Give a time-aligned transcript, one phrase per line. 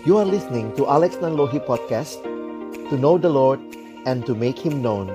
[0.00, 2.24] You are listening to Alex Nanlohi Podcast
[2.88, 3.60] To know the Lord
[4.08, 5.12] and to make Him known.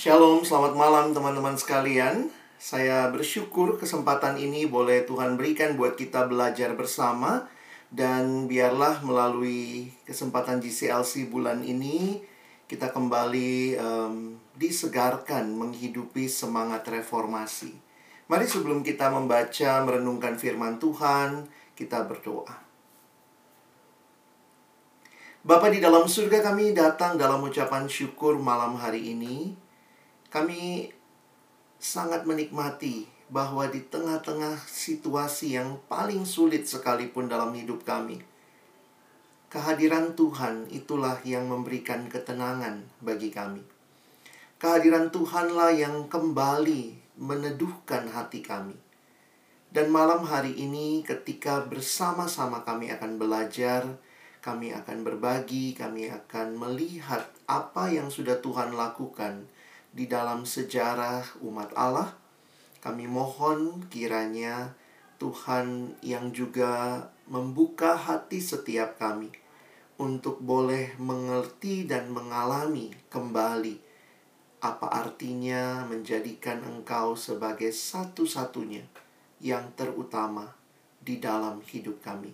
[0.00, 2.32] Shalom, selamat malam teman-teman sekalian.
[2.56, 7.44] Saya bersyukur kesempatan ini boleh Tuhan berikan buat kita belajar bersama.
[7.92, 12.24] Dan biarlah melalui kesempatan GCLC bulan ini
[12.64, 17.83] Kita kembali um, disegarkan menghidupi semangat reformasi
[18.24, 21.44] Mari sebelum kita membaca, merenungkan firman Tuhan,
[21.76, 22.56] kita berdoa.
[25.44, 29.52] Bapa di dalam surga kami datang dalam ucapan syukur malam hari ini.
[30.32, 30.88] Kami
[31.76, 38.24] sangat menikmati bahwa di tengah-tengah situasi yang paling sulit sekalipun dalam hidup kami,
[39.52, 43.60] kehadiran Tuhan itulah yang memberikan ketenangan bagi kami.
[44.56, 48.74] Kehadiran Tuhanlah yang kembali meneduhkan hati kami.
[49.74, 53.98] Dan malam hari ini ketika bersama-sama kami akan belajar,
[54.38, 59.50] kami akan berbagi, kami akan melihat apa yang sudah Tuhan lakukan
[59.90, 62.14] di dalam sejarah umat Allah.
[62.78, 64.76] Kami mohon kiranya
[65.18, 69.32] Tuhan yang juga membuka hati setiap kami
[69.96, 73.83] untuk boleh mengerti dan mengalami kembali
[74.64, 78.80] apa artinya menjadikan engkau sebagai satu-satunya
[79.44, 80.56] yang terutama
[81.04, 82.32] di dalam hidup kami.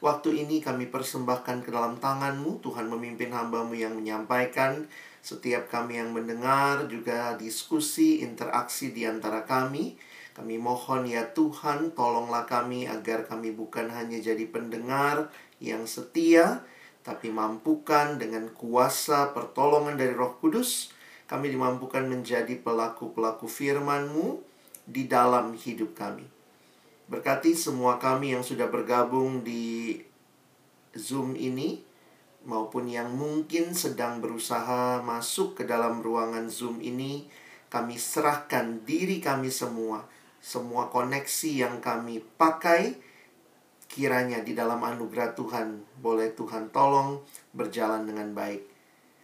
[0.00, 4.88] Waktu ini kami persembahkan ke dalam tanganmu, Tuhan memimpin hambamu yang menyampaikan,
[5.20, 9.98] setiap kami yang mendengar, juga diskusi, interaksi di antara kami.
[10.32, 16.62] Kami mohon ya Tuhan, tolonglah kami agar kami bukan hanya jadi pendengar yang setia,
[17.08, 20.92] tapi mampukan dengan kuasa pertolongan dari Roh Kudus,
[21.24, 24.44] kami dimampukan menjadi pelaku-pelaku firman-Mu
[24.84, 26.28] di dalam hidup kami.
[27.08, 29.96] Berkati semua kami yang sudah bergabung di
[30.92, 31.80] Zoom ini,
[32.44, 37.24] maupun yang mungkin sedang berusaha masuk ke dalam ruangan Zoom ini,
[37.72, 40.04] kami serahkan diri kami semua,
[40.44, 43.00] semua koneksi yang kami pakai,
[43.88, 47.24] Kiranya di dalam anugerah Tuhan boleh Tuhan tolong
[47.56, 48.62] berjalan dengan baik.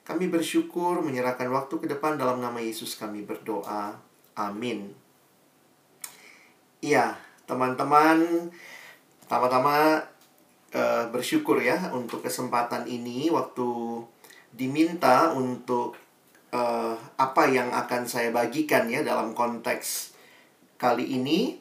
[0.05, 3.97] Kami bersyukur menyerahkan waktu ke depan dalam nama Yesus kami berdoa.
[4.37, 4.93] Amin.
[6.85, 7.17] Iya,
[7.49, 8.49] teman-teman,
[9.25, 10.05] pertama-tama
[10.77, 13.65] uh, bersyukur ya untuk kesempatan ini waktu
[14.53, 15.97] diminta untuk
[16.53, 20.13] uh, apa yang akan saya bagikan ya dalam konteks
[20.77, 21.57] kali ini.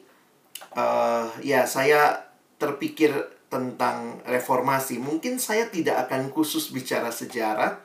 [0.76, 2.23] Uh, ya, saya
[2.56, 3.12] terpikir
[3.48, 7.78] tentang reformasi, mungkin saya tidak akan khusus bicara sejarah,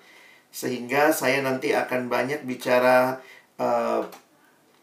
[0.50, 3.22] sehingga saya nanti akan banyak bicara
[3.62, 4.02] uh,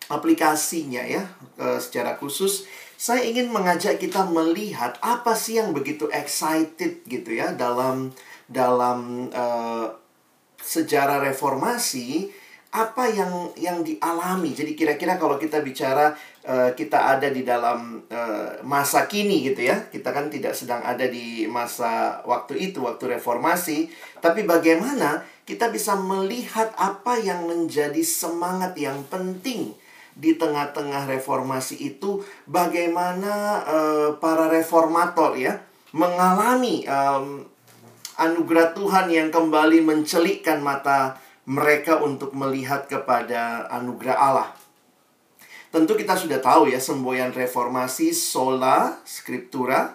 [0.06, 1.26] aplikasinya ya
[1.58, 2.70] uh, secara khusus.
[2.96, 8.14] Saya ingin mengajak kita melihat apa sih yang begitu excited gitu ya dalam
[8.46, 9.90] dalam uh,
[10.62, 12.30] sejarah reformasi
[12.76, 14.52] apa yang yang dialami.
[14.52, 16.12] Jadi kira-kira kalau kita bicara
[16.44, 19.88] uh, kita ada di dalam uh, masa kini gitu ya.
[19.88, 23.88] Kita kan tidak sedang ada di masa waktu itu, waktu reformasi,
[24.20, 29.72] tapi bagaimana kita bisa melihat apa yang menjadi semangat yang penting
[30.16, 35.60] di tengah-tengah reformasi itu bagaimana uh, para reformator ya
[35.92, 37.44] mengalami um,
[38.16, 44.50] anugerah Tuhan yang kembali mencelikkan mata mereka untuk melihat kepada anugerah Allah.
[45.70, 49.94] Tentu kita sudah tahu ya semboyan reformasi sola scriptura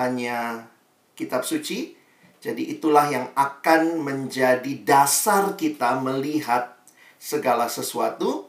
[0.00, 0.68] hanya
[1.12, 1.96] kitab suci.
[2.40, 6.78] Jadi itulah yang akan menjadi dasar kita melihat
[7.18, 8.46] segala sesuatu.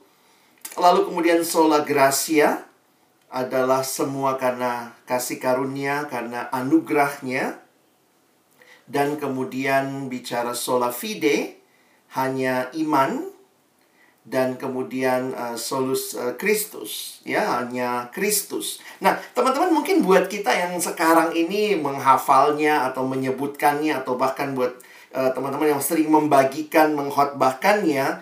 [0.77, 2.67] Lalu kemudian sola gracia
[3.33, 7.57] adalah semua karena kasih karunia, karena anugerahnya.
[8.87, 11.56] Dan kemudian bicara sola fide,
[12.17, 13.37] hanya iman
[14.27, 18.83] dan kemudian uh, solus uh, Kristus ya hanya Kristus.
[18.99, 24.75] Nah, teman-teman mungkin buat kita yang sekarang ini menghafalnya atau menyebutkannya atau bahkan buat
[25.15, 28.19] uh, teman-teman yang sering membagikan menghotbahkannya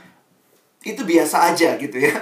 [0.85, 2.13] itu biasa aja gitu ya.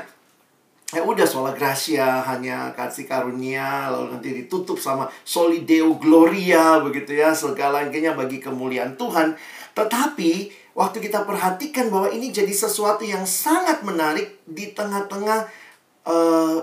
[0.94, 7.34] Ya udah sola gracia hanya kasih karunia lalu nanti ditutup sama solideo gloria begitu ya
[7.34, 9.36] segalanya bagi kemuliaan Tuhan.
[9.74, 15.46] Tetapi waktu kita perhatikan bahwa ini jadi sesuatu yang sangat menarik di tengah-tengah
[16.06, 16.58] uh,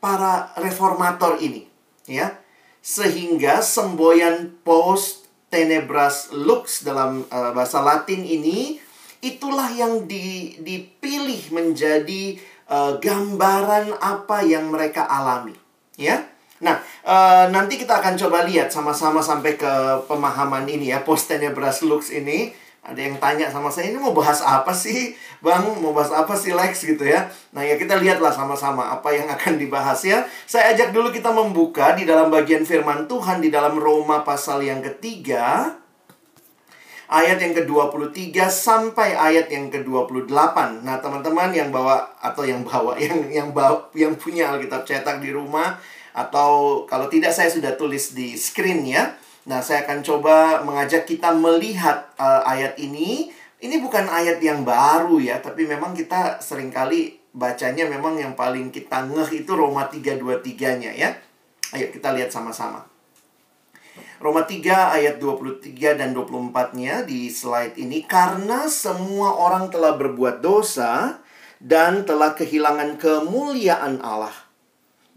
[0.00, 1.68] para reformator ini,
[2.08, 2.36] ya.
[2.80, 8.80] Sehingga semboyan post tenebras lux dalam uh, bahasa Latin ini
[9.20, 12.38] itulah yang di, dipilih menjadi
[12.70, 15.52] uh, gambaran apa yang mereka alami,
[16.00, 16.24] ya.
[16.58, 19.72] Nah, uh, nanti kita akan coba lihat sama-sama sampai ke
[20.10, 22.50] pemahaman ini ya, postennya Brass Lux ini
[22.88, 25.12] ada yang tanya sama saya, ini mau bahas apa sih?
[25.44, 27.28] Bang, mau bahas apa sih Lex gitu ya?
[27.52, 30.24] Nah ya kita lihatlah sama-sama apa yang akan dibahas ya.
[30.48, 34.80] Saya ajak dulu kita membuka di dalam bagian firman Tuhan di dalam Roma pasal yang
[34.80, 35.76] ketiga.
[37.08, 40.28] Ayat yang ke-23 sampai ayat yang ke-28.
[40.84, 45.32] Nah, teman-teman yang bawa atau yang bawa yang yang bawa yang punya Alkitab cetak di
[45.32, 45.76] rumah
[46.16, 49.12] atau kalau tidak saya sudah tulis di screen ya
[49.48, 53.32] Nah, saya akan coba mengajak kita melihat uh, ayat ini.
[53.58, 58.70] Ini bukan ayat yang baru ya, tapi memang kita sering kali bacanya memang yang paling
[58.70, 61.10] kita ngeh itu Roma 3:23-nya ya.
[61.74, 62.86] Ayo kita lihat sama-sama.
[64.22, 71.22] Roma 3 ayat 23 dan 24-nya di slide ini karena semua orang telah berbuat dosa
[71.58, 74.47] dan telah kehilangan kemuliaan Allah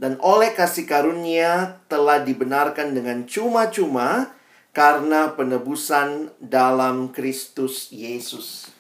[0.01, 4.33] dan oleh kasih karunia telah dibenarkan dengan cuma-cuma
[4.74, 8.74] karena penebusan dalam Kristus Yesus.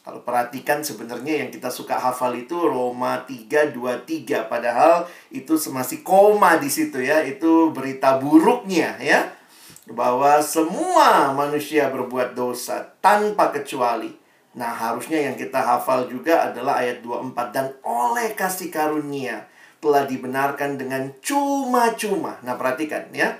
[0.00, 6.72] Kalau perhatikan sebenarnya yang kita suka hafal itu Roma 3:23 padahal itu masih koma di
[6.72, 7.20] situ ya.
[7.20, 9.36] Itu berita buruknya ya.
[9.84, 14.16] Bahwa semua manusia berbuat dosa tanpa kecuali.
[14.56, 19.44] Nah, harusnya yang kita hafal juga adalah ayat 24 dan oleh kasih karunia
[19.84, 22.40] telah dibenarkan dengan cuma-cuma.
[22.40, 23.36] Nah, perhatikan ya.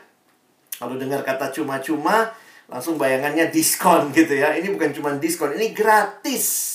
[0.77, 2.37] Kalau dengar kata cuma-cuma,
[2.69, 4.53] langsung bayangannya diskon gitu ya.
[4.53, 6.73] Ini bukan cuma diskon, ini gratis.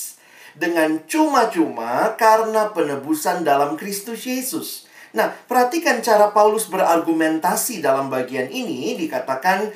[0.57, 4.89] Dengan cuma-cuma karena penebusan dalam Kristus Yesus.
[5.13, 8.97] Nah, perhatikan cara Paulus berargumentasi dalam bagian ini.
[8.97, 9.69] Dikatakan,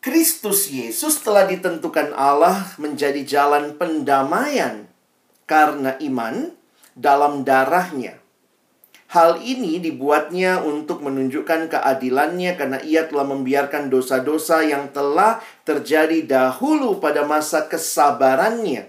[0.00, 4.88] Kristus Yesus telah ditentukan Allah menjadi jalan pendamaian
[5.44, 6.54] karena iman
[6.94, 8.19] dalam darahnya.
[9.10, 17.02] Hal ini dibuatnya untuk menunjukkan keadilannya karena ia telah membiarkan dosa-dosa yang telah terjadi dahulu
[17.02, 18.86] pada masa kesabarannya.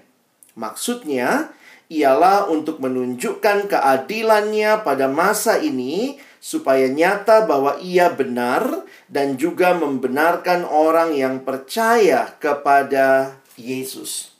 [0.53, 1.49] Maksudnya,
[1.89, 10.69] ialah untuk menunjukkan keadilannya pada masa ini supaya nyata bahwa ia benar dan juga membenarkan
[10.69, 14.37] orang yang percaya kepada Yesus.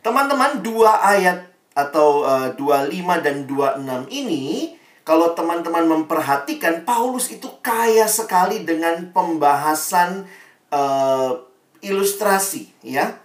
[0.00, 7.48] Teman-teman, dua ayat atau uh, eh, 25 dan 26 ini kalau teman-teman memperhatikan Paulus itu
[7.58, 10.28] kaya sekali dengan pembahasan
[10.70, 11.42] uh,
[11.82, 13.18] ilustrasi ya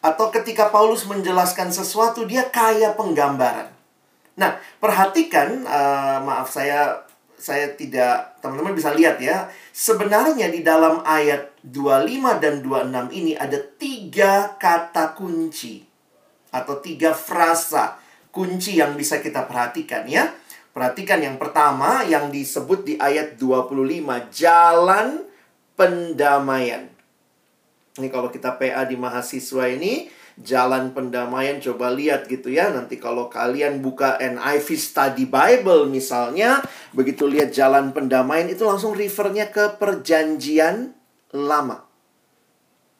[0.00, 3.68] atau ketika Paulus menjelaskan sesuatu dia kaya penggambaran.
[4.40, 7.04] Nah, perhatikan uh, maaf saya
[7.36, 9.52] saya tidak teman-teman bisa lihat ya.
[9.76, 15.89] Sebenarnya di dalam ayat 25 dan 26 ini ada tiga kata kunci
[16.50, 17.98] atau tiga frasa
[18.30, 20.30] kunci yang bisa kita perhatikan ya.
[20.70, 25.26] Perhatikan yang pertama yang disebut di ayat 25, jalan
[25.74, 26.86] pendamaian.
[27.98, 30.06] Ini kalau kita PA di mahasiswa ini,
[30.40, 32.72] jalan pendamaian coba lihat gitu ya.
[32.72, 36.64] Nanti kalau kalian buka NIV Study Bible misalnya,
[36.96, 40.96] begitu lihat jalan pendamaian itu langsung refernya ke perjanjian
[41.34, 41.84] lama.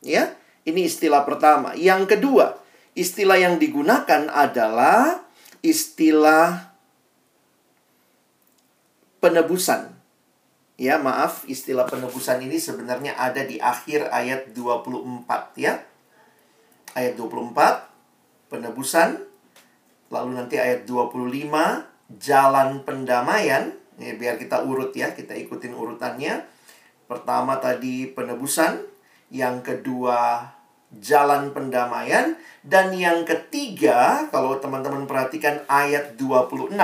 [0.04, 0.36] Ya,
[0.68, 1.72] ini istilah pertama.
[1.76, 2.59] Yang kedua,
[2.94, 5.22] Istilah yang digunakan adalah
[5.62, 6.74] istilah
[9.22, 9.94] penebusan.
[10.80, 15.84] Ya, maaf, istilah penebusan ini sebenarnya ada di akhir ayat 24 ya.
[16.96, 17.86] Ayat 24
[18.50, 19.30] penebusan
[20.10, 23.70] lalu nanti ayat 25 jalan pendamaian.
[24.00, 26.42] Ini biar kita urut ya, kita ikutin urutannya.
[27.06, 28.82] Pertama tadi penebusan,
[29.30, 30.50] yang kedua
[30.98, 32.34] jalan pendamaian.
[32.60, 36.74] Dan yang ketiga, kalau teman-teman perhatikan ayat 26.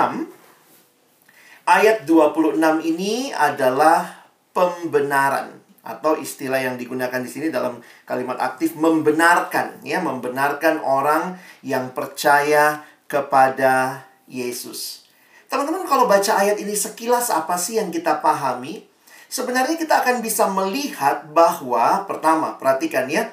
[1.67, 9.83] Ayat 26 ini adalah pembenaran atau istilah yang digunakan di sini dalam kalimat aktif membenarkan
[9.87, 15.07] ya, membenarkan orang yang percaya kepada Yesus.
[15.47, 18.83] Teman-teman kalau baca ayat ini sekilas apa sih yang kita pahami?
[19.31, 23.31] Sebenarnya kita akan bisa melihat bahwa pertama, perhatikan ya,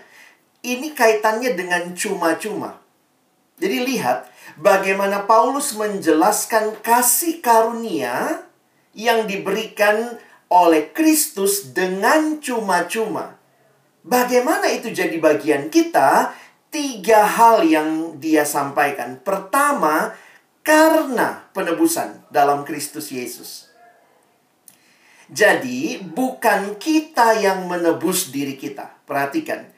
[0.63, 2.79] ini kaitannya dengan cuma-cuma.
[3.59, 8.47] Jadi lihat bagaimana Paulus menjelaskan kasih karunia
[8.95, 10.17] yang diberikan
[10.47, 13.37] oleh Kristus dengan cuma-cuma.
[14.03, 16.35] Bagaimana itu jadi bagian kita?
[16.73, 19.21] Tiga hal yang dia sampaikan.
[19.21, 20.11] Pertama,
[20.65, 23.69] karena penebusan dalam Kristus Yesus.
[25.29, 28.91] Jadi, bukan kita yang menebus diri kita.
[29.05, 29.72] Perhatikan,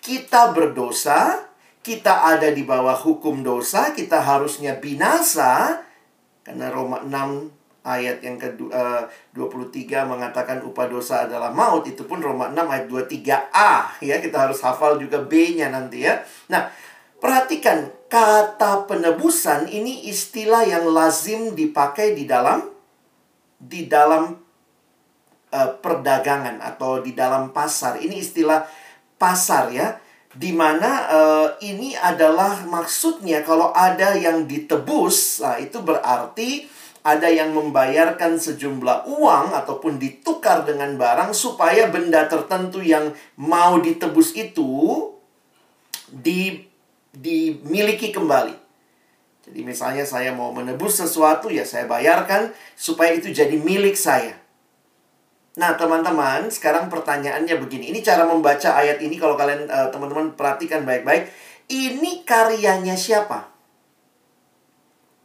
[0.00, 1.48] kita berdosa,
[1.80, 5.84] kita ada di bawah hukum dosa, kita harusnya binasa,
[6.40, 9.02] Karena Roma 6 ayat yang kedua eh,
[9.36, 11.84] 23 mengatakan upah dosa adalah maut.
[11.88, 13.72] Itu pun Roma 6 ayat 23a
[14.04, 14.16] ya.
[14.20, 16.20] Kita harus hafal juga B-nya nanti ya.
[16.52, 16.68] Nah,
[17.20, 22.66] perhatikan kata penebusan ini istilah yang lazim dipakai di dalam
[23.60, 24.34] di dalam
[25.52, 28.00] uh, perdagangan atau di dalam pasar.
[28.00, 28.64] Ini istilah
[29.20, 30.00] pasar ya
[30.30, 36.70] di mana uh, ini adalah maksudnya kalau ada yang ditebus, nah itu berarti
[37.02, 44.32] ada yang membayarkan sejumlah uang ataupun ditukar dengan barang supaya benda tertentu yang mau ditebus
[44.38, 45.12] itu
[46.08, 46.62] di
[47.10, 48.56] dimiliki kembali.
[49.50, 54.39] Jadi misalnya saya mau menebus sesuatu ya saya bayarkan supaya itu jadi milik saya.
[55.58, 57.90] Nah, teman-teman, sekarang pertanyaannya begini.
[57.90, 61.26] Ini cara membaca ayat ini kalau kalian uh, teman-teman perhatikan baik-baik.
[61.66, 63.50] Ini karyanya siapa?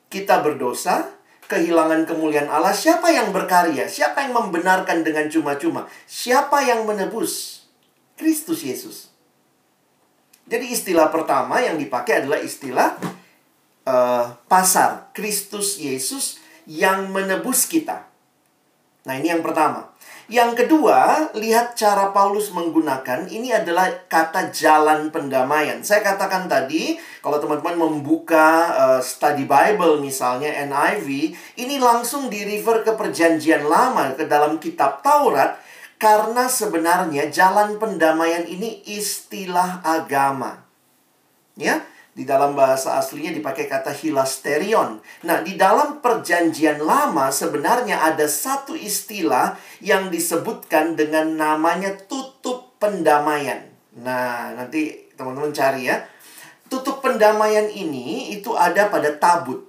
[0.09, 1.13] Kita berdosa,
[1.45, 2.73] kehilangan kemuliaan Allah.
[2.73, 3.85] Siapa yang berkarya?
[3.85, 5.85] Siapa yang membenarkan dengan cuma-cuma?
[6.09, 7.65] Siapa yang menebus?
[8.17, 9.13] Kristus Yesus.
[10.45, 12.97] Jadi istilah pertama yang dipakai adalah istilah
[13.85, 15.09] uh, pasar.
[15.13, 18.05] Kristus Yesus yang menebus kita.
[19.05, 19.93] Nah, ini yang pertama.
[20.25, 25.85] Yang kedua, lihat cara Paulus menggunakan ini adalah kata jalan pendamaian.
[25.85, 31.29] Saya katakan tadi, kalau teman-teman membuka uh, study Bible misalnya NIV,
[31.61, 35.61] ini langsung di refer ke perjanjian lama ke dalam kitab Taurat
[36.01, 40.65] karena sebenarnya jalan pendamaian ini istilah agama.
[41.53, 41.85] Ya,
[42.15, 45.03] di dalam bahasa aslinya dipakai kata hilasterion.
[45.27, 53.67] Nah, di dalam perjanjian lama sebenarnya ada satu istilah yang disebutkan dengan namanya tutup pendamaian.
[53.99, 56.07] Nah, nanti teman-teman cari ya.
[56.71, 59.67] Tutup pendamaian ini itu ada pada tabut.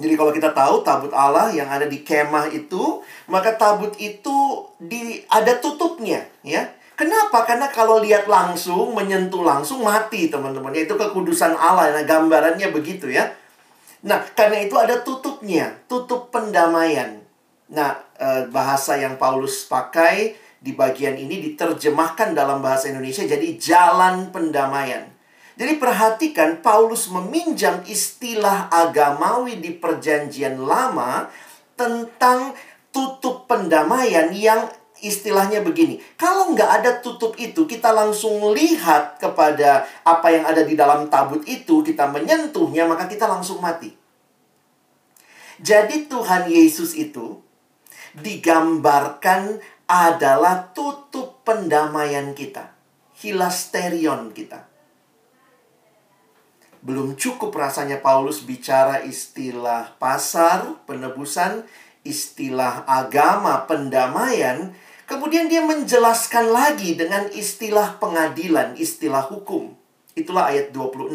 [0.00, 5.20] Jadi kalau kita tahu tabut Allah yang ada di kemah itu, maka tabut itu di
[5.28, 6.64] ada tutupnya, ya.
[7.02, 7.42] Kenapa?
[7.42, 10.70] Karena kalau lihat langsung, menyentuh langsung, mati teman-teman.
[10.70, 11.90] Itu kekudusan Allah.
[11.90, 13.26] Nah, gambarannya begitu ya.
[14.06, 15.82] Nah, karena itu ada tutupnya.
[15.90, 17.18] Tutup pendamaian.
[17.74, 24.30] Nah, eh, bahasa yang Paulus pakai di bagian ini diterjemahkan dalam bahasa Indonesia jadi jalan
[24.30, 25.10] pendamaian.
[25.58, 31.26] Jadi perhatikan Paulus meminjam istilah agamawi di perjanjian lama
[31.74, 32.54] tentang
[32.94, 34.70] tutup pendamaian yang
[35.02, 35.98] istilahnya begini.
[36.14, 41.42] Kalau nggak ada tutup itu, kita langsung lihat kepada apa yang ada di dalam tabut
[41.44, 43.92] itu, kita menyentuhnya, maka kita langsung mati.
[45.58, 47.42] Jadi Tuhan Yesus itu
[48.16, 49.58] digambarkan
[49.90, 52.72] adalah tutup pendamaian kita.
[53.18, 54.72] Hilasterion kita.
[56.82, 61.62] Belum cukup rasanya Paulus bicara istilah pasar, penebusan,
[62.02, 64.74] istilah agama, pendamaian,
[65.12, 69.76] Kemudian dia menjelaskan lagi dengan istilah pengadilan, istilah hukum.
[70.16, 71.12] Itulah ayat 26.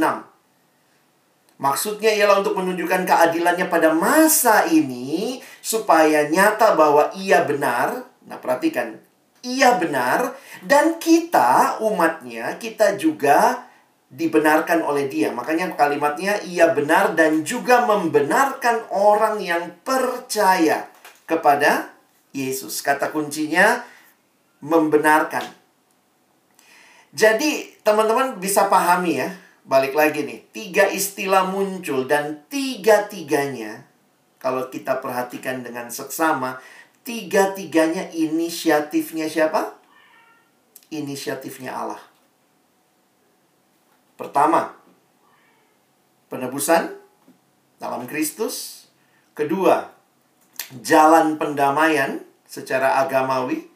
[1.57, 8.05] Maksudnya ialah untuk menunjukkan keadilannya pada masa ini supaya nyata bahwa ia benar.
[8.29, 9.01] Nah, perhatikan.
[9.41, 13.65] Ia benar dan kita umatnya kita juga
[14.13, 15.33] dibenarkan oleh dia.
[15.33, 20.85] Makanya kalimatnya ia benar dan juga membenarkan orang yang percaya
[21.25, 21.96] kepada
[22.38, 22.86] Yesus.
[22.86, 23.82] Kata kuncinya
[24.62, 25.44] membenarkan.
[27.17, 29.29] Jadi, teman-teman bisa pahami ya.
[29.67, 33.84] Balik lagi nih, tiga istilah muncul dan tiga-tiganya
[34.38, 36.62] kalau kita perhatikan dengan seksama,
[37.03, 39.75] tiga-tiganya inisiatifnya siapa?
[40.88, 42.00] Inisiatifnya Allah.
[44.15, 44.72] Pertama,
[46.32, 46.96] penebusan
[47.82, 48.88] dalam Kristus.
[49.36, 49.89] Kedua,
[50.79, 53.67] jalan pendamaian secara agamawi.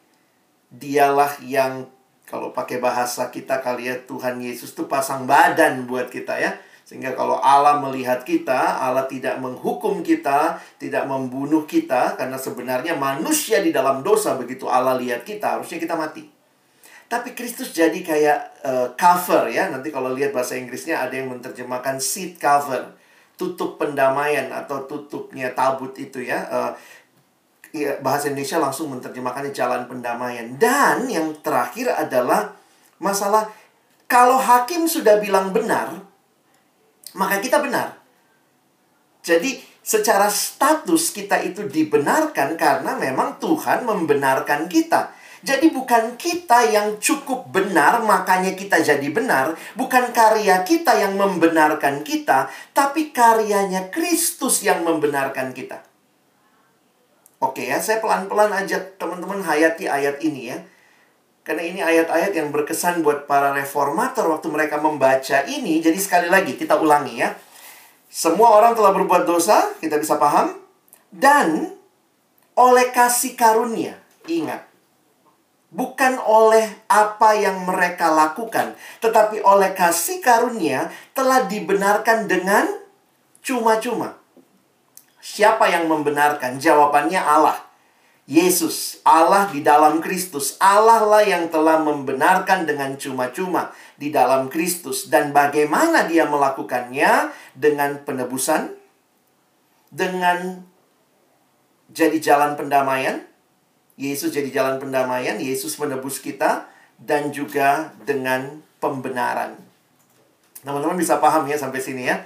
[0.72, 1.84] Dialah yang
[2.24, 6.56] kalau pakai bahasa kita kali ya Tuhan Yesus tuh pasang badan buat kita ya.
[6.82, 13.60] Sehingga kalau Allah melihat kita, Allah tidak menghukum kita, tidak membunuh kita karena sebenarnya manusia
[13.60, 16.26] di dalam dosa begitu Allah lihat kita harusnya kita mati.
[17.12, 19.68] Tapi Kristus jadi kayak uh, cover ya.
[19.68, 22.96] Nanti kalau lihat bahasa Inggrisnya ada yang menerjemahkan seat cover
[23.36, 26.48] tutup pendamaian atau tutupnya tabut itu ya.
[26.48, 26.72] Uh,
[27.72, 30.46] ya, bahasa Indonesia langsung menerjemahkannya jalan pendamaian.
[30.60, 32.54] Dan yang terakhir adalah
[33.02, 33.50] masalah
[34.06, 36.04] kalau hakim sudah bilang benar,
[37.16, 37.96] maka kita benar.
[39.24, 45.16] Jadi secara status kita itu dibenarkan karena memang Tuhan membenarkan kita.
[45.42, 49.58] Jadi bukan kita yang cukup benar, makanya kita jadi benar.
[49.74, 55.91] Bukan karya kita yang membenarkan kita, tapi karyanya Kristus yang membenarkan kita.
[57.42, 60.62] Oke ya, saya pelan-pelan ajak teman-teman hayati ayat ini ya.
[61.42, 65.82] Karena ini ayat-ayat yang berkesan buat para reformator waktu mereka membaca ini.
[65.82, 67.34] Jadi sekali lagi kita ulangi ya.
[68.06, 70.54] Semua orang telah berbuat dosa, kita bisa paham.
[71.10, 71.74] Dan
[72.54, 73.98] oleh kasih karunia,
[74.30, 74.72] ingat
[75.72, 82.68] bukan oleh apa yang mereka lakukan, tetapi oleh kasih karunia telah dibenarkan dengan
[83.40, 84.21] cuma-cuma.
[85.22, 86.58] Siapa yang membenarkan?
[86.58, 87.62] Jawabannya Allah.
[88.26, 90.58] Yesus, Allah di dalam Kristus.
[90.58, 95.06] Allah lah yang telah membenarkan dengan cuma-cuma di dalam Kristus.
[95.06, 97.30] Dan bagaimana dia melakukannya?
[97.54, 98.74] Dengan penebusan,
[99.92, 100.64] dengan
[101.92, 103.20] jadi jalan pendamaian,
[104.00, 109.60] Yesus jadi jalan pendamaian, Yesus menebus kita, dan juga dengan pembenaran.
[110.64, 112.24] Teman-teman bisa paham ya sampai sini ya.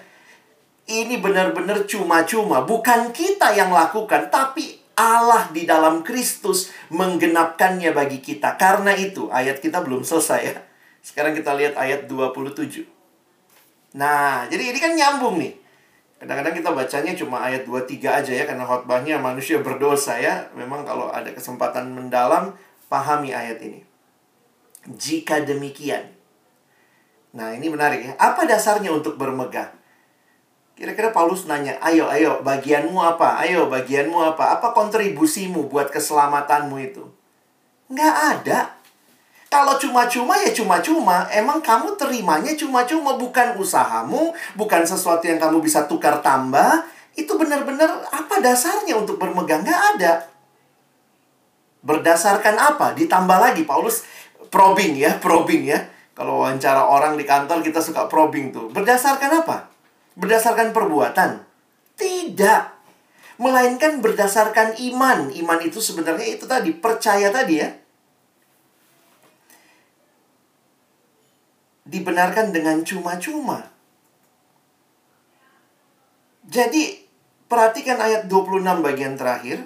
[0.87, 8.55] Ini benar-benar cuma-cuma, bukan kita yang lakukan, tapi Allah di dalam Kristus menggenapkannya bagi kita.
[8.55, 10.57] Karena itu, ayat kita belum selesai ya.
[11.02, 12.87] Sekarang kita lihat ayat 27.
[13.99, 15.66] Nah, jadi ini kan nyambung nih.
[16.16, 21.12] Kadang-kadang kita bacanya cuma ayat 2-3 aja ya Karena khotbahnya manusia berdosa ya Memang kalau
[21.12, 22.57] ada kesempatan mendalam
[22.88, 23.85] Pahami ayat ini
[24.88, 26.09] Jika demikian
[27.37, 29.69] Nah ini menarik ya Apa dasarnya untuk bermegah?
[30.76, 33.40] Kira-kira Paulus nanya Ayo, ayo, bagianmu apa?
[33.40, 34.61] Ayo, bagianmu apa?
[34.61, 37.04] Apa kontribusimu buat keselamatanmu itu?
[37.88, 38.76] Nggak ada
[39.47, 45.87] kalau cuma-cuma ya cuma-cuma, emang kamu terimanya cuma-cuma bukan usahamu, bukan sesuatu yang kamu bisa
[45.87, 46.83] tukar tambah.
[47.14, 49.62] Itu benar-benar apa dasarnya untuk bermegang?
[49.62, 50.12] Nggak ada.
[51.87, 52.92] Berdasarkan apa?
[52.99, 54.02] Ditambah lagi, Paulus
[54.50, 55.78] probing ya, probing ya.
[56.12, 58.66] Kalau wawancara orang di kantor kita suka probing tuh.
[58.75, 59.71] Berdasarkan apa?
[60.16, 61.44] Berdasarkan perbuatan?
[61.94, 62.62] Tidak.
[63.37, 65.29] Melainkan berdasarkan iman.
[65.31, 67.70] Iman itu sebenarnya itu tadi, percaya tadi ya
[71.87, 73.70] dibenarkan dengan cuma-cuma.
[76.46, 77.07] Jadi,
[77.46, 79.62] perhatikan ayat 26 bagian terakhir.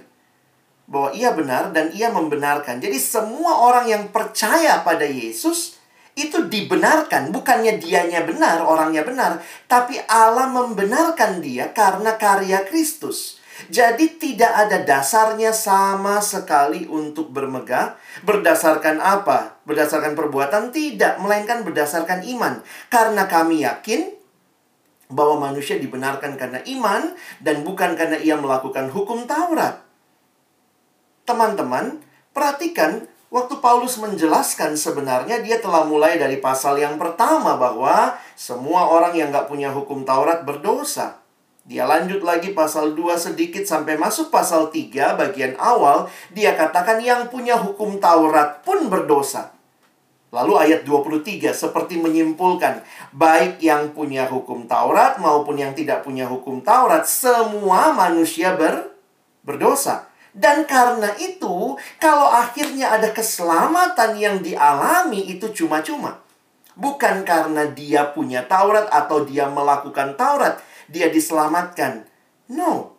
[0.90, 2.82] Bahwa ia benar dan ia membenarkan.
[2.82, 5.78] Jadi semua orang yang percaya pada Yesus
[6.28, 7.32] itu dibenarkan.
[7.32, 9.40] Bukannya dianya benar, orangnya benar.
[9.64, 13.40] Tapi Allah membenarkan dia karena karya Kristus.
[13.68, 18.00] Jadi tidak ada dasarnya sama sekali untuk bermegah.
[18.24, 19.60] Berdasarkan apa?
[19.68, 20.72] Berdasarkan perbuatan?
[20.72, 22.64] Tidak, melainkan berdasarkan iman.
[22.88, 24.16] Karena kami yakin
[25.10, 29.82] bahwa manusia dibenarkan karena iman dan bukan karena ia melakukan hukum Taurat.
[31.28, 32.00] Teman-teman,
[32.32, 39.14] perhatikan waktu Paulus menjelaskan sebenarnya dia telah mulai dari pasal yang pertama bahwa semua orang
[39.14, 41.22] yang nggak punya hukum Taurat berdosa.
[41.62, 46.10] Dia lanjut lagi pasal 2 sedikit sampai masuk pasal 3 bagian awal.
[46.34, 49.54] Dia katakan yang punya hukum Taurat pun berdosa.
[50.30, 52.82] Lalu ayat 23 seperti menyimpulkan.
[53.14, 57.06] Baik yang punya hukum Taurat maupun yang tidak punya hukum Taurat.
[57.06, 58.90] Semua manusia ber,
[59.46, 60.09] berdosa.
[60.30, 66.22] Dan karena itu, kalau akhirnya ada keselamatan yang dialami itu cuma-cuma.
[66.78, 72.06] Bukan karena dia punya Taurat atau dia melakukan Taurat dia diselamatkan.
[72.50, 72.98] No.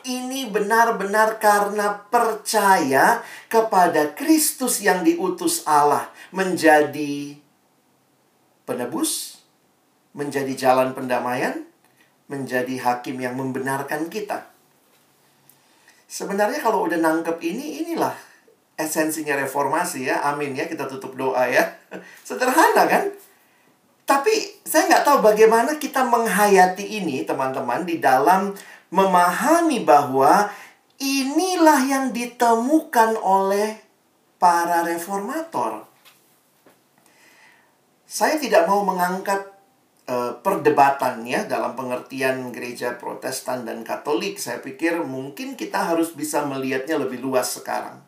[0.00, 3.20] Ini benar-benar karena percaya
[3.52, 7.36] kepada Kristus yang diutus Allah menjadi
[8.64, 9.44] penebus,
[10.16, 11.68] menjadi jalan pendamaian,
[12.32, 14.49] menjadi hakim yang membenarkan kita.
[16.10, 18.10] Sebenarnya kalau udah nangkep ini, inilah
[18.74, 20.26] esensinya reformasi ya.
[20.26, 21.62] Amin ya, kita tutup doa ya.
[22.26, 23.06] Sederhana kan?
[24.02, 28.50] Tapi saya nggak tahu bagaimana kita menghayati ini, teman-teman, di dalam
[28.90, 30.50] memahami bahwa
[30.98, 33.78] inilah yang ditemukan oleh
[34.42, 35.86] para reformator.
[38.10, 39.46] Saya tidak mau mengangkat
[40.10, 44.42] uh, perdebatan ya dalam pengertian gereja Protestan dan Katolik.
[44.42, 48.02] Saya pikir mungkin kita harus bisa melihatnya lebih luas sekarang.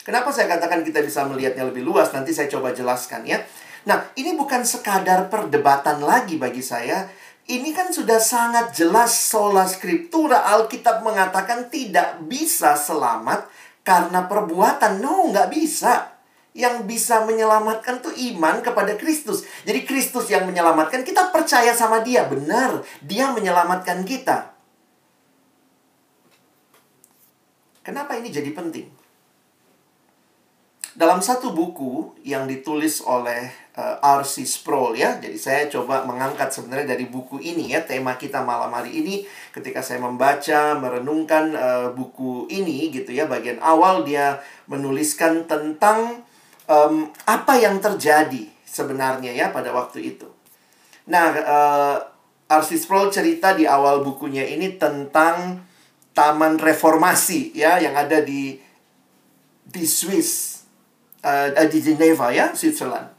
[0.00, 2.12] Kenapa saya katakan kita bisa melihatnya lebih luas?
[2.12, 3.40] Nanti saya coba jelaskan ya.
[3.84, 7.08] Nah, ini bukan sekadar perdebatan lagi bagi saya.
[7.44, 13.44] Ini kan sudah sangat jelas sola scriptura Alkitab mengatakan tidak bisa selamat
[13.84, 15.04] karena perbuatan.
[15.04, 16.13] No, nggak bisa.
[16.54, 19.42] Yang bisa menyelamatkan tuh iman kepada Kristus.
[19.66, 22.30] Jadi Kristus yang menyelamatkan, kita percaya sama dia.
[22.30, 24.54] Benar, dia menyelamatkan kita.
[27.82, 29.04] Kenapa ini jadi penting?
[30.94, 34.46] dalam satu buku yang ditulis oleh uh, R.C.
[34.46, 35.18] Sproul ya.
[35.18, 39.82] Jadi saya coba mengangkat sebenarnya dari buku ini ya tema kita malam hari ini ketika
[39.82, 44.38] saya membaca merenungkan uh, buku ini gitu ya bagian awal dia
[44.70, 46.22] menuliskan tentang
[46.68, 50.28] um, apa yang terjadi sebenarnya ya pada waktu itu.
[51.08, 51.96] Nah, uh,
[52.48, 52.84] R.C.
[52.84, 55.64] Sproul cerita di awal bukunya ini tentang
[56.14, 58.54] Taman Reformasi ya yang ada di
[59.64, 60.62] di Swiss
[61.24, 63.10] uh, di Geneva ya, Switzerland.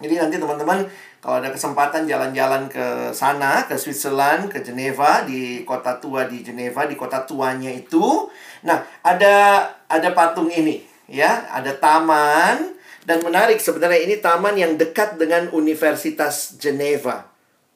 [0.00, 0.84] Jadi nanti teman-teman
[1.20, 6.88] kalau ada kesempatan jalan-jalan ke sana, ke Switzerland, ke Geneva, di kota tua di Geneva,
[6.88, 8.24] di kota tuanya itu.
[8.64, 15.18] Nah, ada ada patung ini, ya, ada taman dan menarik sebenarnya ini taman yang dekat
[15.18, 17.26] dengan Universitas Geneva.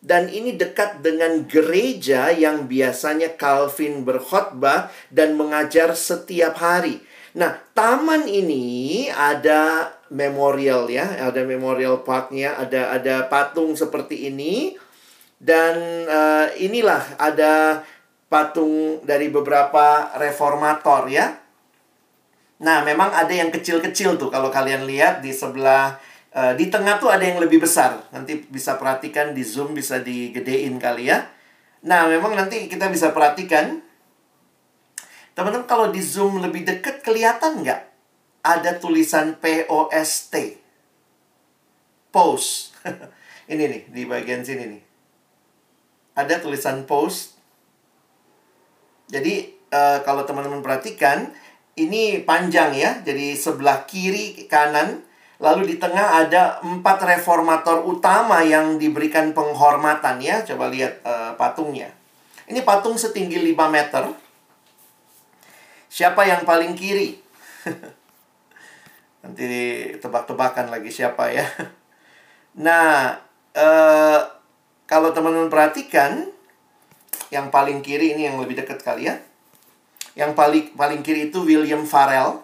[0.05, 7.01] Dan ini dekat dengan gereja yang biasanya Calvin berkhotbah dan mengajar setiap hari.
[7.35, 14.77] Nah, taman ini ada memorial ya, ada memorial parknya, ada ada patung seperti ini
[15.41, 17.83] dan uh, inilah ada
[18.31, 21.44] patung dari beberapa reformator ya.
[22.65, 26.01] Nah, memang ada yang kecil-kecil tuh kalau kalian lihat di sebelah
[26.33, 28.09] uh, di tengah tuh ada yang lebih besar.
[28.09, 31.29] Nanti bisa perhatikan di zoom bisa digedein kali ya.
[31.85, 33.85] Nah, memang nanti kita bisa perhatikan
[35.35, 37.83] Teman-teman kalau di zoom lebih dekat kelihatan nggak?
[38.47, 40.63] Ada tulisan POST.
[42.15, 42.79] Post.
[43.51, 44.83] ini nih, di bagian sini nih.
[46.15, 47.35] Ada tulisan post.
[49.11, 51.35] Jadi, uh, kalau teman-teman perhatikan,
[51.79, 53.03] ini panjang ya.
[53.03, 55.03] Jadi, sebelah kiri, kanan,
[55.43, 60.47] Lalu di tengah ada empat reformator utama yang diberikan penghormatan ya.
[60.47, 61.91] Coba lihat uh, patungnya.
[62.47, 64.05] Ini patung setinggi 5 meter.
[65.91, 67.19] Siapa yang paling kiri?
[69.25, 69.45] Nanti
[69.99, 71.47] tebak-tebakan lagi siapa ya.
[72.61, 73.17] Nah,
[73.57, 74.21] eh,
[74.85, 76.29] kalau teman-teman perhatikan,
[77.33, 79.17] yang paling kiri ini yang lebih dekat kali ya.
[80.15, 82.43] Yang paling paling kiri itu William Farel.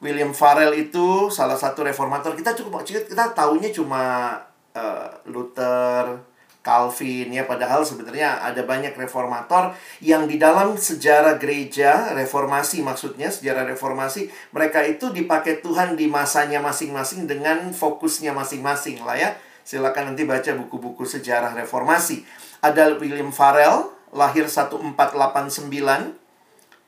[0.00, 2.32] William Farel itu salah satu reformator.
[2.32, 4.32] Kita cukup kita tahunya cuma
[4.72, 6.20] uh, Luther,
[6.60, 9.72] Calvin ya padahal sebenarnya ada banyak reformator
[10.04, 16.60] yang di dalam sejarah gereja reformasi maksudnya sejarah reformasi mereka itu dipakai Tuhan di masanya
[16.60, 19.30] masing-masing dengan fokusnya masing-masing lah ya
[19.64, 22.28] silakan nanti baca buku-buku sejarah reformasi
[22.60, 26.19] ada William Farel lahir 1489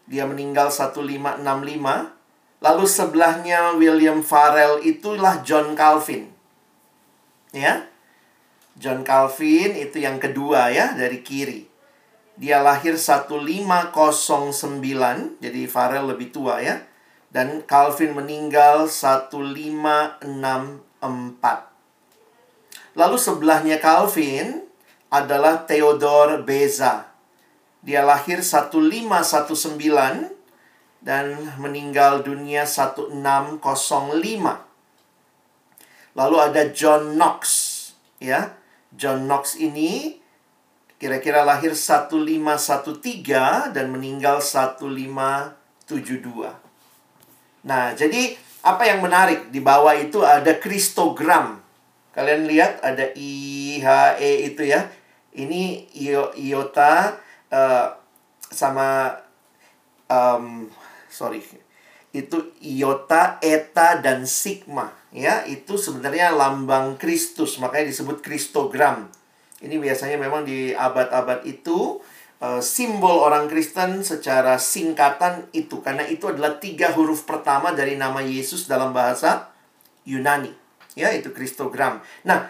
[0.06, 1.42] dia meninggal 1565
[2.62, 6.30] lalu sebelahnya William Farel itulah John Calvin
[7.54, 7.92] ya
[8.76, 11.68] John Calvin itu yang kedua ya dari kiri.
[12.40, 13.92] Dia lahir 1509,
[15.44, 16.80] jadi Farel lebih tua ya.
[17.32, 20.60] Dan Calvin meninggal 1564.
[22.92, 24.64] Lalu sebelahnya Calvin
[25.12, 27.11] adalah Theodore Beza.
[27.82, 30.30] Dia lahir 1519
[31.02, 33.10] dan meninggal dunia 1605.
[36.14, 37.42] Lalu ada John Knox,
[38.22, 38.54] ya.
[38.94, 40.22] John Knox ini
[41.02, 46.54] kira-kira lahir 1513 dan meninggal 1572.
[47.66, 51.58] Nah, jadi apa yang menarik di bawah itu ada kristogram.
[52.14, 54.86] Kalian lihat ada I H E itu ya.
[55.34, 55.90] Ini
[56.36, 57.16] iota
[57.52, 57.94] uh,
[58.48, 59.20] sama
[60.08, 60.66] um,
[61.06, 61.44] sorry.
[62.12, 65.44] Itu iota, eta dan sigma ya.
[65.44, 69.08] Itu sebenarnya lambang Kristus makanya disebut kristogram.
[69.62, 72.02] Ini biasanya memang di abad-abad itu
[72.42, 75.78] uh, simbol orang Kristen secara singkatan itu.
[75.80, 79.52] Karena itu adalah tiga huruf pertama dari nama Yesus dalam bahasa
[80.02, 80.62] Yunani
[80.94, 82.00] ya itu kristogram.
[82.28, 82.48] Nah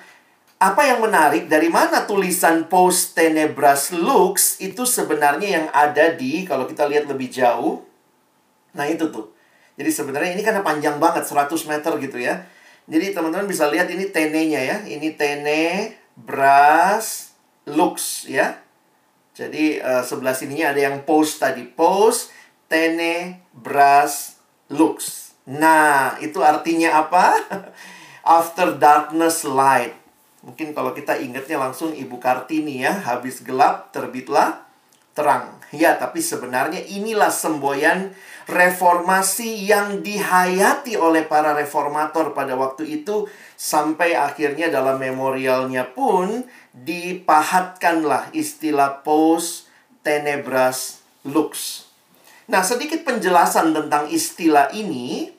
[0.63, 6.71] apa yang menarik dari mana tulisan post tenebras lux itu sebenarnya yang ada di kalau
[6.71, 7.83] kita lihat lebih jauh
[8.71, 9.33] nah itu tuh
[9.77, 12.45] jadi sebenarnya ini karena panjang banget 100 meter gitu ya.
[12.91, 14.77] Jadi teman-teman bisa lihat ini tenenya ya.
[14.85, 17.33] Ini tene bras
[17.65, 18.61] lux ya.
[19.33, 21.65] Jadi uh, sebelah sininya ada yang post tadi.
[21.65, 22.29] Post
[22.69, 24.37] tene bras
[24.69, 25.33] lux.
[25.49, 27.41] Nah, itu artinya apa?
[28.39, 29.97] After darkness light.
[30.43, 34.67] Mungkin kalau kita ingatnya langsung Ibu Kartini ya, habis gelap terbitlah
[35.15, 35.63] terang.
[35.71, 38.13] Ya, tapi sebenarnya inilah semboyan
[38.51, 46.43] reformasi yang dihayati oleh para reformator pada waktu itu sampai akhirnya dalam memorialnya pun
[46.75, 49.71] dipahatkanlah istilah post
[50.03, 51.87] tenebras lux.
[52.51, 55.31] Nah, sedikit penjelasan tentang istilah ini.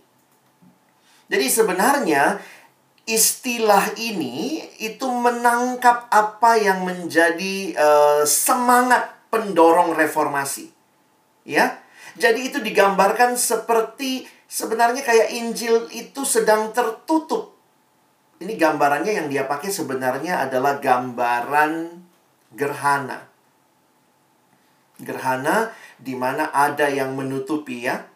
[1.28, 2.40] Jadi sebenarnya
[3.04, 10.72] istilah ini itu menangkap apa yang menjadi uh, semangat pendorong reformasi.
[11.44, 11.84] Ya.
[12.14, 17.58] Jadi itu digambarkan seperti sebenarnya kayak Injil itu sedang tertutup.
[18.38, 22.04] Ini gambarannya yang dia pakai sebenarnya adalah gambaran
[22.54, 23.26] gerhana.
[25.02, 28.13] Gerhana di mana ada yang menutupi ya.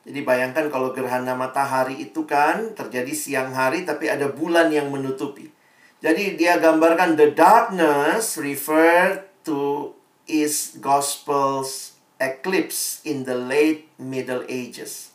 [0.00, 5.52] Jadi bayangkan kalau gerhana matahari itu kan terjadi siang hari tapi ada bulan yang menutupi.
[6.00, 9.92] Jadi dia gambarkan the darkness refer to
[10.24, 15.12] is gospel's eclipse in the late middle ages.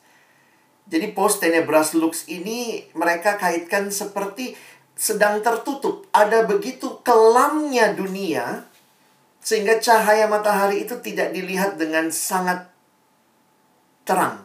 [0.86, 4.54] Jadi post tenebras lux ini mereka kaitkan seperti
[4.94, 6.06] sedang tertutup.
[6.14, 8.70] Ada begitu kelamnya dunia
[9.42, 12.70] sehingga cahaya matahari itu tidak dilihat dengan sangat
[14.06, 14.45] terang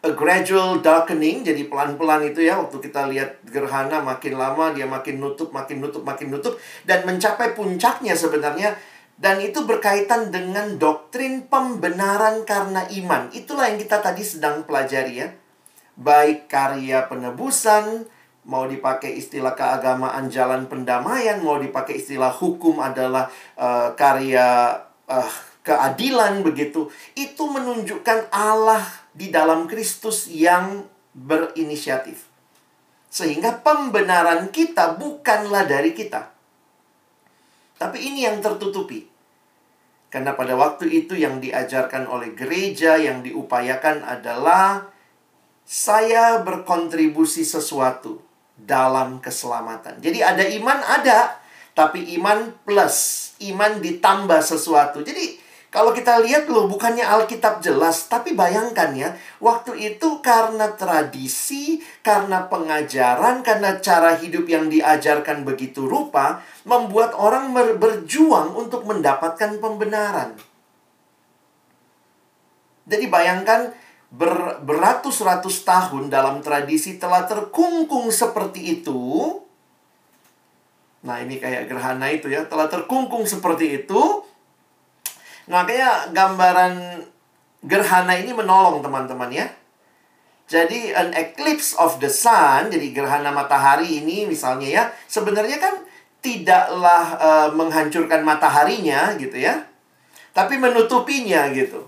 [0.00, 5.20] a gradual darkening jadi pelan-pelan itu ya waktu kita lihat gerhana makin lama dia makin
[5.20, 6.56] nutup makin nutup makin nutup
[6.88, 8.76] dan mencapai puncaknya sebenarnya.
[9.20, 13.28] Dan itu berkaitan dengan doktrin pembenaran karena iman.
[13.36, 15.28] Itulah yang kita tadi sedang pelajari ya.
[16.00, 18.08] Baik karya penebusan
[18.48, 23.28] mau dipakai istilah keagamaan jalan pendamaian mau dipakai istilah hukum adalah
[23.60, 24.72] uh, karya
[25.04, 26.88] uh, keadilan begitu.
[27.12, 32.30] Itu menunjukkan Allah di dalam Kristus yang berinisiatif.
[33.10, 36.30] Sehingga pembenaran kita bukanlah dari kita.
[37.80, 39.08] Tapi ini yang tertutupi.
[40.10, 44.90] Karena pada waktu itu yang diajarkan oleh gereja yang diupayakan adalah
[45.62, 48.18] saya berkontribusi sesuatu
[48.58, 50.02] dalam keselamatan.
[50.02, 51.40] Jadi ada iman ada,
[51.72, 55.00] tapi iman plus, iman ditambah sesuatu.
[55.00, 55.39] Jadi
[55.70, 62.50] kalau kita lihat loh, bukannya Alkitab jelas, tapi bayangkan ya, waktu itu karena tradisi, karena
[62.50, 70.34] pengajaran, karena cara hidup yang diajarkan begitu rupa, membuat orang berjuang untuk mendapatkan pembenaran.
[72.90, 73.70] Jadi bayangkan
[74.10, 79.38] ber, beratus-ratus tahun dalam tradisi telah terkungkung seperti itu.
[81.06, 84.26] Nah, ini kayak gerhana itu ya, telah terkungkung seperti itu
[85.50, 87.02] Makanya gambaran
[87.66, 89.50] gerhana ini menolong teman-teman ya.
[90.46, 95.74] Jadi an eclipse of the sun, jadi gerhana matahari ini misalnya ya, sebenarnya kan
[96.22, 99.66] tidaklah uh, menghancurkan mataharinya gitu ya.
[100.30, 101.86] Tapi menutupinya gitu.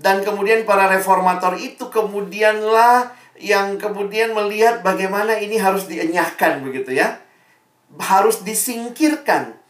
[0.00, 7.20] Dan kemudian para reformator itu kemudianlah yang kemudian melihat bagaimana ini harus dienyahkan begitu ya.
[8.00, 9.63] Harus disingkirkan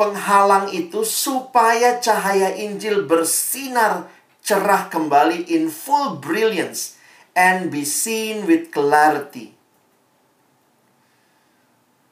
[0.00, 4.08] penghalang itu supaya cahaya Injil bersinar
[4.40, 6.96] cerah kembali in full brilliance
[7.36, 9.52] and be seen with clarity.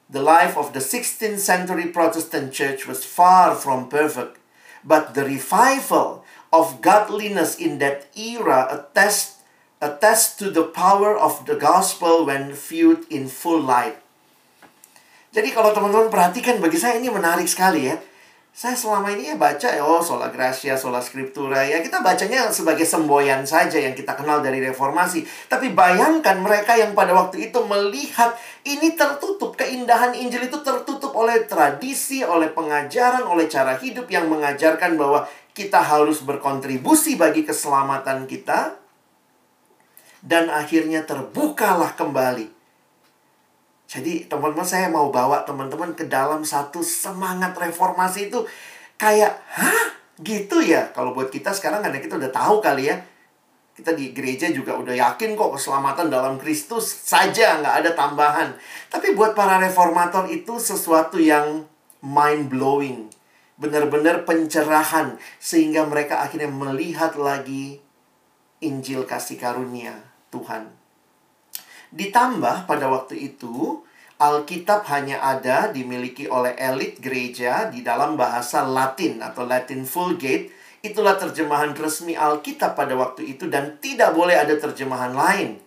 [0.05, 4.37] The life of the 16th century Protestant church was far from perfect,
[4.85, 6.21] but the revival
[6.53, 9.41] of godliness in that era attests
[9.81, 13.97] attest to the power of the gospel when viewed in full light.
[15.29, 17.97] Jadi kalau teman-teman perhatikan bagi saya ini menarik sekali ya.
[18.49, 22.81] Saya selama ini ya baca ya, oh sola gracia, sola scriptura ya kita bacanya sebagai
[22.81, 25.21] semboyan saja yang kita kenal dari reformasi.
[25.45, 28.33] Tapi bayangkan mereka yang pada waktu itu melihat
[28.65, 34.97] ini tertutup, keindahan Injil itu tertutup oleh tradisi, oleh pengajaran, oleh cara hidup yang mengajarkan
[34.97, 38.81] bahwa kita harus berkontribusi bagi keselamatan kita.
[40.19, 42.58] Dan akhirnya terbukalah kembali
[43.89, 48.45] jadi teman-teman saya mau bawa teman-teman ke dalam satu semangat reformasi itu
[49.01, 49.97] kayak, hah?
[50.21, 50.93] Gitu ya?
[50.93, 53.01] Kalau buat kita sekarang karena kita udah tahu kali ya.
[53.73, 58.53] Kita di gereja juga udah yakin kok keselamatan dalam Kristus saja, nggak ada tambahan.
[58.93, 61.65] Tapi buat para reformator itu sesuatu yang
[62.05, 63.09] mind-blowing.
[63.57, 65.17] Benar-benar pencerahan.
[65.41, 67.81] Sehingga mereka akhirnya melihat lagi
[68.61, 69.97] Injil kasih karunia
[70.29, 70.78] Tuhan.
[71.89, 73.81] Ditambah pada waktu itu,
[74.19, 80.51] Alkitab hanya ada dimiliki oleh elit gereja di dalam bahasa Latin atau Latin Vulgate.
[80.83, 85.59] Itulah terjemahan resmi Alkitab pada waktu itu dan tidak boleh ada terjemahan lain.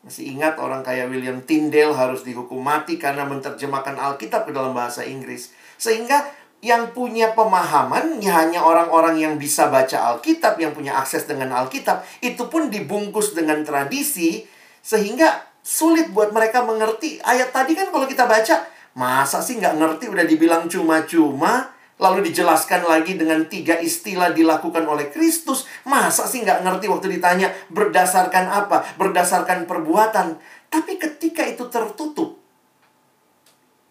[0.00, 5.04] Masih ingat orang kayak William Tyndale harus dihukum mati karena menerjemahkan Alkitab ke dalam bahasa
[5.04, 5.52] Inggris.
[5.76, 6.24] Sehingga
[6.64, 12.00] yang punya pemahaman ya hanya orang-orang yang bisa baca Alkitab, yang punya akses dengan Alkitab,
[12.24, 14.44] itu pun dibungkus dengan tradisi
[14.80, 17.20] sehingga sulit buat mereka mengerti.
[17.22, 22.88] Ayat tadi kan kalau kita baca, masa sih nggak ngerti udah dibilang cuma-cuma, Lalu dijelaskan
[22.88, 25.68] lagi dengan tiga istilah dilakukan oleh Kristus.
[25.84, 28.88] Masa sih nggak ngerti waktu ditanya berdasarkan apa?
[28.96, 30.40] Berdasarkan perbuatan.
[30.72, 32.40] Tapi ketika itu tertutup,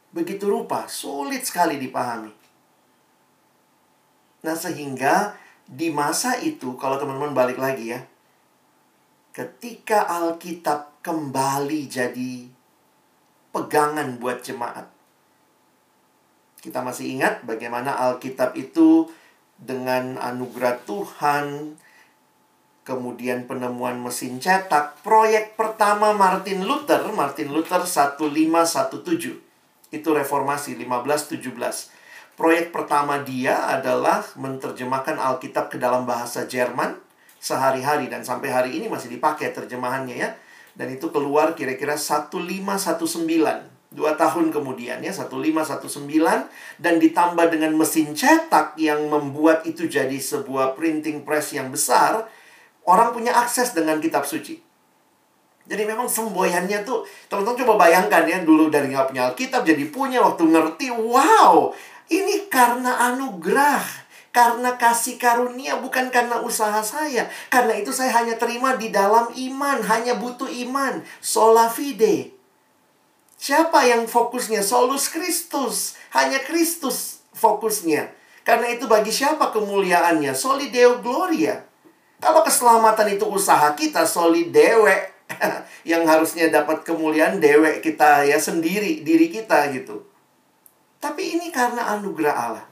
[0.10, 2.34] begitu rupa, sulit sekali dipahami.
[4.42, 5.38] Nah sehingga
[5.70, 8.02] di masa itu, kalau teman-teman balik lagi ya,
[9.38, 12.46] ketika Alkitab kembali jadi
[13.50, 14.86] pegangan buat jemaat,
[16.62, 19.10] kita masih ingat bagaimana Alkitab itu
[19.58, 21.74] dengan anugerah Tuhan,
[22.86, 29.90] kemudian penemuan mesin cetak, proyek pertama Martin Luther, Martin Luther 1517.
[29.90, 31.90] Itu reformasi 1517.
[32.38, 37.02] Proyek pertama dia adalah menerjemahkan Alkitab ke dalam bahasa Jerman
[37.42, 40.32] sehari-hari dan sampai hari ini masih dipakai terjemahannya ya.
[40.80, 45.90] Dan itu keluar kira-kira 1519 Dua tahun kemudian ya, 1519
[46.78, 52.30] dan ditambah dengan mesin cetak yang membuat itu jadi sebuah printing press yang besar,
[52.86, 54.62] orang punya akses dengan kitab suci.
[55.66, 57.02] Jadi memang semboyannya tuh,
[57.34, 61.74] teman-teman coba bayangkan ya, dulu dari nggak punya Alkitab jadi punya waktu ngerti, wow,
[62.14, 63.82] ini karena anugerah,
[64.30, 67.26] karena kasih karunia, bukan karena usaha saya.
[67.50, 72.34] Karena itu saya hanya terima di dalam iman, hanya butuh iman, sola fide.
[73.40, 74.60] Siapa yang fokusnya?
[74.60, 75.96] Solus Kristus.
[76.12, 78.12] Hanya Kristus fokusnya.
[78.44, 80.36] Karena itu bagi siapa kemuliaannya?
[80.36, 81.64] Soli Deo Gloria.
[82.20, 84.92] Kalau keselamatan itu usaha kita, soli dewe.
[85.92, 90.04] yang harusnya dapat kemuliaan dewe kita ya sendiri, diri kita gitu.
[91.00, 92.66] Tapi ini karena anugerah Allah.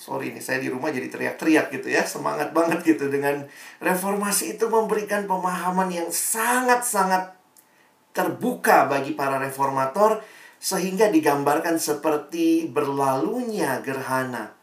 [0.00, 2.08] Sorry nih, saya di rumah jadi teriak-teriak gitu ya.
[2.08, 3.44] Semangat banget gitu dengan
[3.84, 7.36] reformasi itu memberikan pemahaman yang sangat-sangat
[8.16, 10.24] terbuka bagi para reformator
[10.56, 14.56] sehingga digambarkan seperti berlalunya gerhana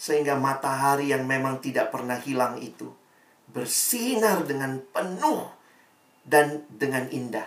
[0.00, 2.88] sehingga matahari yang memang tidak pernah hilang itu
[3.52, 5.44] bersinar dengan penuh
[6.24, 7.44] dan dengan indah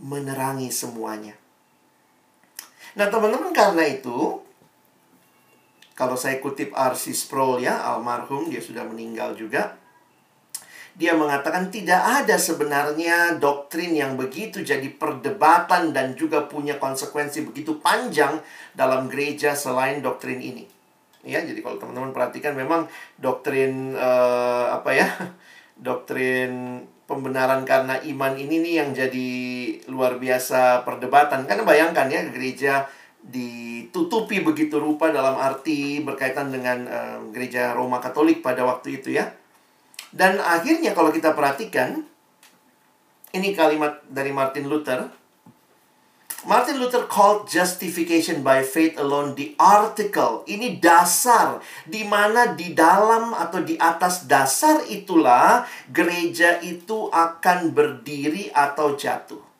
[0.00, 1.36] menerangi semuanya.
[2.96, 4.41] Nah, teman-teman karena itu
[5.92, 7.12] kalau saya kutip R.C.
[7.12, 9.82] Sproul ya, almarhum dia sudah meninggal juga
[10.92, 17.80] dia mengatakan tidak ada sebenarnya doktrin yang begitu jadi perdebatan dan juga punya konsekuensi begitu
[17.80, 18.36] panjang
[18.76, 20.68] dalam gereja selain doktrin ini.
[21.22, 25.08] Ya, jadi kalau teman-teman perhatikan memang doktrin uh, apa ya?
[25.82, 29.30] Doktrin pembenaran karena iman ini nih yang jadi
[29.88, 31.48] luar biasa perdebatan.
[31.48, 32.86] Karena bayangkan ya gereja
[33.22, 39.30] ditutupi begitu rupa dalam arti berkaitan dengan uh, gereja Roma Katolik pada waktu itu ya
[40.12, 42.04] dan akhirnya kalau kita perhatikan,
[43.32, 45.08] ini kalimat dari Martin Luther.
[46.42, 50.44] Martin Luther called justification by faith alone the article.
[50.44, 58.52] Ini dasar di mana di dalam atau di atas dasar itulah gereja itu akan berdiri
[58.52, 59.51] atau jatuh.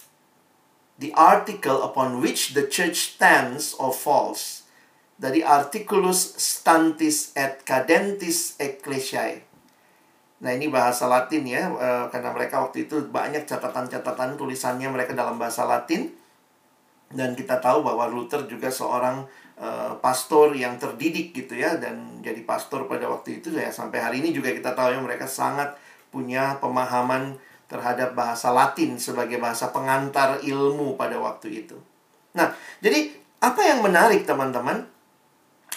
[1.03, 4.63] The article upon which the church stands or falls.
[5.19, 9.43] Dari articulus stantis et cadentis ecclesiae.
[10.43, 15.43] Nah ini bahasa Latin ya, e, karena mereka waktu itu banyak catatan-catatan tulisannya mereka dalam
[15.43, 16.11] bahasa Latin.
[17.11, 19.27] Dan kita tahu bahwa Luther juga seorang
[19.59, 24.17] e, pastor yang terdidik gitu ya, dan jadi pastor pada waktu itu ya sampai hari
[24.23, 25.75] ini juga kita tahu ya mereka sangat
[26.15, 31.81] punya pemahaman terhadap bahasa Latin sebagai bahasa pengantar ilmu pada waktu itu.
[32.37, 32.53] Nah,
[32.85, 33.09] jadi
[33.41, 34.85] apa yang menarik teman-teman?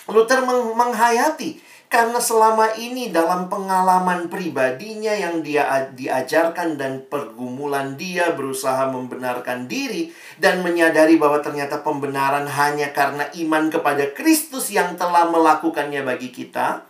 [0.05, 8.33] Luther meng menghayati karena selama ini dalam pengalaman pribadinya yang dia diajarkan dan pergumulan dia
[8.33, 10.09] berusaha membenarkan diri
[10.41, 16.83] dan menyadari bahwa ternyata pembenaran hanya karena iman kepada Kristus yang telah melakukannya bagi kita.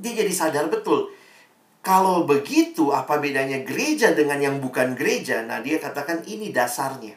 [0.00, 1.12] Dia jadi sadar betul.
[1.88, 5.40] Kalau begitu, apa bedanya gereja dengan yang bukan gereja?
[5.40, 7.16] Nah, dia katakan ini dasarnya.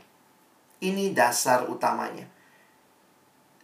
[0.79, 2.23] Ini dasar utamanya.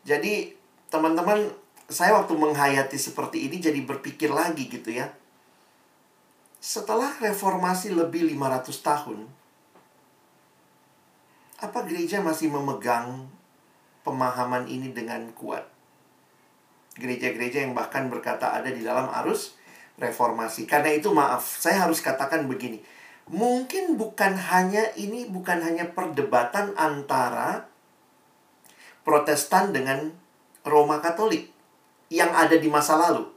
[0.04, 0.52] Jadi,
[0.92, 1.48] teman-teman
[1.88, 5.08] saya waktu menghayati seperti ini jadi berpikir lagi gitu ya.
[6.60, 9.20] Setelah reformasi lebih 500 tahun,
[11.64, 13.32] apa gereja masih memegang
[14.04, 15.64] pemahaman ini dengan kuat?
[17.00, 19.56] Gereja-gereja yang bahkan berkata ada di dalam arus
[19.98, 20.70] reformasi.
[20.70, 22.82] Karena itu maaf, saya harus katakan begini.
[23.28, 27.68] Mungkin bukan hanya ini bukan hanya perdebatan antara
[29.04, 30.12] Protestan dengan
[30.68, 31.52] Roma Katolik
[32.12, 33.28] yang ada di masa lalu.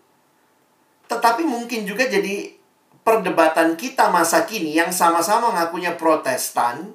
[1.07, 2.55] Tetapi mungkin juga jadi
[3.03, 6.95] perdebatan kita masa kini yang sama-sama ngakunya protestan,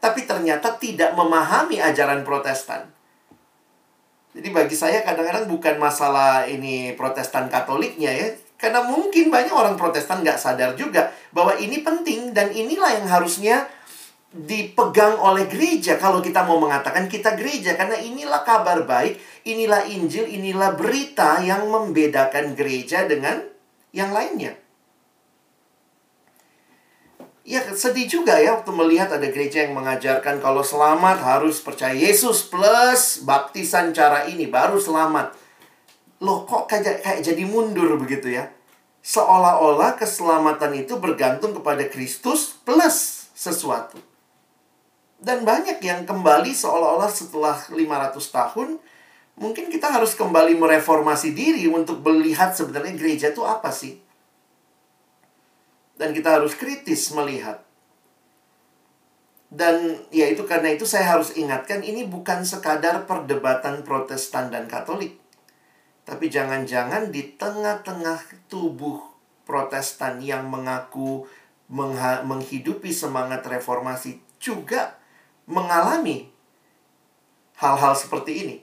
[0.00, 2.92] tapi ternyata tidak memahami ajaran protestan.
[4.34, 8.34] Jadi bagi saya kadang-kadang bukan masalah ini Protestan Katoliknya ya.
[8.54, 13.66] Karena mungkin banyak orang Protestan nggak sadar juga bahwa ini penting dan inilah yang harusnya
[14.34, 19.14] dipegang oleh gereja kalau kita mau mengatakan kita gereja karena inilah kabar baik,
[19.46, 23.46] inilah Injil, inilah berita yang membedakan gereja dengan
[23.94, 24.58] yang lainnya.
[27.44, 32.48] Ya sedih juga ya waktu melihat ada gereja yang mengajarkan kalau selamat harus percaya Yesus
[32.48, 35.43] plus baptisan cara ini baru selamat.
[36.24, 38.48] Loh kok kayak, kayak jadi mundur begitu ya?
[39.04, 44.00] Seolah-olah keselamatan itu bergantung kepada Kristus plus sesuatu.
[45.20, 48.80] Dan banyak yang kembali seolah-olah setelah 500 tahun
[49.36, 54.00] mungkin kita harus kembali mereformasi diri untuk melihat sebenarnya gereja itu apa sih?
[55.94, 57.62] dan kita harus kritis melihat.
[59.54, 65.14] Dan ya itu karena itu saya harus ingatkan ini bukan sekadar perdebatan Protestan dan Katolik.
[66.04, 69.12] Tapi jangan-jangan di tengah-tengah tubuh
[69.44, 71.28] Protestan yang mengaku
[72.24, 74.96] menghidupi semangat reformasi juga
[75.44, 76.28] mengalami
[77.60, 78.56] hal-hal seperti ini.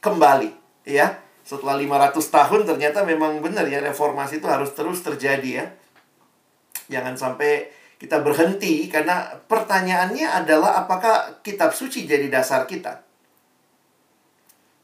[0.00, 0.48] Kembali,
[0.88, 1.20] ya.
[1.44, 5.66] Setelah 500 tahun ternyata memang benar ya reformasi itu harus terus terjadi ya
[6.88, 13.00] Jangan sampai kita berhenti karena pertanyaannya adalah apakah kitab suci jadi dasar kita.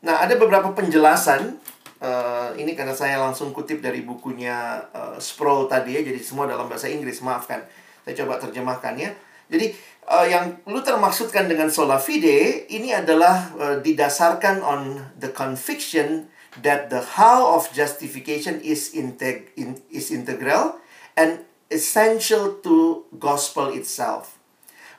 [0.01, 1.61] Nah, ada beberapa penjelasan
[2.01, 6.67] uh, ini karena saya langsung kutip dari bukunya uh, Sproul tadi ya, jadi semua dalam
[6.67, 7.63] bahasa Inggris, maafkan.
[8.03, 9.13] Saya coba terjemahkan ya.
[9.51, 9.77] Jadi
[10.09, 16.31] uh, yang Luther maksudkan dengan sola fide ini adalah uh, didasarkan on the conviction
[16.63, 20.79] that the how of justification is integ in, is integral
[21.15, 24.39] and essential to gospel itself.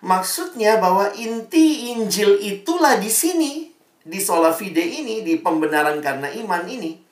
[0.02, 3.71] Maksudnya bahwa inti Injil itulah di sini,
[4.02, 7.12] di sola fide ini, di pembenaran karena iman ini.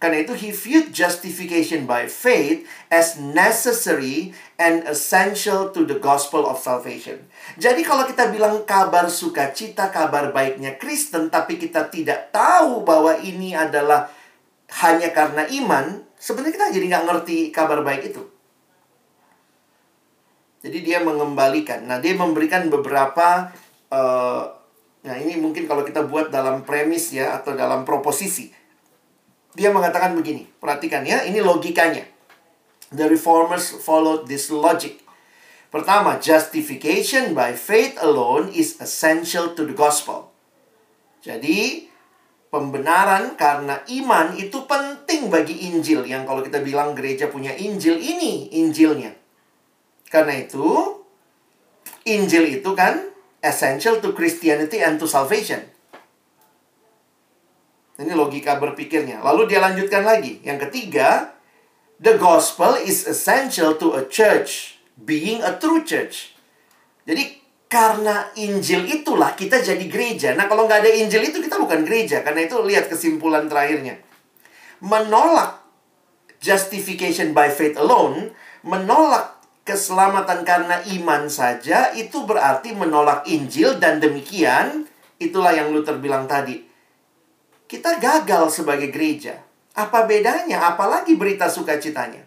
[0.00, 6.56] Karena itu he viewed justification by faith as necessary and essential to the gospel of
[6.56, 7.28] salvation.
[7.60, 13.52] Jadi kalau kita bilang kabar sukacita, kabar baiknya Kristen, tapi kita tidak tahu bahwa ini
[13.52, 14.08] adalah
[14.80, 18.24] hanya karena iman, sebenarnya kita jadi nggak ngerti kabar baik itu.
[20.64, 21.84] Jadi dia mengembalikan.
[21.84, 23.52] Nah, dia memberikan beberapa
[23.92, 24.59] uh,
[25.00, 28.52] nah ini mungkin kalau kita buat dalam premis ya atau dalam proposisi.
[29.50, 32.06] Dia mengatakan begini, perhatikan ya, ini logikanya.
[32.94, 35.02] The reformers followed this logic.
[35.70, 40.34] Pertama, justification by faith alone is essential to the gospel.
[41.22, 41.86] Jadi,
[42.50, 46.02] pembenaran karena iman itu penting bagi Injil.
[46.06, 49.14] Yang kalau kita bilang gereja punya Injil, ini Injilnya.
[50.10, 50.98] Karena itu,
[52.02, 53.06] Injil itu kan
[53.40, 55.64] essential to Christianity and to salvation.
[58.00, 59.20] Ini logika berpikirnya.
[59.20, 60.40] Lalu dia lanjutkan lagi.
[60.40, 61.36] Yang ketiga,
[62.00, 66.32] the gospel is essential to a church being a true church.
[67.04, 70.32] Jadi karena Injil itulah kita jadi gereja.
[70.32, 72.24] Nah kalau nggak ada Injil itu kita bukan gereja.
[72.24, 74.00] Karena itu lihat kesimpulan terakhirnya.
[74.80, 75.60] Menolak
[76.40, 78.32] justification by faith alone,
[78.64, 79.39] menolak
[79.70, 84.90] keselamatan karena iman saja itu berarti menolak Injil dan demikian
[85.22, 86.66] itulah yang Luther bilang tadi.
[87.70, 89.38] Kita gagal sebagai gereja.
[89.78, 90.74] Apa bedanya?
[90.74, 92.26] Apalagi berita sukacitanya.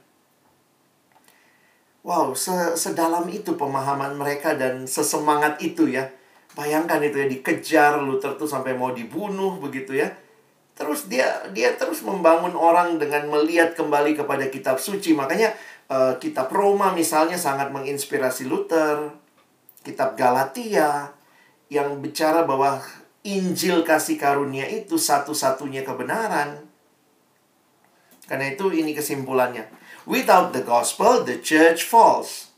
[2.07, 2.31] Wow,
[2.79, 6.07] sedalam itu pemahaman mereka dan sesemangat itu ya.
[6.55, 10.15] Bayangkan itu ya dikejar Luther tuh sampai mau dibunuh begitu ya.
[10.79, 15.11] Terus dia dia terus membangun orang dengan melihat kembali kepada kitab suci.
[15.11, 15.51] Makanya
[15.89, 19.11] uh, kitab Roma misalnya sangat menginspirasi Luther,
[19.83, 21.11] kitab Galatia
[21.67, 22.79] yang bicara bahwa
[23.23, 26.67] Injil kasih karunia itu satu-satunya kebenaran.
[28.27, 29.67] Karena itu ini kesimpulannya.
[30.03, 32.51] Without the gospel, the church falls.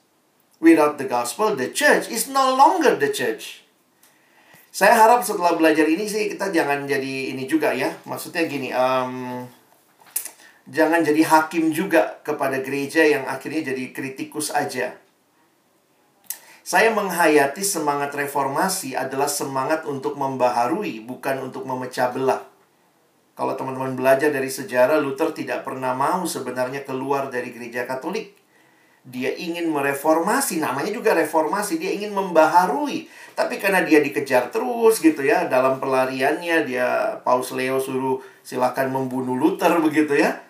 [0.57, 3.61] Without the gospel, the church is no longer the church.
[4.73, 7.93] Saya harap setelah belajar ini sih kita jangan jadi ini juga ya.
[8.09, 9.45] Maksudnya gini, um,
[10.66, 14.97] jangan jadi hakim juga kepada gereja yang akhirnya jadi kritikus aja.
[16.66, 22.41] Saya menghayati semangat reformasi adalah semangat untuk membaharui, bukan untuk memecah belah.
[23.38, 28.34] Kalau teman-teman belajar dari sejarah, Luther tidak pernah mau sebenarnya keluar dari gereja Katolik.
[29.05, 33.05] Dia ingin mereformasi, namanya juga reformasi, dia ingin membaharui.
[33.38, 39.38] Tapi karena dia dikejar terus gitu ya, dalam pelariannya dia Paus Leo suruh silakan membunuh
[39.38, 40.41] Luther begitu ya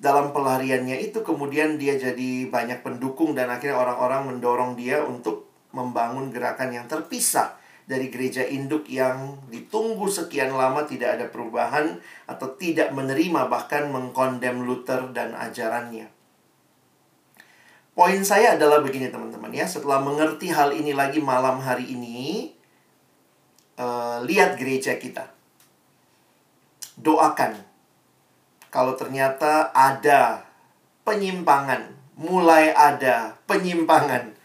[0.00, 6.32] dalam pelariannya itu kemudian dia jadi banyak pendukung dan akhirnya orang-orang mendorong dia untuk membangun
[6.32, 12.96] gerakan yang terpisah dari gereja induk yang ditunggu sekian lama tidak ada perubahan atau tidak
[12.96, 16.08] menerima bahkan mengkondem Luther dan ajarannya.
[17.92, 22.54] Poin saya adalah begini teman-teman ya, setelah mengerti hal ini lagi malam hari ini,
[23.76, 25.28] uh, lihat gereja kita.
[26.96, 27.69] Doakan.
[28.70, 30.46] Kalau ternyata ada
[31.04, 34.40] penyimpangan, mulai ada penyimpangan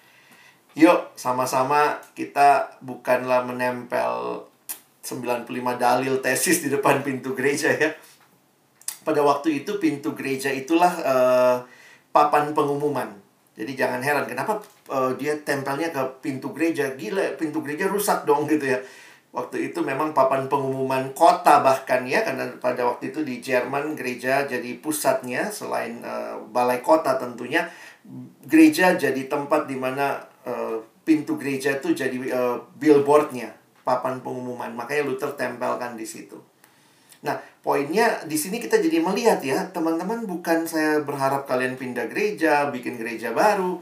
[0.76, 4.44] Yuk, sama-sama kita bukanlah menempel
[5.00, 5.48] 95
[5.80, 7.96] dalil tesis di depan pintu gereja ya.
[9.08, 11.56] Pada waktu itu pintu gereja itulah uh,
[12.12, 13.08] papan pengumuman.
[13.56, 14.60] Jadi jangan heran kenapa
[14.92, 16.92] uh, dia tempelnya ke pintu gereja.
[16.92, 18.84] Gila, pintu gereja rusak dong gitu ya.
[19.36, 24.48] Waktu itu memang papan pengumuman kota bahkan ya karena pada waktu itu di Jerman gereja
[24.48, 27.68] jadi pusatnya selain uh, balai kota tentunya
[28.48, 33.54] gereja jadi tempat di mana uh, pintu gereja itu jadi uh, billboardnya,
[33.86, 34.74] papan pengumuman.
[34.74, 36.42] Makanya Luther tempelkan di situ.
[37.26, 42.70] Nah, poinnya di sini kita jadi melihat ya, teman-teman bukan saya berharap kalian pindah gereja,
[42.70, 43.82] bikin gereja baru,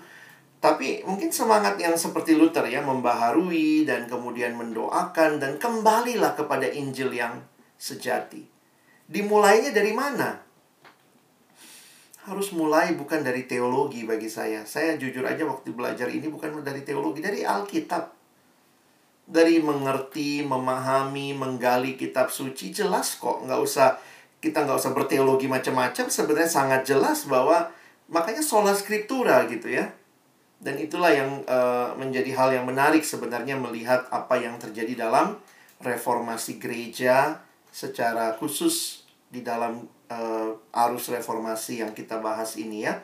[0.63, 7.11] tapi mungkin semangat yang seperti Luther ya, membaharui dan kemudian mendoakan dan kembalilah kepada Injil
[7.11, 7.43] yang
[7.75, 8.47] sejati.
[9.11, 10.43] Dimulainya dari mana?
[12.23, 14.63] harus mulai bukan dari teologi bagi saya.
[14.63, 18.15] Saya jujur aja waktu belajar ini bukan dari teologi, dari Alkitab.
[19.23, 23.95] Dari mengerti, memahami, menggali kitab suci jelas kok, nggak usah
[24.43, 26.11] kita nggak usah berteologi macam-macam.
[26.11, 27.71] Sebenarnya sangat jelas bahwa
[28.11, 29.91] makanya sola scriptura gitu ya.
[30.63, 35.35] Dan itulah yang uh, menjadi hal yang menarik sebenarnya melihat apa yang terjadi dalam
[35.83, 40.55] reformasi gereja secara khusus di dalam uh,
[40.87, 42.95] arus reformasi yang kita bahas ini ya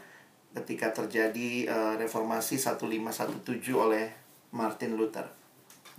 [0.55, 3.43] ketika terjadi uh, reformasi 1517
[3.75, 4.07] oleh
[4.55, 5.27] Martin Luther.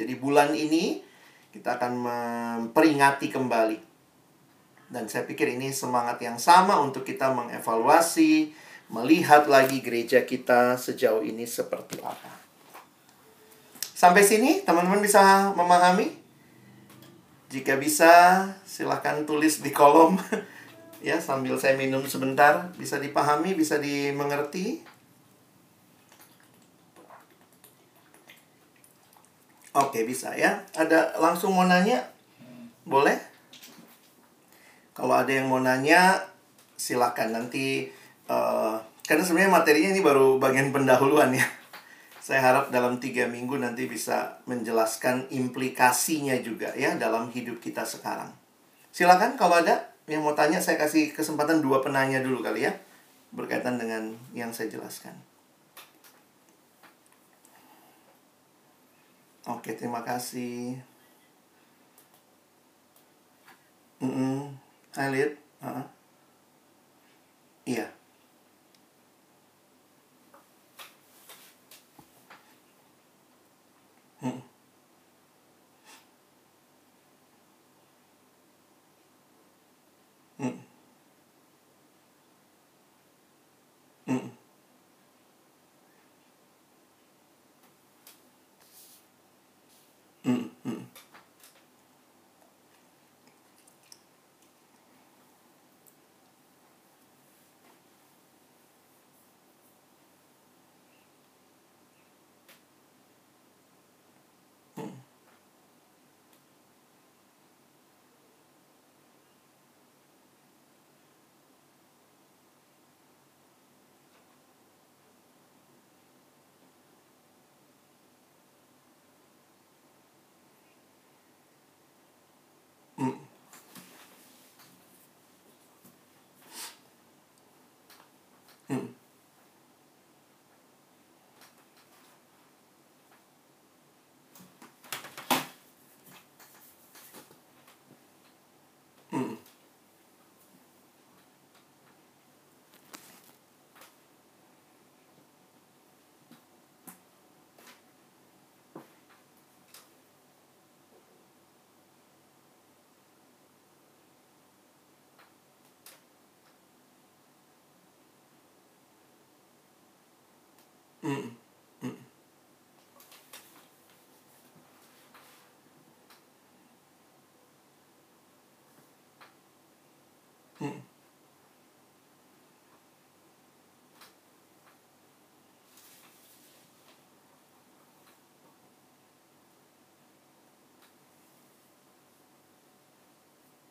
[0.00, 1.04] Jadi bulan ini
[1.52, 3.78] kita akan memperingati kembali.
[4.90, 8.50] Dan saya pikir ini semangat yang sama untuk kita mengevaluasi,
[8.90, 12.42] melihat lagi gereja kita sejauh ini seperti apa.
[13.94, 16.18] Sampai sini teman-teman bisa memahami?
[17.50, 20.18] Jika bisa, silahkan tulis di kolom.
[21.00, 22.76] Ya sambil saya minum sebentar.
[22.76, 24.84] Bisa dipahami bisa dimengerti.
[29.72, 30.60] Oke bisa ya.
[30.76, 32.04] Ada langsung mau nanya?
[32.84, 33.16] Boleh?
[34.92, 36.20] Kalau ada yang mau nanya
[36.76, 37.88] silakan nanti
[38.30, 41.42] uh, karena sebenarnya materinya ini baru bagian pendahuluan ya
[42.26, 48.30] saya harap dalam tiga minggu nanti bisa menjelaskan implikasinya juga ya dalam hidup kita sekarang
[48.94, 52.72] silakan kalau ada yang mau tanya saya kasih kesempatan dua penanya dulu kali ya
[53.30, 55.14] berkaitan dengan yang saya jelaskan.
[59.46, 60.78] Oke, terima kasih.
[64.02, 64.38] Mm -mm.
[64.94, 65.32] Hai, Lid.
[65.62, 65.86] Uh -huh.
[67.66, 67.99] Mm.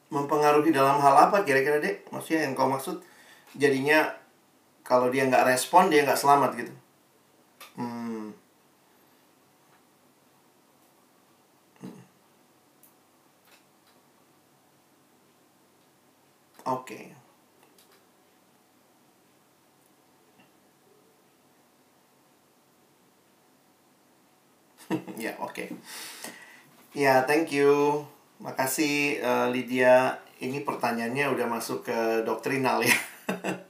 [0.09, 2.09] Mempengaruhi dalam hal apa kira-kira dek?
[2.09, 2.97] Maksudnya yang kau maksud
[3.53, 4.09] jadinya
[4.81, 6.73] kalau dia nggak respon dia nggak selamat gitu?
[7.75, 8.29] Hmm.
[16.65, 16.99] Oke.
[25.23, 25.69] ya, oke.
[26.93, 28.03] Ya, thank you.
[28.41, 30.17] Makasih uh, Lydia.
[30.39, 32.95] Ini pertanyaannya udah masuk ke doktrinal ya.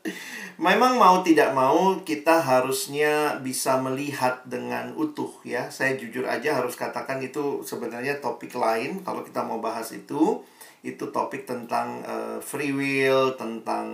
[0.60, 5.72] Memang mau tidak mau kita harusnya bisa melihat dengan utuh ya.
[5.72, 10.43] Saya jujur aja harus katakan itu sebenarnya topik lain kalau kita mau bahas itu.
[10.84, 13.88] Itu topik tentang uh, free will, tentang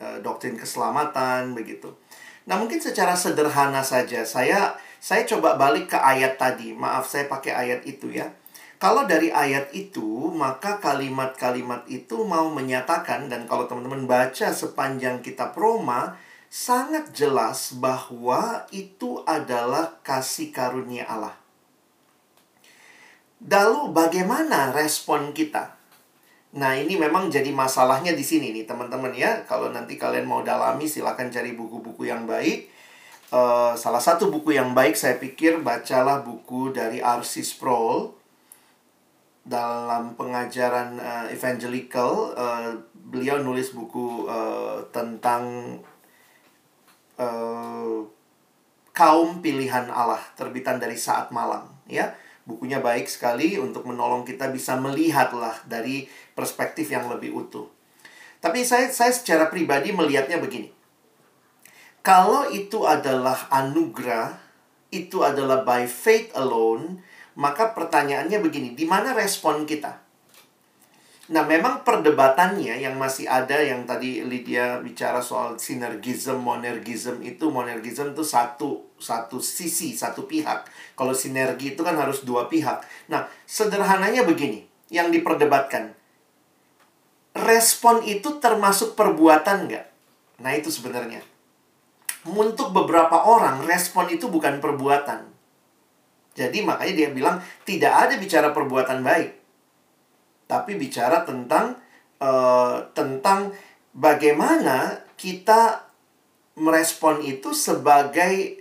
[0.00, 1.92] uh, doktrin keselamatan begitu.
[2.48, 6.72] Nah, mungkin secara sederhana saja saya saya coba balik ke ayat tadi.
[6.72, 8.32] Maaf saya pakai ayat itu ya.
[8.76, 15.56] Kalau dari ayat itu, maka kalimat-kalimat itu mau menyatakan, dan kalau teman-teman baca sepanjang kitab
[15.56, 16.20] Roma,
[16.52, 21.36] sangat jelas bahwa itu adalah kasih karunia Allah.
[23.40, 25.76] Lalu bagaimana respon kita?
[26.56, 29.44] Nah, ini memang jadi masalahnya di sini nih, teman-teman ya.
[29.44, 32.68] Kalau nanti kalian mau dalami, silahkan cari buku-buku yang baik.
[33.28, 37.44] Uh, salah satu buku yang baik saya pikir bacalah buku dari R.C.
[37.44, 38.15] Sproul
[39.46, 42.74] dalam pengajaran uh, evangelical uh,
[43.06, 45.78] beliau nulis buku uh, tentang
[47.14, 48.02] uh,
[48.90, 52.10] kaum pilihan Allah terbitan dari saat malam ya.
[52.46, 57.66] Bukunya baik sekali untuk menolong kita bisa melihatlah dari perspektif yang lebih utuh.
[58.38, 60.70] Tapi saya saya secara pribadi melihatnya begini.
[62.06, 64.38] Kalau itu adalah anugerah
[64.94, 67.02] itu adalah by faith alone
[67.36, 70.06] maka pertanyaannya begini, di mana respon kita?
[71.26, 78.14] Nah, memang perdebatannya yang masih ada yang tadi Lydia bicara soal sinergism, monergism itu monergism
[78.14, 80.70] itu satu satu sisi, satu pihak.
[80.94, 82.80] Kalau sinergi itu kan harus dua pihak.
[83.10, 85.98] Nah, sederhananya begini, yang diperdebatkan.
[87.36, 89.86] Respon itu termasuk perbuatan nggak?
[90.40, 91.20] Nah, itu sebenarnya.
[92.22, 95.35] Untuk beberapa orang, respon itu bukan perbuatan.
[96.36, 99.32] Jadi makanya dia bilang tidak ada bicara perbuatan baik.
[100.44, 101.80] Tapi bicara tentang
[102.20, 103.56] uh, tentang
[103.96, 105.88] bagaimana kita
[106.60, 108.60] merespon itu sebagai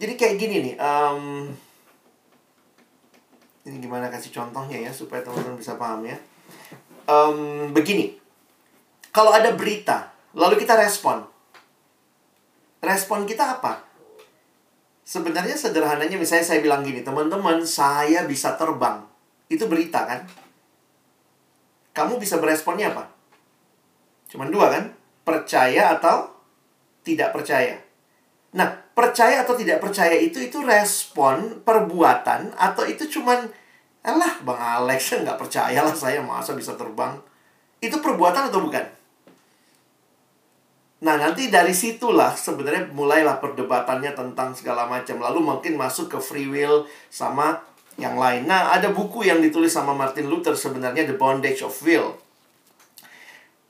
[0.00, 1.52] jadi kayak gini nih um,
[3.68, 6.16] ini gimana kasih contohnya ya supaya teman-teman bisa paham ya.
[7.04, 8.16] Um, begini
[9.12, 11.28] kalau ada berita lalu kita respon.
[12.82, 13.91] Respon kita apa
[15.12, 19.04] Sebenarnya sederhananya misalnya saya bilang gini, teman-teman, saya bisa terbang.
[19.44, 20.24] Itu berita kan?
[21.92, 23.12] Kamu bisa beresponnya apa?
[24.32, 24.88] Cuman dua kan?
[25.20, 26.32] Percaya atau
[27.04, 27.76] tidak percaya.
[28.56, 33.52] Nah, percaya atau tidak percaya itu itu respon perbuatan atau itu cuman
[34.08, 37.20] Alah, Bang Alex nggak percaya lah saya masa bisa terbang.
[37.84, 39.01] Itu perbuatan atau bukan?
[41.02, 45.18] Nah, nanti dari situlah sebenarnya mulailah perdebatannya tentang segala macam.
[45.18, 47.58] Lalu mungkin masuk ke free will sama
[47.98, 48.46] yang lain.
[48.46, 52.14] Nah, ada buku yang ditulis sama Martin Luther sebenarnya The Bondage of Will.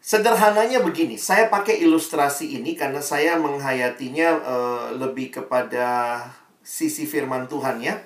[0.03, 6.19] Sederhananya begini, saya pakai ilustrasi ini karena saya menghayatinya uh, lebih kepada
[6.61, 8.03] sisi firman Tuhan ya.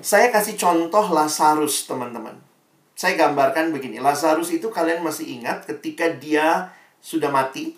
[0.00, 2.38] Saya kasih contoh Lazarus, teman-teman.
[2.96, 7.74] Saya gambarkan begini, Lazarus itu kalian masih ingat ketika dia sudah mati,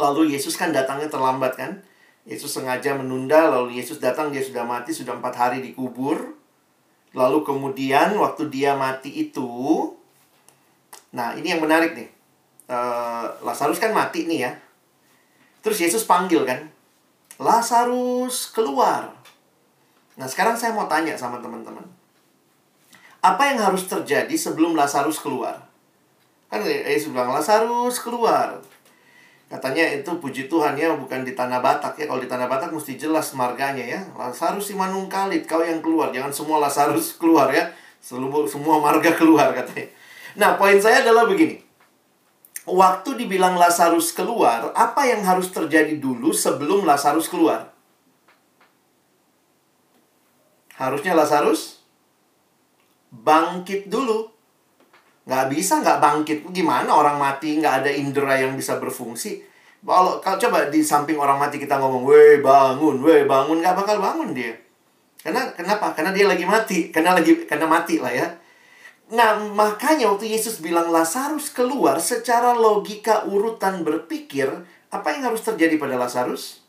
[0.00, 1.72] Lalu Yesus kan datangnya terlambat kan?
[2.22, 6.38] Yesus sengaja menunda, lalu Yesus datang, dia sudah mati, sudah empat hari dikubur.
[7.12, 9.50] Lalu kemudian waktu dia mati itu,
[11.12, 12.08] nah ini yang menarik nih.
[12.72, 14.52] Uh, Lazarus kan mati nih ya.
[15.60, 16.72] Terus Yesus panggil kan,
[17.36, 19.12] Lazarus keluar.
[20.16, 21.84] Nah sekarang saya mau tanya sama teman-teman.
[23.20, 25.68] Apa yang harus terjadi sebelum Lazarus keluar?
[26.48, 28.62] Kan Yesus bilang, Lazarus keluar.
[29.52, 32.08] Katanya itu puji Tuhan ya bukan di tanah Batak ya.
[32.08, 34.00] Kalau di tanah Batak mesti jelas marganya ya.
[34.16, 36.08] Lazarus si manungkalit kau yang keluar.
[36.08, 37.68] Jangan semua Lazarus keluar ya.
[38.00, 39.92] Seluruh semua marga keluar katanya.
[40.40, 41.60] Nah, poin saya adalah begini.
[42.64, 47.76] Waktu dibilang Lazarus keluar, apa yang harus terjadi dulu sebelum Lazarus keluar?
[50.80, 51.84] Harusnya Lazarus
[53.12, 54.32] bangkit dulu
[55.26, 56.38] nggak bisa nggak bangkit.
[56.50, 59.42] Gimana orang mati nggak ada indera yang bisa berfungsi?
[59.82, 63.58] Kalau kalau coba di samping orang mati kita ngomong weh bangun weh bangun.
[63.62, 64.54] Nggak bakal bangun dia.
[65.22, 65.94] Karena kenapa?
[65.94, 66.90] Karena dia lagi mati.
[66.90, 68.26] Karena lagi karena mati lah ya.
[69.12, 74.48] Nah, makanya waktu Yesus bilang Lazarus keluar secara logika urutan berpikir,
[74.88, 76.64] apa yang harus terjadi pada Lazarus?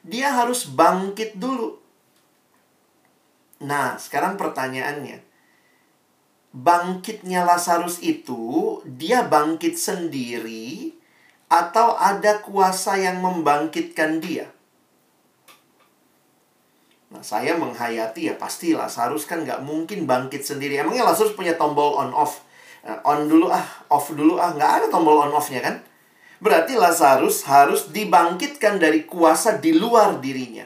[0.00, 1.76] Dia harus bangkit dulu.
[3.60, 5.20] Nah, sekarang pertanyaannya.
[6.50, 10.90] Bangkitnya Lazarus itu, dia bangkit sendiri
[11.46, 14.50] atau ada kuasa yang membangkitkan dia?
[17.10, 20.78] Nah, saya menghayati ya pasti Lazarus kan nggak mungkin bangkit sendiri.
[20.78, 22.42] Emangnya Lazarus punya tombol on off?
[22.86, 25.82] Nah, on dulu ah, off dulu ah, nggak ada tombol on offnya kan?
[26.38, 30.64] Berarti Lazarus harus dibangkitkan dari kuasa di luar dirinya.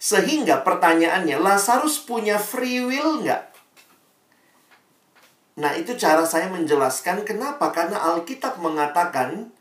[0.00, 3.49] Sehingga pertanyaannya, Lazarus punya free will nggak?
[5.60, 7.68] Nah, itu cara saya menjelaskan kenapa.
[7.68, 9.52] Karena Alkitab mengatakan,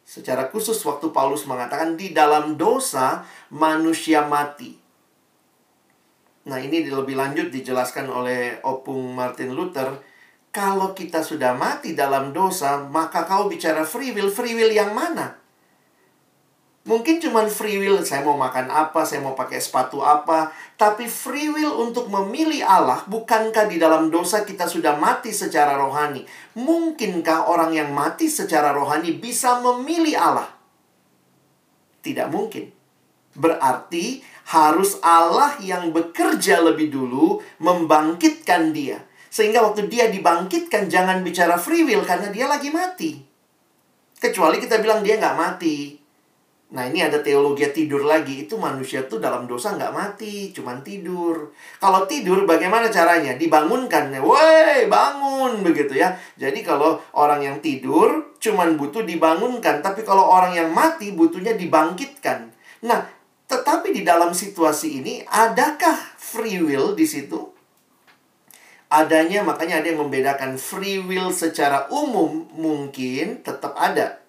[0.00, 4.80] secara khusus waktu Paulus mengatakan, di dalam dosa manusia mati.
[6.48, 10.00] Nah, ini lebih lanjut dijelaskan oleh Opung Martin Luther.
[10.50, 14.32] Kalau kita sudah mati dalam dosa, maka kau bicara free will.
[14.32, 15.39] Free will yang mana?
[16.80, 20.48] Mungkin cuma free will, saya mau makan apa, saya mau pakai sepatu apa.
[20.80, 26.24] Tapi free will untuk memilih Allah, bukankah di dalam dosa kita sudah mati secara rohani?
[26.56, 30.48] Mungkinkah orang yang mati secara rohani bisa memilih Allah?
[32.00, 32.72] Tidak mungkin.
[33.36, 39.04] Berarti harus Allah yang bekerja lebih dulu membangkitkan dia.
[39.28, 43.20] Sehingga waktu dia dibangkitkan jangan bicara free will karena dia lagi mati.
[44.16, 45.99] Kecuali kita bilang dia nggak mati.
[46.70, 48.46] Nah ini ada teologi tidur lagi.
[48.46, 51.50] Itu manusia tuh dalam dosa nggak mati, cuman tidur.
[51.82, 53.34] Kalau tidur bagaimana caranya?
[53.34, 54.14] Dibangunkan.
[54.22, 56.14] Woi bangun begitu ya.
[56.38, 59.82] Jadi kalau orang yang tidur cuman butuh dibangunkan.
[59.82, 62.54] Tapi kalau orang yang mati butuhnya dibangkitkan.
[62.86, 67.50] Nah tetapi di dalam situasi ini, adakah free will di situ?
[68.86, 74.22] Adanya, makanya ada yang membedakan free will secara umum mungkin tetap ada.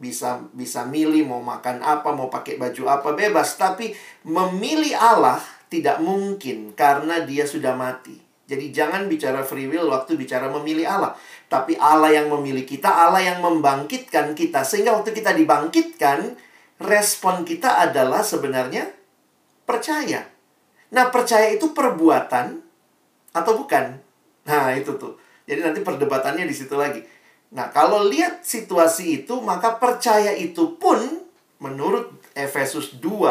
[0.00, 3.60] Bisa bisa milih mau makan apa, mau pakai baju apa, bebas.
[3.60, 3.92] Tapi
[4.24, 5.38] memilih Allah
[5.68, 8.16] tidak mungkin karena dia sudah mati.
[8.50, 11.14] Jadi jangan bicara free will waktu bicara memilih Allah.
[11.46, 14.66] Tapi Allah yang memilih kita, Allah yang membangkitkan kita.
[14.66, 16.34] Sehingga waktu kita dibangkitkan,
[16.82, 18.90] respon kita adalah sebenarnya
[19.62, 20.26] percaya.
[20.90, 22.58] Nah, percaya itu perbuatan
[23.30, 24.02] atau bukan?
[24.50, 25.14] Nah, itu tuh.
[25.46, 26.98] Jadi nanti perdebatannya di situ lagi.
[27.50, 30.98] Nah, kalau lihat situasi itu, maka percaya itu pun
[31.58, 33.26] menurut Efesus 2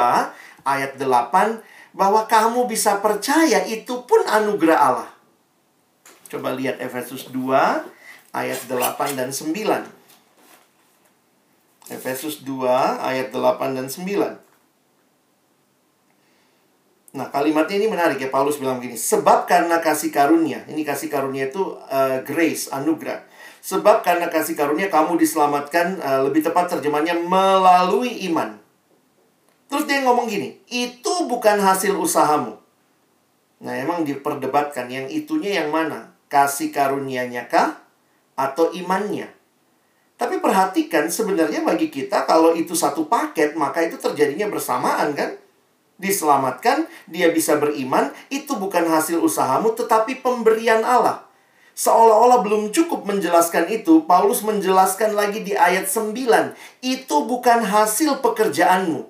[0.67, 5.09] ayat 8 bahwa kamu bisa percaya itu pun anugerah Allah.
[6.30, 7.49] Coba lihat Efesus 2
[8.36, 9.49] ayat 8 dan 9.
[11.89, 12.70] Efesus 2
[13.01, 14.38] ayat 8 dan 9.
[17.09, 18.30] Nah, kalimatnya ini menarik ya.
[18.30, 20.61] Paulus bilang begini, sebab karena kasih karunia.
[20.70, 23.26] Ini kasih karunia itu uh, grace, anugerah.
[23.60, 28.55] Sebab karena kasih karunia kamu diselamatkan, uh, lebih tepat terjemahnya melalui iman.
[29.70, 32.57] Terus dia ngomong gini, itu bukan hasil usahamu.
[33.60, 36.16] Nah, emang diperdebatkan yang itunya yang mana?
[36.32, 37.78] Kasih karunianya kah
[38.39, 39.30] atau imannya?
[40.20, 45.38] Tapi perhatikan sebenarnya bagi kita kalau itu satu paket maka itu terjadinya bersamaan kan?
[45.99, 51.29] Diselamatkan, dia bisa beriman, itu bukan hasil usahamu tetapi pemberian Allah.
[51.80, 56.12] Seolah-olah belum cukup menjelaskan itu, Paulus menjelaskan lagi di ayat 9,
[56.84, 59.08] itu bukan hasil pekerjaanmu.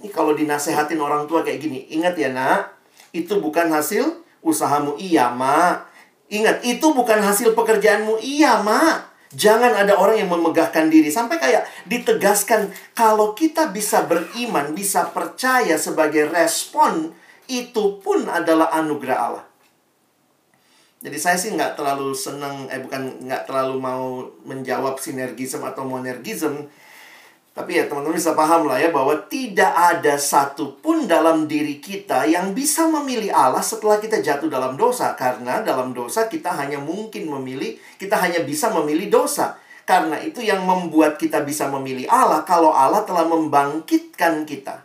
[0.00, 2.72] Ini kalau dinasehatin orang tua kayak gini, ingat ya nak,
[3.12, 4.96] itu bukan hasil usahamu.
[4.96, 5.92] Iya, mak.
[6.32, 8.16] Ingat, itu bukan hasil pekerjaanmu.
[8.16, 9.12] Iya, mak.
[9.36, 15.76] Jangan ada orang yang memegahkan diri sampai kayak ditegaskan kalau kita bisa beriman, bisa percaya
[15.76, 17.12] sebagai respon
[17.44, 19.44] itu pun adalah anugerah Allah.
[21.04, 26.64] Jadi saya sih nggak terlalu senang, eh bukan nggak terlalu mau menjawab sinergism atau monergism.
[27.52, 32.56] Tapi ya teman-teman bisa paham lah ya bahwa tidak ada satupun dalam diri kita yang
[32.56, 35.12] bisa memilih Allah setelah kita jatuh dalam dosa.
[35.12, 39.60] Karena dalam dosa kita hanya mungkin memilih, kita hanya bisa memilih dosa.
[39.84, 44.80] Karena itu yang membuat kita bisa memilih Allah kalau Allah telah membangkitkan kita.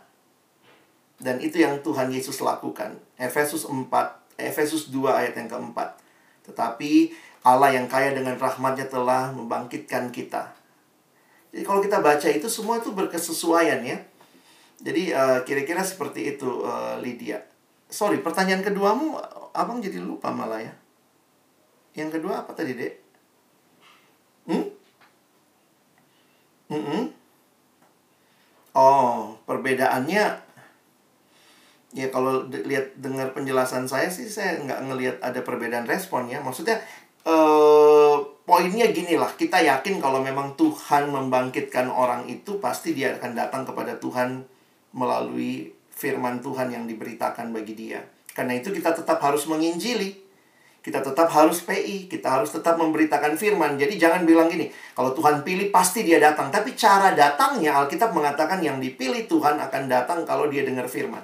[1.16, 3.00] Dan itu yang Tuhan Yesus lakukan.
[3.16, 3.88] Efesus 4,
[4.36, 6.09] Efesus 2 ayat yang keempat.
[6.46, 6.92] Tetapi
[7.44, 10.60] Allah yang kaya dengan rahmatnya telah membangkitkan kita
[11.50, 13.98] jadi kalau kita baca itu semua itu berkesesuaian ya.
[14.80, 17.42] Jadi kira kira-kira seperti itu uh, Lydia.
[17.90, 19.18] Sorry, pertanyaan keduamu
[19.50, 20.74] abang jadi lupa malah ya.
[21.98, 22.94] Yang kedua apa tadi dek?
[24.46, 24.66] Hmm?
[26.70, 27.02] Mm -mm.
[28.70, 30.49] Oh, perbedaannya
[31.90, 36.78] ya kalau lihat dengar penjelasan saya sih saya nggak ngelihat ada perbedaan respon ya maksudnya
[37.26, 38.16] eh
[38.46, 43.62] poinnya gini lah kita yakin kalau memang Tuhan membangkitkan orang itu pasti dia akan datang
[43.66, 44.46] kepada Tuhan
[44.94, 48.00] melalui firman Tuhan yang diberitakan bagi dia
[48.32, 50.30] karena itu kita tetap harus menginjili
[50.80, 53.76] kita tetap harus PI, kita harus tetap memberitakan firman.
[53.76, 56.48] Jadi jangan bilang gini, kalau Tuhan pilih pasti dia datang.
[56.48, 61.20] Tapi cara datangnya Alkitab mengatakan yang dipilih Tuhan akan datang kalau dia dengar firman.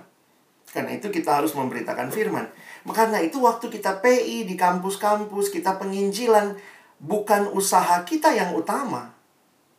[0.76, 2.44] Karena itu kita harus memberitakan firman.
[2.84, 6.52] Karena itu waktu kita PI di kampus-kampus, kita penginjilan,
[7.00, 9.16] bukan usaha kita yang utama.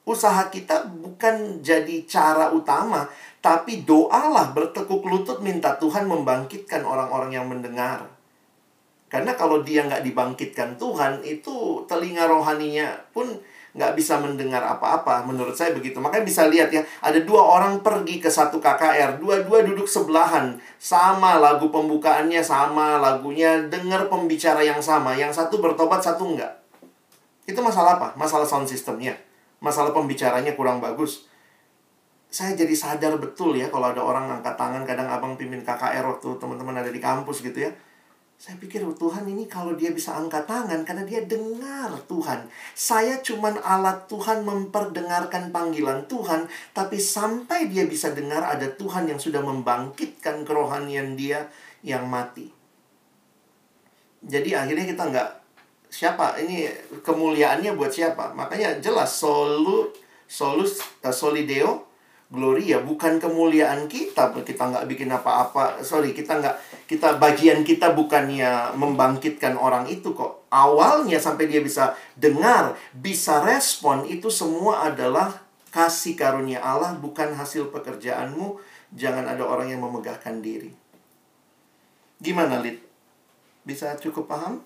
[0.10, 3.06] Usaha kita bukan jadi cara utama,
[3.46, 8.10] tapi doalah bertekuk lutut minta Tuhan membangkitkan orang-orang yang mendengar.
[9.06, 13.38] Karena kalau dia nggak dibangkitkan Tuhan, itu telinga rohaninya pun
[13.74, 15.26] nggak bisa mendengar apa-apa.
[15.28, 16.00] Menurut saya begitu.
[16.00, 21.42] Makanya bisa lihat ya, ada dua orang pergi ke satu KKR, dua-dua duduk sebelahan, sama
[21.42, 25.18] lagu pembukaannya sama, lagunya dengar pembicara yang sama.
[25.18, 26.54] Yang satu bertobat, satu enggak.
[27.48, 28.08] Itu masalah apa?
[28.20, 29.16] Masalah sound systemnya.
[29.64, 31.26] Masalah pembicaranya kurang bagus.
[32.28, 36.28] Saya jadi sadar betul ya kalau ada orang angkat tangan kadang abang pimpin KKR waktu
[36.36, 37.72] teman-teman ada di kampus gitu ya
[38.38, 42.46] saya pikir oh, Tuhan ini kalau dia bisa angkat tangan karena dia dengar Tuhan.
[42.78, 49.18] Saya cuman alat Tuhan memperdengarkan panggilan Tuhan, tapi sampai dia bisa dengar ada Tuhan yang
[49.18, 51.50] sudah membangkitkan kerohanian dia
[51.82, 52.54] yang mati.
[54.22, 55.30] Jadi akhirnya kita nggak
[55.90, 56.70] siapa ini
[57.02, 58.38] kemuliaannya buat siapa?
[58.38, 59.90] Makanya jelas solu
[60.30, 61.87] solus uh, solideo
[62.28, 65.80] gloria bukan kemuliaan kita kita nggak bikin apa-apa.
[65.84, 66.56] Sorry kita nggak
[66.88, 70.48] kita bagian kita bukannya membangkitkan orang itu kok.
[70.52, 75.40] Awalnya sampai dia bisa dengar bisa respon itu semua adalah
[75.72, 78.60] kasih karunia Allah bukan hasil pekerjaanmu.
[78.96, 80.72] Jangan ada orang yang memegahkan diri.
[82.24, 82.80] Gimana lid?
[83.68, 84.64] Bisa cukup paham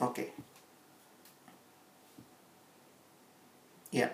[0.00, 0.28] Oke.
[3.88, 4.12] Ya.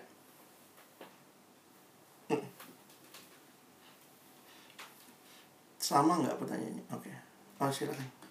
[2.30, 2.46] Hmm.
[5.82, 6.84] Sama nggak pertanyaannya?
[6.94, 7.10] Oke.
[7.58, 8.21] Oh, silakan.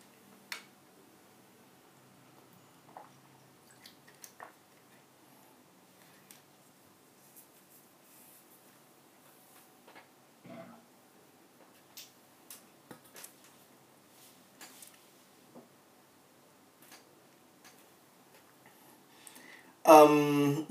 [19.91, 20.15] Um,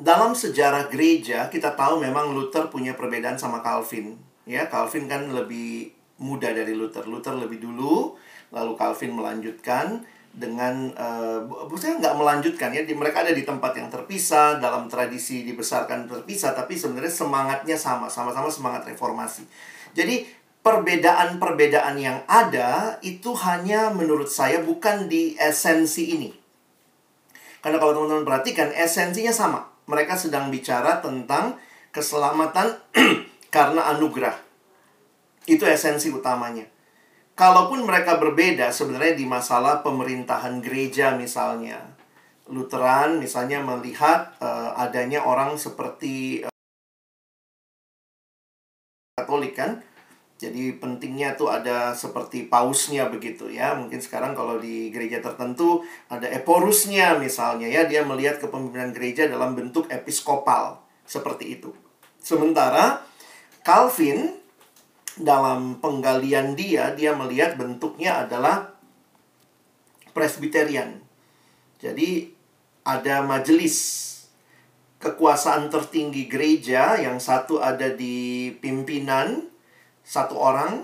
[0.01, 4.17] dalam sejarah gereja kita tahu memang Luther punya perbedaan sama Calvin.
[4.49, 7.05] Ya, Calvin kan lebih muda dari Luther.
[7.05, 8.17] Luther lebih dulu,
[8.51, 10.01] lalu Calvin melanjutkan
[10.31, 11.43] dengan uh,
[11.75, 16.55] saya nggak melanjutkan ya, di, mereka ada di tempat yang terpisah dalam tradisi dibesarkan terpisah,
[16.55, 19.43] tapi sebenarnya semangatnya sama, sama-sama semangat reformasi.
[19.91, 20.23] Jadi
[20.63, 26.40] perbedaan-perbedaan yang ada itu hanya menurut saya bukan di esensi ini.
[27.61, 29.61] Karena kalau teman-teman perhatikan, esensinya sama.
[29.85, 31.61] Mereka sedang bicara tentang
[31.93, 32.81] keselamatan
[33.55, 34.37] karena anugerah.
[35.45, 36.65] Itu esensi utamanya.
[37.37, 41.81] Kalaupun mereka berbeda sebenarnya di masalah pemerintahan gereja misalnya.
[42.51, 46.53] Lutheran misalnya melihat uh, adanya orang seperti uh,
[49.17, 49.81] Katolik kan
[50.41, 53.77] jadi pentingnya tuh ada seperti pausnya begitu ya.
[53.77, 57.85] Mungkin sekarang kalau di gereja tertentu ada eporusnya misalnya ya.
[57.85, 60.81] Dia melihat kepemimpinan gereja dalam bentuk episkopal.
[61.05, 61.77] Seperti itu.
[62.25, 63.05] Sementara
[63.61, 64.33] Calvin
[65.21, 68.73] dalam penggalian dia, dia melihat bentuknya adalah
[70.17, 71.05] presbiterian.
[71.85, 72.33] Jadi
[72.89, 73.77] ada majelis
[75.05, 79.50] kekuasaan tertinggi gereja yang satu ada di pimpinan
[80.11, 80.83] satu orang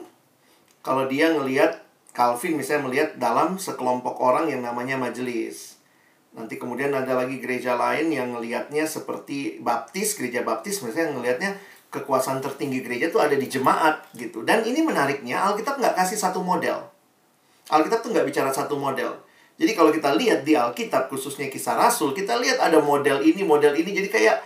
[0.86, 1.82] kalau dia ngelihat
[2.14, 5.82] Calvin misalnya melihat dalam sekelompok orang yang namanya majelis.
[6.30, 11.50] Nanti kemudian ada lagi gereja lain yang ngelihatnya seperti baptis, gereja baptis misalnya ngelihatnya
[11.90, 14.46] kekuasaan tertinggi gereja tuh ada di jemaat gitu.
[14.46, 16.86] Dan ini menariknya Alkitab nggak kasih satu model.
[17.66, 19.10] Alkitab tuh nggak bicara satu model.
[19.58, 23.74] Jadi kalau kita lihat di Alkitab khususnya kisah Rasul, kita lihat ada model ini, model
[23.74, 23.90] ini.
[23.90, 24.36] Jadi kayak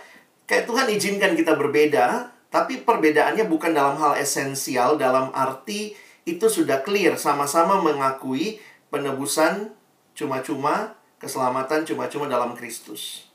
[0.49, 5.95] kayak Tuhan izinkan kita berbeda, tapi perbedaannya bukan dalam hal esensial, dalam arti
[6.27, 8.59] itu sudah clear, sama-sama mengakui
[8.91, 9.71] penebusan
[10.11, 13.31] cuma-cuma, keselamatan cuma-cuma dalam Kristus.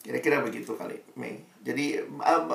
[0.00, 1.42] Kira-kira begitu kali, Mei.
[1.64, 1.98] Jadi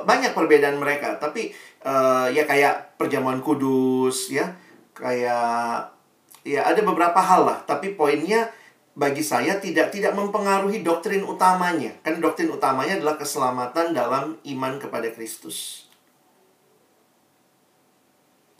[0.07, 1.51] banyak perbedaan mereka, tapi
[1.83, 4.55] uh, ya kayak perjamuan kudus, ya,
[4.95, 5.91] kayak
[6.47, 7.59] ya ada beberapa hal lah.
[7.67, 8.47] Tapi poinnya
[8.99, 11.95] bagi saya tidak tidak mempengaruhi doktrin utamanya.
[12.03, 15.87] Kan doktrin utamanya adalah keselamatan dalam iman kepada Kristus.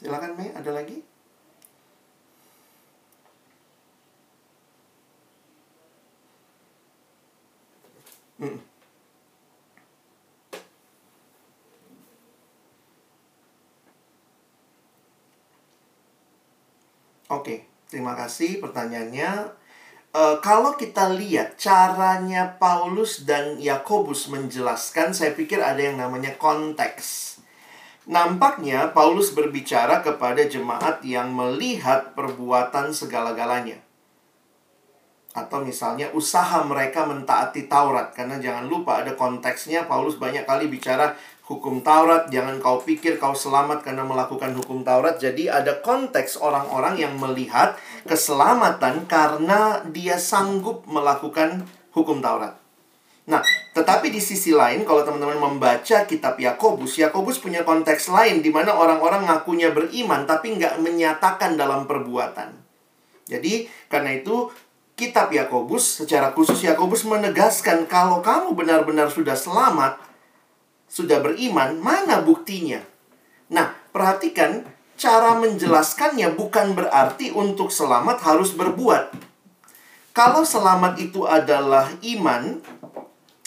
[0.00, 1.04] Silakan Mei, ada lagi?
[8.40, 8.56] Hmm.
[17.28, 19.59] Oke, terima kasih pertanyaannya.
[20.10, 27.38] Uh, kalau kita lihat caranya Paulus dan Yakobus menjelaskan, saya pikir ada yang namanya konteks.
[28.10, 33.78] Nampaknya Paulus berbicara kepada jemaat yang melihat perbuatan segala-galanya.
[35.30, 38.10] Atau misalnya usaha mereka mentaati Taurat.
[38.10, 41.14] Karena jangan lupa ada konteksnya, Paulus banyak kali bicara
[41.50, 45.18] hukum Taurat, jangan kau pikir kau selamat karena melakukan hukum Taurat.
[45.18, 52.60] Jadi ada konteks orang-orang yang melihat keselamatan karena dia sanggup melakukan hukum Taurat.
[53.30, 53.44] Nah,
[53.76, 58.74] tetapi di sisi lain kalau teman-teman membaca kitab Yakobus, Yakobus punya konteks lain di mana
[58.74, 62.50] orang-orang ngakunya beriman tapi nggak menyatakan dalam perbuatan.
[63.30, 64.50] Jadi, karena itu
[64.98, 70.02] kitab Yakobus secara khusus Yakobus menegaskan kalau kamu benar-benar sudah selamat,
[70.90, 72.82] sudah beriman, mana buktinya?
[73.54, 74.66] Nah, perhatikan
[75.00, 79.16] cara menjelaskannya bukan berarti untuk selamat harus berbuat.
[80.12, 82.60] Kalau selamat itu adalah iman,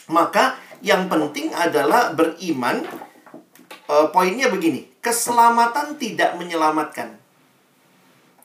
[0.10, 2.82] maka yang penting adalah beriman.
[3.86, 7.22] E, poinnya begini, keselamatan tidak menyelamatkan.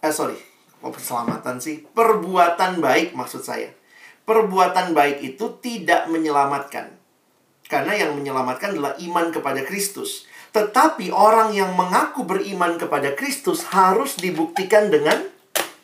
[0.05, 0.37] Eh sorry,
[0.85, 1.89] kok keselamatan sih?
[1.89, 3.73] Perbuatan baik maksud saya.
[4.29, 6.93] Perbuatan baik itu tidak menyelamatkan.
[7.65, 10.28] Karena yang menyelamatkan adalah iman kepada Kristus.
[10.59, 15.23] Tetapi orang yang mengaku beriman kepada Kristus harus dibuktikan dengan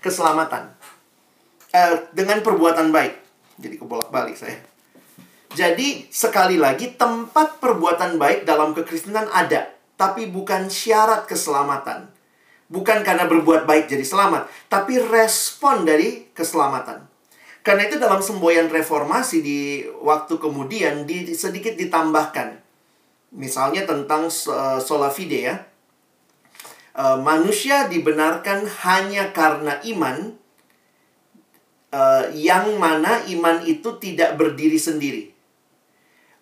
[0.03, 0.75] keselamatan.
[1.70, 3.14] Eh, dengan perbuatan baik.
[3.62, 4.59] Jadi kebolak-balik saya.
[5.55, 9.70] Jadi sekali lagi tempat perbuatan baik dalam kekristenan ada.
[9.95, 12.11] Tapi bukan syarat keselamatan.
[12.66, 14.51] Bukan karena berbuat baik jadi selamat.
[14.66, 17.07] Tapi respon dari keselamatan.
[17.62, 22.63] Karena itu dalam semboyan reformasi di waktu kemudian di, sedikit ditambahkan.
[23.35, 25.57] Misalnya tentang uh, sola fide ya.
[26.95, 30.39] Uh, manusia dibenarkan hanya karena iman
[31.91, 35.35] uh, yang mana iman itu tidak berdiri sendiri.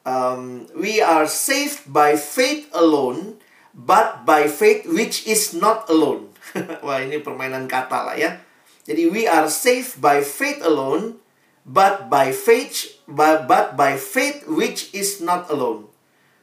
[0.03, 3.39] Um, we are saved by faith alone,
[3.71, 6.33] but by faith which is not alone.
[6.85, 8.43] Wah ini permainan kata lah ya.
[8.83, 11.23] Jadi we are saved by faith alone,
[11.63, 15.92] but by faith but, but by faith which is not alone.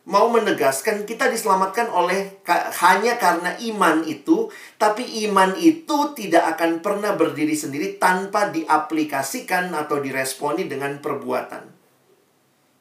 [0.10, 2.42] Mau menegaskan kita diselamatkan oleh
[2.82, 4.50] hanya karena iman itu,
[4.82, 11.62] tapi iman itu tidak akan pernah berdiri sendiri tanpa diaplikasikan atau diresponi dengan perbuatan.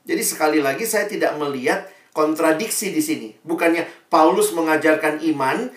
[0.08, 1.84] Jadi sekali lagi saya tidak melihat
[2.16, 3.28] kontradiksi di sini.
[3.44, 5.68] Bukannya Paulus mengajarkan iman,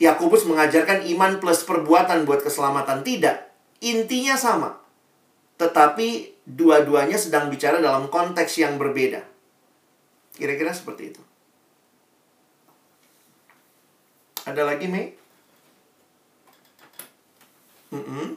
[0.00, 3.04] Yakobus mengajarkan iman plus perbuatan buat keselamatan.
[3.04, 3.36] Tidak.
[3.84, 4.80] Intinya sama.
[5.60, 9.31] Tetapi dua-duanya sedang bicara dalam konteks yang berbeda.
[10.36, 11.22] Kira-kira seperti itu.
[14.48, 15.14] Ada lagi, Mei?
[17.92, 18.28] Mm -mm.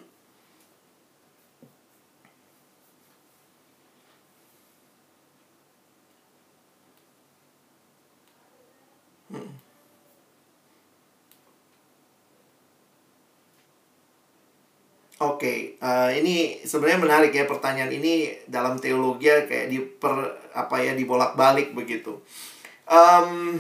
[15.16, 16.36] Oke, okay, uh, eh, ini
[16.68, 20.12] sebenarnya menarik ya pertanyaan ini dalam teologi ya, kayak di per
[20.52, 22.20] apa ya dibolak-balik begitu.
[22.84, 23.56] Um,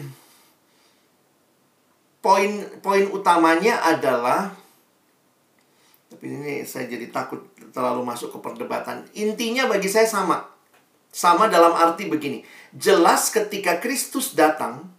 [2.20, 4.52] poin poin utamanya adalah
[6.12, 7.44] tapi ini saya jadi takut
[7.76, 9.08] terlalu masuk ke perdebatan.
[9.16, 10.48] Intinya bagi saya sama.
[11.12, 12.44] Sama dalam arti begini.
[12.76, 14.92] Jelas ketika Kristus datang,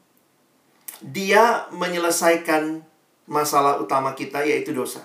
[1.04, 2.80] dia menyelesaikan
[3.28, 5.04] masalah utama kita yaitu dosa.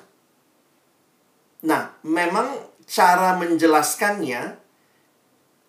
[1.61, 2.57] Nah, memang
[2.89, 4.61] cara menjelaskannya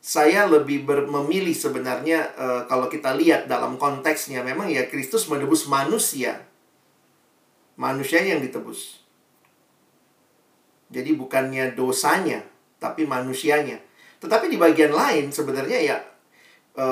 [0.03, 5.70] saya lebih ber, memilih sebenarnya e, kalau kita lihat dalam konteksnya memang ya Kristus menebus
[5.70, 6.43] manusia.
[7.78, 8.99] Manusia yang ditebus.
[10.93, 12.43] Jadi bukannya dosanya,
[12.82, 13.78] tapi manusianya.
[14.18, 15.97] Tetapi di bagian lain sebenarnya ya
[16.74, 16.86] e,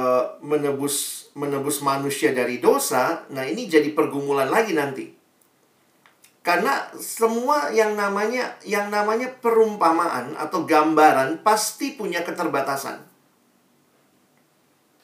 [0.47, 5.20] menebus menebus manusia dari dosa, nah ini jadi pergumulan lagi nanti.
[6.41, 13.05] Karena semua yang namanya yang namanya perumpamaan atau gambaran pasti punya keterbatasan.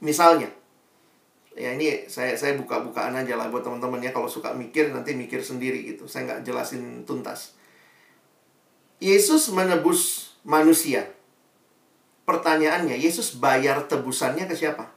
[0.01, 0.49] Misalnya,
[1.53, 5.45] ya ini saya saya buka-bukaan aja lah buat teman-teman ya kalau suka mikir nanti mikir
[5.45, 6.09] sendiri gitu.
[6.09, 7.53] Saya nggak jelasin tuntas.
[8.97, 11.13] Yesus menebus manusia.
[12.25, 14.96] Pertanyaannya, Yesus bayar tebusannya ke siapa?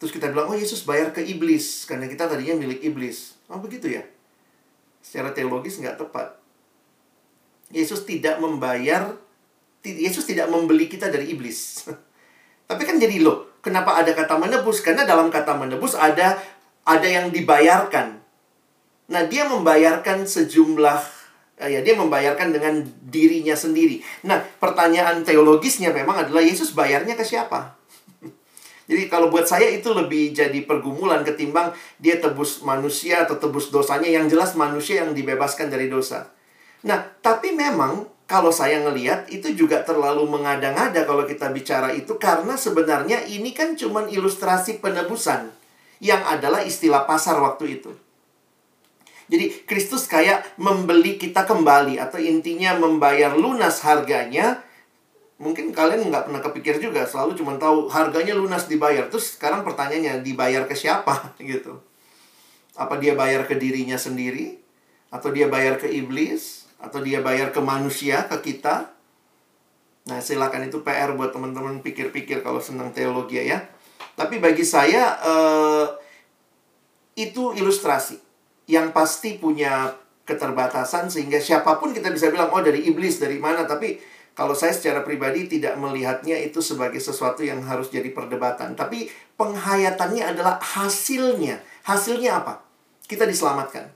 [0.00, 3.36] Terus kita bilang, oh Yesus bayar ke iblis, karena kita tadinya milik iblis.
[3.52, 4.02] Oh begitu ya?
[5.04, 6.40] Secara teologis nggak tepat.
[7.68, 9.12] Yesus tidak membayar,
[9.84, 11.84] Yesus tidak membeli kita dari iblis.
[12.68, 14.80] Tapi kan jadi loh, kenapa ada kata menebus?
[14.80, 16.40] Karena dalam kata menebus ada
[16.88, 18.24] ada yang dibayarkan.
[19.10, 21.00] Nah, dia membayarkan sejumlah
[21.60, 24.00] eh, ya dia membayarkan dengan dirinya sendiri.
[24.24, 27.79] Nah, pertanyaan teologisnya memang adalah Yesus bayarnya ke siapa?
[28.90, 31.70] Jadi kalau buat saya itu lebih jadi pergumulan ketimbang
[32.02, 36.26] dia tebus manusia atau tebus dosanya yang jelas manusia yang dibebaskan dari dosa.
[36.82, 42.58] Nah, tapi memang kalau saya ngelihat itu juga terlalu mengada-ngada kalau kita bicara itu karena
[42.58, 45.54] sebenarnya ini kan cuma ilustrasi penebusan
[46.02, 47.94] yang adalah istilah pasar waktu itu.
[49.30, 54.66] Jadi Kristus kayak membeli kita kembali atau intinya membayar lunas harganya
[55.40, 59.08] mungkin kalian nggak pernah kepikir juga selalu cuma tahu harganya lunas dibayar.
[59.08, 61.32] Terus sekarang pertanyaannya dibayar ke siapa?
[61.40, 61.80] Gitu.
[62.76, 64.60] Apa dia bayar ke dirinya sendiri?
[65.08, 66.68] Atau dia bayar ke iblis?
[66.76, 68.92] Atau dia bayar ke manusia ke kita?
[70.12, 73.64] Nah silakan itu PR buat teman-teman pikir-pikir kalau senang teologi ya.
[74.20, 75.86] Tapi bagi saya eh,
[77.16, 78.20] itu ilustrasi
[78.68, 79.96] yang pasti punya
[80.28, 83.64] keterbatasan sehingga siapa pun kita bisa bilang oh dari iblis dari mana?
[83.64, 88.72] Tapi kalau saya secara pribadi tidak melihatnya itu sebagai sesuatu yang harus jadi perdebatan.
[88.72, 91.60] Tapi penghayatannya adalah hasilnya.
[91.84, 92.64] Hasilnya apa?
[93.04, 93.92] Kita diselamatkan.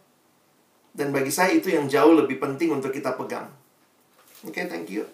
[0.92, 3.49] Dan bagi saya itu yang jauh lebih penting untuk kita pegang.
[4.45, 5.09] Oke, okay, thank you.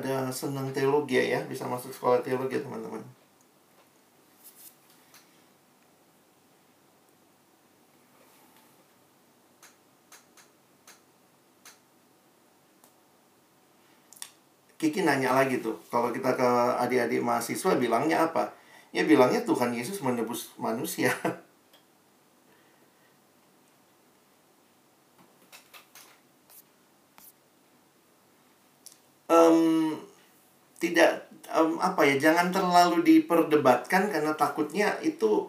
[0.00, 3.02] Ada senang teologi ya, bisa masuk sekolah teologi teman-teman.
[14.80, 16.48] Kiki nanya lagi tuh, kalau kita ke
[16.82, 18.52] adik-adik mahasiswa bilangnya apa?
[18.92, 21.08] Ya bilangnya Tuhan Yesus menebus manusia.
[29.34, 29.98] um,
[30.80, 35.46] tidak um, apa ya jangan terlalu diperdebatkan karena takutnya itu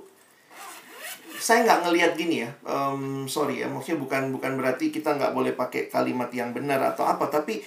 [1.35, 5.57] saya nggak ngelihat gini ya um, sorry ya maksudnya bukan bukan berarti kita nggak boleh
[5.57, 7.59] pakai kalimat yang benar atau apa tapi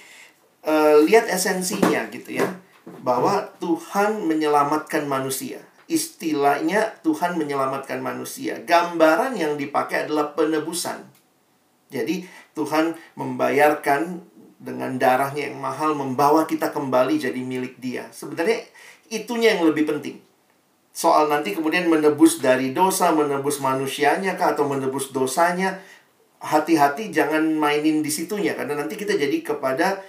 [0.65, 2.49] uh, lihat esensinya gitu ya
[3.05, 5.61] bahwa Tuhan menyelamatkan manusia.
[5.89, 8.61] Istilahnya Tuhan menyelamatkan manusia.
[8.65, 11.01] Gambaran yang dipakai adalah penebusan.
[11.89, 14.28] Jadi Tuhan membayarkan
[14.59, 18.11] dengan darahnya yang mahal membawa kita kembali jadi milik dia.
[18.11, 18.67] Sebenarnya
[19.07, 20.19] itunya yang lebih penting.
[20.91, 25.79] Soal nanti kemudian menebus dari dosa, menebus manusianya kah atau menebus dosanya,
[26.43, 30.03] hati-hati jangan mainin di situnya karena nanti kita jadi kepada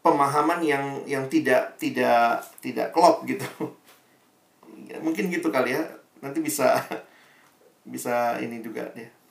[0.00, 3.44] pemahaman yang yang tidak tidak tidak klop gitu.
[5.04, 5.84] Mungkin gitu kali ya.
[6.24, 6.80] Nanti bisa
[7.92, 9.21] bisa ini juga deh.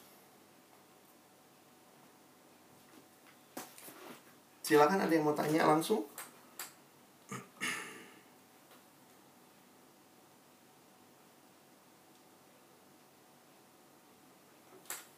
[4.71, 6.07] Silakan ada yang mau tanya langsung.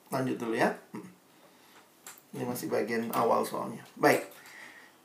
[0.09, 0.73] Lanjut dulu ya.
[2.33, 3.85] Ini masih bagian awal soalnya.
[3.93, 4.25] Baik.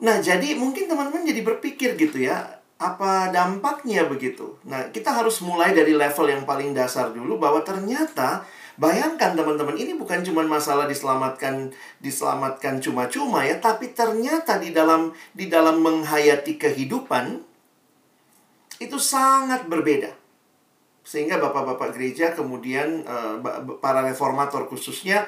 [0.01, 4.57] Nah, jadi mungkin teman-teman jadi berpikir gitu ya, apa dampaknya begitu?
[4.65, 8.49] Nah, kita harus mulai dari level yang paling dasar dulu bahwa ternyata
[8.79, 15.51] Bayangkan teman-teman, ini bukan cuma masalah diselamatkan diselamatkan cuma-cuma ya, tapi ternyata di dalam di
[15.51, 17.43] dalam menghayati kehidupan
[18.79, 20.15] itu sangat berbeda.
[21.03, 23.43] Sehingga bapak-bapak gereja kemudian uh,
[23.83, 25.27] para reformator khususnya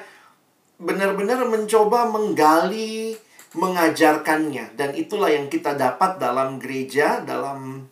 [0.79, 3.19] benar-benar mencoba menggali
[3.51, 7.90] mengajarkannya dan itulah yang kita dapat dalam gereja dalam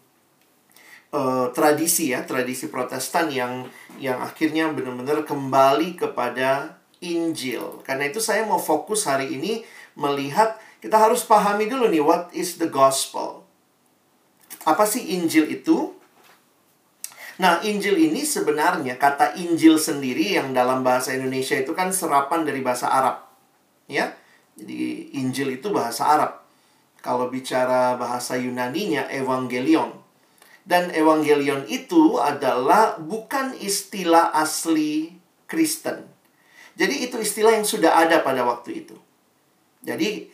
[1.13, 3.65] uh, tradisi ya tradisi Protestan yang
[3.97, 7.79] yang akhirnya benar-benar kembali kepada Injil.
[7.83, 9.63] Karena itu saya mau fokus hari ini
[9.95, 13.43] melihat kita harus pahami dulu nih what is the gospel.
[14.67, 15.95] Apa sih Injil itu?
[17.39, 22.59] Nah, Injil ini sebenarnya kata Injil sendiri yang dalam bahasa Indonesia itu kan serapan dari
[22.59, 23.23] bahasa Arab.
[23.87, 24.11] Ya.
[24.59, 26.43] Jadi Injil itu bahasa Arab.
[26.99, 29.98] Kalau bicara bahasa Yunaninya evangelion.
[30.69, 35.17] Dan evangelion itu adalah bukan istilah asli
[35.49, 36.05] Kristen.
[36.77, 38.93] Jadi itu istilah yang sudah ada pada waktu itu.
[39.81, 40.29] Jadi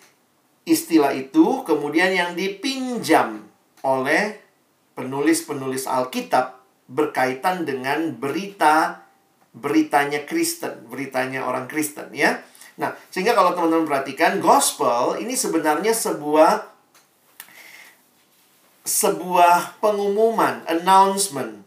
[0.67, 3.47] istilah itu kemudian yang dipinjam
[3.79, 4.43] oleh
[4.99, 6.59] penulis-penulis Alkitab
[6.91, 9.07] berkaitan dengan berita
[9.55, 12.43] beritanya Kristen, beritanya orang Kristen ya.
[12.75, 16.74] Nah, sehingga kalau teman-teman perhatikan gospel ini sebenarnya sebuah
[18.85, 21.65] sebuah pengumuman, announcement.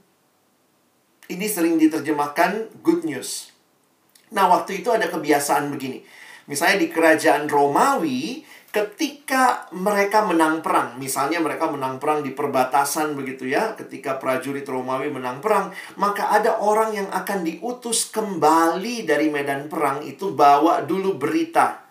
[1.28, 3.50] Ini sering diterjemahkan good news.
[4.30, 6.00] Nah, waktu itu ada kebiasaan begini.
[6.48, 13.50] Misalnya di kerajaan Romawi, ketika mereka menang perang, misalnya mereka menang perang di perbatasan begitu
[13.50, 19.66] ya, ketika prajurit Romawi menang perang, maka ada orang yang akan diutus kembali dari medan
[19.68, 21.82] perang itu bawa dulu berita.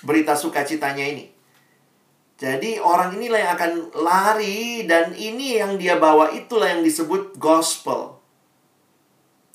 [0.00, 1.39] Berita sukacitanya ini.
[2.40, 8.16] Jadi orang inilah yang akan lari dan ini yang dia bawa itulah yang disebut gospel.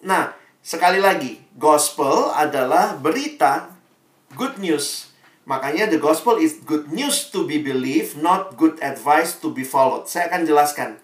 [0.05, 3.73] Nah, sekali lagi, gospel adalah berita
[4.37, 9.53] good news Makanya the gospel is good news to be believed, not good advice to
[9.53, 10.09] be followed.
[10.09, 10.97] Saya akan jelaskan.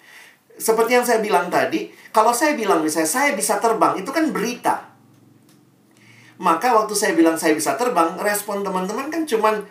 [0.58, 4.90] Seperti yang saya bilang tadi, kalau saya bilang misalnya saya bisa terbang, itu kan berita.
[6.42, 9.62] Maka waktu saya bilang saya bisa terbang, respon teman-teman kan cuman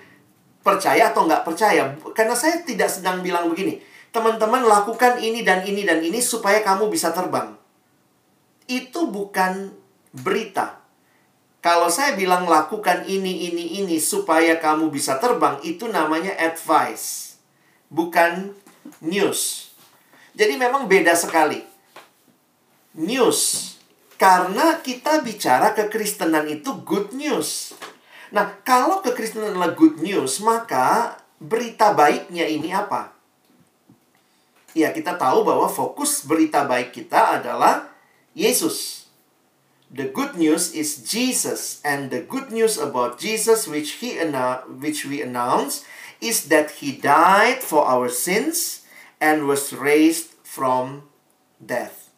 [0.60, 1.96] percaya atau nggak percaya.
[2.12, 3.80] Karena saya tidak sedang bilang begini,
[4.12, 7.56] teman-teman lakukan ini dan ini dan ini supaya kamu bisa terbang.
[8.70, 9.74] Itu bukan
[10.14, 10.78] berita.
[11.60, 17.36] Kalau saya bilang lakukan ini, ini, ini supaya kamu bisa terbang, itu namanya advice.
[17.92, 18.56] Bukan
[19.04, 19.68] news.
[20.32, 21.60] Jadi memang beda sekali.
[22.96, 23.76] News.
[24.16, 27.76] Karena kita bicara kekristenan itu good news.
[28.30, 33.10] Nah, kalau kekristenan adalah good news, maka berita baiknya ini apa?
[34.70, 37.90] Ya, kita tahu bahwa fokus berita baik kita adalah
[38.38, 39.10] Yesus.
[39.90, 44.14] The good news is Jesus, and the good news about Jesus, which he
[44.78, 45.82] which we announce,
[46.22, 48.86] is that he died for our sins
[49.18, 51.10] and was raised from
[51.58, 52.14] death.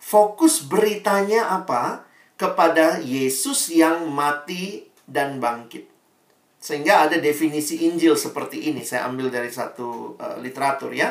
[0.00, 2.08] Fokus beritanya apa?
[2.40, 5.90] Kepada Yesus yang mati dan bangkit.
[6.62, 8.86] Sehingga ada definisi Injil seperti ini.
[8.86, 11.10] Saya ambil dari satu uh, literatur ya.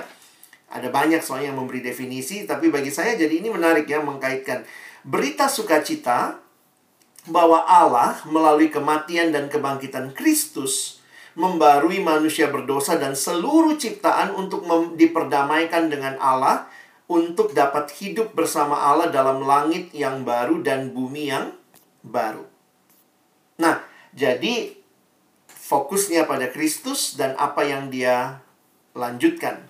[0.69, 4.61] Ada banyak soalnya yang memberi definisi, tapi bagi saya jadi ini menarik ya mengkaitkan
[5.01, 6.37] berita sukacita
[7.25, 11.01] bahwa Allah melalui kematian dan kebangkitan Kristus
[11.33, 16.69] membarui manusia berdosa dan seluruh ciptaan untuk diperdamaikan dengan Allah
[17.09, 21.49] untuk dapat hidup bersama Allah dalam langit yang baru dan bumi yang
[22.05, 22.45] baru.
[23.57, 23.81] Nah,
[24.13, 24.73] jadi
[25.47, 28.41] fokusnya pada Kristus dan apa yang dia
[28.97, 29.61] lanjutkan.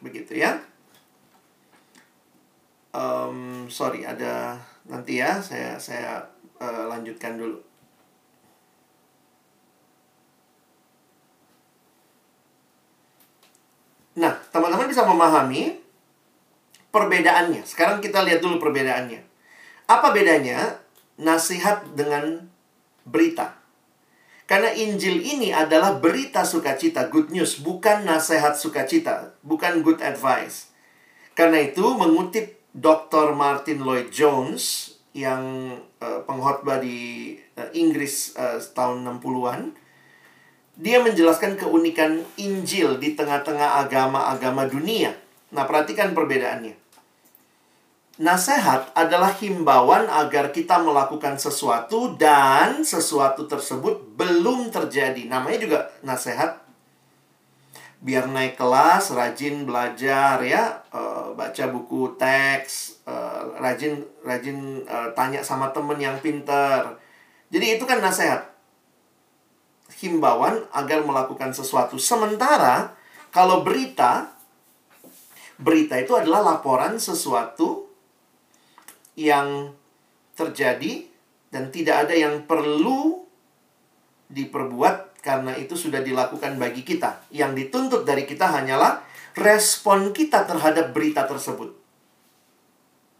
[0.00, 0.58] Begitu ya.
[2.92, 6.24] Um, sorry, ada nanti ya saya saya
[6.60, 7.60] uh, lanjutkan dulu.
[14.12, 15.80] Nah, teman-teman bisa memahami
[16.92, 17.64] perbedaannya.
[17.64, 19.24] Sekarang kita lihat dulu perbedaannya.
[19.88, 20.76] Apa bedanya
[21.16, 22.44] nasihat dengan
[23.08, 23.61] berita?
[24.52, 30.68] Karena Injil ini adalah berita sukacita, good news, bukan nasihat sukacita, bukan good advice.
[31.32, 33.32] Karena itu mengutip Dr.
[33.32, 35.72] Martin Lloyd Jones yang
[36.04, 39.72] uh, pengkhotbah di uh, Inggris uh, tahun 60-an
[40.76, 45.16] dia menjelaskan keunikan Injil di tengah-tengah agama-agama dunia.
[45.48, 46.81] Nah, perhatikan perbedaannya.
[48.20, 55.32] Nasihat adalah himbauan agar kita melakukan sesuatu dan sesuatu tersebut belum terjadi.
[55.32, 56.60] Namanya juga nasihat
[58.04, 65.40] biar naik kelas, rajin belajar ya, uh, baca buku teks, uh, rajin rajin uh, tanya
[65.40, 66.98] sama temen yang pinter.
[67.48, 68.52] Jadi itu kan nasihat.
[70.02, 71.94] Himbauan agar melakukan sesuatu.
[71.94, 72.90] Sementara
[73.30, 74.34] kalau berita
[75.62, 77.91] berita itu adalah laporan sesuatu
[79.18, 79.76] yang
[80.32, 81.06] terjadi
[81.52, 83.28] dan tidak ada yang perlu
[84.32, 87.28] diperbuat karena itu sudah dilakukan bagi kita.
[87.28, 89.04] Yang dituntut dari kita hanyalah
[89.36, 91.76] respon kita terhadap berita tersebut.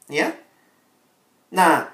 [0.08, 0.34] Ya.
[1.52, 1.92] Nah,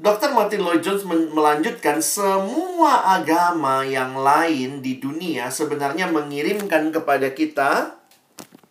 [0.00, 0.32] Dr.
[0.32, 8.00] Martin Lloyd Jones melanjutkan semua agama yang lain di dunia sebenarnya mengirimkan kepada kita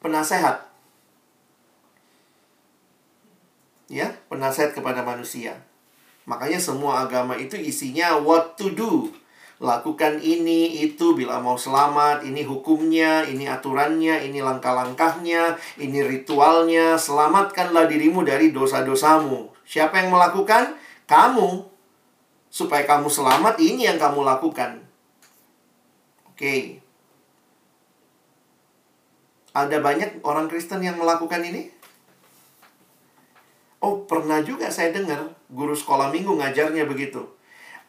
[0.02, 0.69] penasehat.
[3.90, 5.66] Ya, penasehat kepada manusia.
[6.30, 9.10] Makanya semua agama itu isinya what to do
[9.60, 17.92] lakukan ini itu bila mau selamat ini hukumnya ini aturannya ini langkah-langkahnya ini ritualnya selamatkanlah
[17.92, 20.80] dirimu dari dosa-dosamu siapa yang melakukan
[21.12, 21.68] kamu
[22.48, 24.80] supaya kamu selamat ini yang kamu lakukan
[26.40, 26.80] Oke.
[29.52, 31.68] Ada banyak orang Kristen yang melakukan ini?
[33.80, 37.24] Oh, pernah juga saya dengar guru sekolah minggu ngajarnya begitu.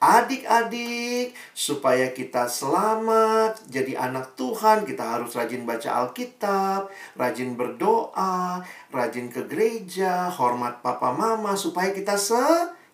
[0.00, 6.88] Adik-adik, supaya kita selamat jadi anak Tuhan, kita harus rajin baca Alkitab,
[7.20, 12.40] rajin berdoa, rajin ke gereja, hormat papa mama supaya kita se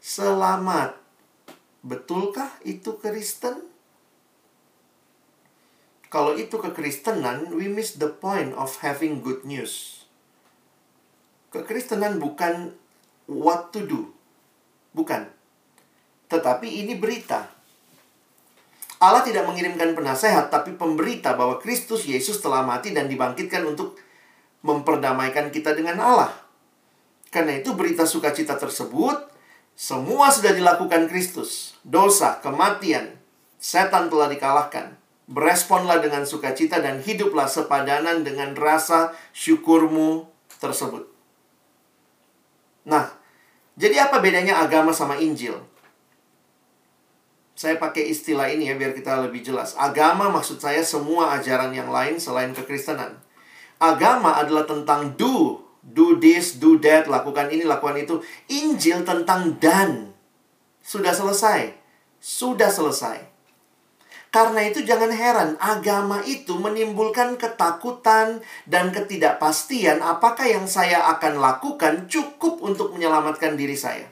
[0.02, 0.98] selamat.
[1.86, 3.76] Betulkah itu Kristen?
[6.06, 10.06] Kalau itu kekristenan, we miss the point of having good news.
[11.50, 12.72] Kekristenan bukan
[13.30, 14.00] what to do.
[14.96, 15.28] Bukan.
[16.26, 17.46] Tetapi ini berita.
[18.96, 24.00] Allah tidak mengirimkan penasehat, tapi pemberita bahwa Kristus Yesus telah mati dan dibangkitkan untuk
[24.64, 26.32] memperdamaikan kita dengan Allah.
[27.28, 29.36] Karena itu berita sukacita tersebut
[29.76, 31.76] semua sudah dilakukan Kristus.
[31.84, 33.20] Dosa, kematian,
[33.60, 34.96] setan telah dikalahkan.
[35.28, 40.24] Beresponlah dengan sukacita dan hiduplah sepadanan dengan rasa syukurmu
[40.56, 41.04] tersebut.
[42.88, 43.12] Nah,
[43.76, 45.60] jadi apa bedanya agama sama Injil?
[47.56, 49.76] Saya pakai istilah ini ya biar kita lebih jelas.
[49.76, 53.20] Agama maksud saya semua ajaran yang lain selain kekristenan.
[53.76, 58.20] Agama adalah tentang do, do this, do that, lakukan ini, lakukan itu.
[58.48, 60.12] Injil tentang dan.
[60.80, 61.76] Sudah selesai.
[62.16, 63.35] Sudah selesai.
[64.36, 72.04] Karena itu jangan heran, agama itu menimbulkan ketakutan dan ketidakpastian apakah yang saya akan lakukan
[72.04, 74.04] cukup untuk menyelamatkan diri saya.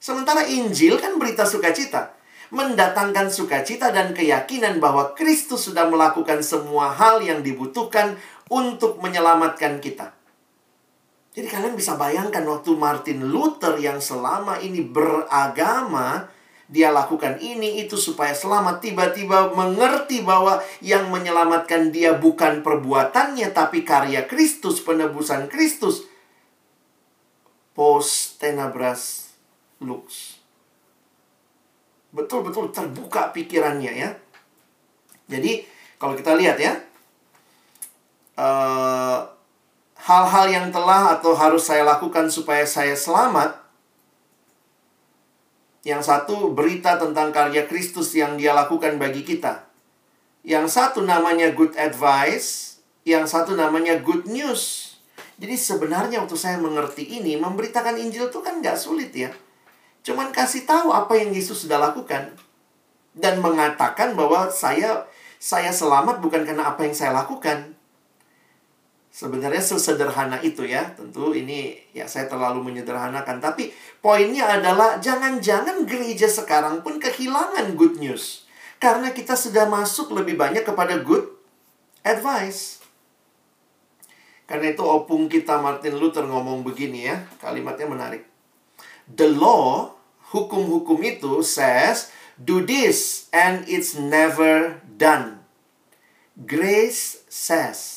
[0.00, 2.16] Sementara Injil kan berita sukacita,
[2.48, 8.16] mendatangkan sukacita dan keyakinan bahwa Kristus sudah melakukan semua hal yang dibutuhkan
[8.48, 10.16] untuk menyelamatkan kita.
[11.36, 16.32] Jadi kalian bisa bayangkan waktu Martin Luther yang selama ini beragama,
[16.66, 23.86] dia lakukan ini itu supaya selamat tiba-tiba mengerti bahwa yang menyelamatkan dia bukan perbuatannya tapi
[23.86, 26.02] karya Kristus, penebusan Kristus.
[27.70, 29.30] Post tenabras
[29.78, 30.40] lux.
[32.10, 34.10] Betul-betul terbuka pikirannya ya.
[35.30, 35.62] Jadi
[36.02, 36.72] kalau kita lihat ya,
[38.40, 39.22] uh,
[40.00, 43.65] hal-hal yang telah atau harus saya lakukan supaya saya selamat.
[45.86, 49.70] Yang satu berita tentang karya Kristus yang dia lakukan bagi kita.
[50.42, 54.98] Yang satu namanya good advice, yang satu namanya good news.
[55.38, 59.30] Jadi sebenarnya waktu saya mengerti ini, memberitakan Injil itu kan nggak sulit ya.
[60.02, 62.34] Cuman kasih tahu apa yang Yesus sudah lakukan.
[63.14, 65.06] Dan mengatakan bahwa saya
[65.38, 67.75] saya selamat bukan karena apa yang saya lakukan,
[69.16, 70.92] Sebenarnya sesederhana itu ya.
[70.92, 73.40] Tentu ini ya saya terlalu menyederhanakan.
[73.40, 73.72] Tapi
[74.04, 78.44] poinnya adalah jangan-jangan gereja sekarang pun kehilangan good news.
[78.76, 81.24] Karena kita sudah masuk lebih banyak kepada good
[82.04, 82.84] advice.
[84.44, 87.24] Karena itu opung kita Martin Luther ngomong begini ya.
[87.40, 88.28] Kalimatnya menarik.
[89.08, 89.96] The law,
[90.28, 95.40] hukum-hukum itu says, do this and it's never done.
[96.36, 97.95] Grace says,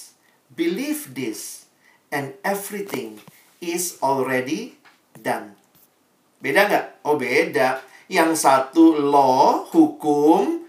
[0.60, 1.72] Believe this,
[2.11, 3.23] and everything
[3.64, 4.76] is already
[5.15, 5.56] done.
[6.44, 6.86] Beda nggak?
[7.07, 7.80] Oh beda.
[8.11, 10.68] Yang satu law, hukum,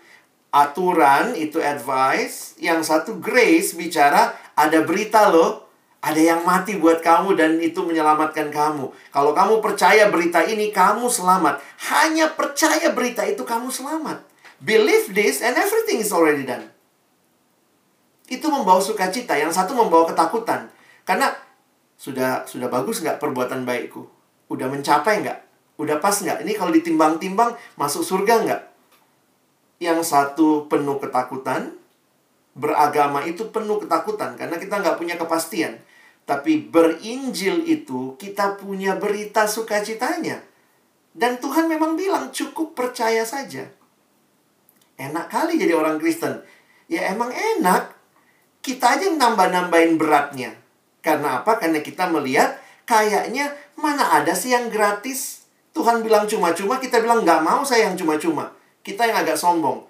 [0.54, 2.54] aturan, itu advice.
[2.62, 5.66] Yang satu grace, bicara ada berita loh.
[6.06, 8.94] Ada yang mati buat kamu dan itu menyelamatkan kamu.
[9.10, 11.58] Kalau kamu percaya berita ini, kamu selamat.
[11.90, 14.22] Hanya percaya berita itu, kamu selamat.
[14.62, 16.70] Believe this and everything is already done
[18.30, 20.70] itu membawa sukacita, yang satu membawa ketakutan.
[21.02, 21.34] Karena
[21.98, 24.06] sudah sudah bagus nggak perbuatan baikku?
[24.46, 25.38] Udah mencapai nggak?
[25.82, 26.46] Udah pas nggak?
[26.46, 28.62] Ini kalau ditimbang-timbang masuk surga nggak?
[29.82, 31.74] Yang satu penuh ketakutan,
[32.54, 35.82] beragama itu penuh ketakutan karena kita nggak punya kepastian.
[36.22, 40.38] Tapi berinjil itu kita punya berita sukacitanya.
[41.10, 43.66] Dan Tuhan memang bilang cukup percaya saja.
[44.94, 46.38] Enak kali jadi orang Kristen.
[46.86, 47.99] Ya emang enak
[48.60, 50.56] kita aja nambah-nambahin beratnya.
[51.00, 51.56] Karena apa?
[51.56, 55.48] Karena kita melihat kayaknya mana ada sih yang gratis.
[55.72, 58.52] Tuhan bilang cuma-cuma, kita bilang nggak mau saya yang cuma-cuma.
[58.84, 59.88] Kita yang agak sombong.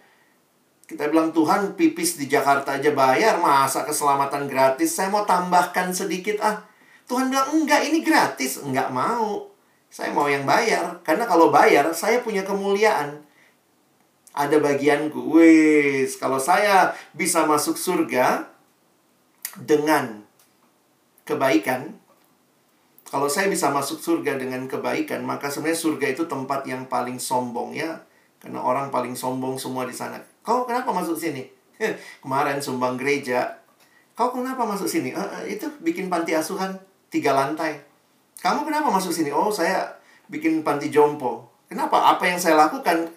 [0.87, 4.91] Kita bilang Tuhan pipis di Jakarta aja bayar, masa keselamatan gratis?
[4.91, 6.67] Saya mau tambahkan sedikit ah.
[7.07, 9.51] Tuhan bilang enggak ini gratis, enggak mau.
[9.91, 13.23] Saya mau yang bayar, karena kalau bayar saya punya kemuliaan.
[14.31, 15.35] Ada bagianku.
[15.35, 18.47] Wis, kalau saya bisa masuk surga,
[19.59, 20.23] dengan
[21.27, 21.99] kebaikan,
[23.11, 27.75] kalau saya bisa masuk surga dengan kebaikan, maka sebenarnya surga itu tempat yang paling sombong
[27.75, 28.07] ya.
[28.39, 30.23] Karena orang paling sombong semua di sana.
[30.47, 31.45] Kau kenapa masuk sini?
[32.23, 33.61] Kemarin sumbang gereja.
[34.15, 35.11] Kau kenapa masuk sini?
[35.11, 36.79] E, itu bikin panti asuhan
[37.11, 37.83] tiga lantai.
[38.41, 39.35] Kamu kenapa masuk sini?
[39.35, 39.91] Oh, saya
[40.31, 41.51] bikin panti jompo.
[41.69, 42.17] Kenapa?
[42.17, 43.11] Apa yang saya lakukan?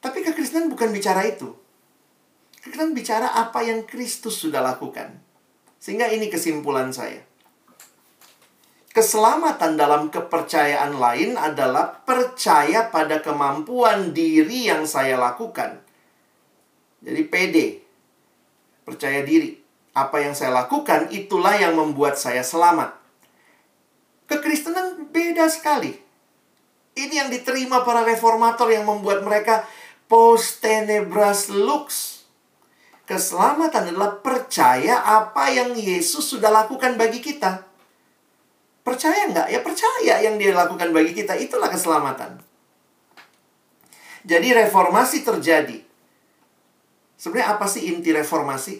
[0.00, 1.52] Tapi kekristenan bukan bicara itu.
[2.62, 5.31] Kekristenan bicara apa yang Kristus sudah lakukan.
[5.82, 7.18] Sehingga ini kesimpulan saya.
[8.94, 15.82] Keselamatan dalam kepercayaan lain adalah percaya pada kemampuan diri yang saya lakukan.
[17.02, 17.66] Jadi pede.
[18.86, 19.58] Percaya diri.
[19.96, 22.94] Apa yang saya lakukan itulah yang membuat saya selamat.
[24.28, 25.98] Kekristenan beda sekali.
[26.92, 29.64] Ini yang diterima para reformator yang membuat mereka
[30.04, 32.11] post tenebras lux.
[33.02, 37.66] Keselamatan adalah percaya apa yang Yesus sudah lakukan bagi kita.
[38.82, 39.48] Percaya nggak?
[39.50, 41.34] Ya percaya yang dia lakukan bagi kita.
[41.34, 42.38] Itulah keselamatan.
[44.22, 45.82] Jadi reformasi terjadi.
[47.18, 48.74] Sebenarnya apa sih inti reformasi?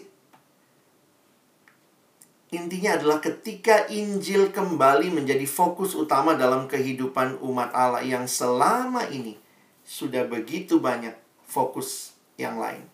[2.53, 9.41] Intinya adalah ketika Injil kembali menjadi fokus utama dalam kehidupan umat Allah yang selama ini
[9.81, 11.17] sudah begitu banyak
[11.49, 12.92] fokus yang lain.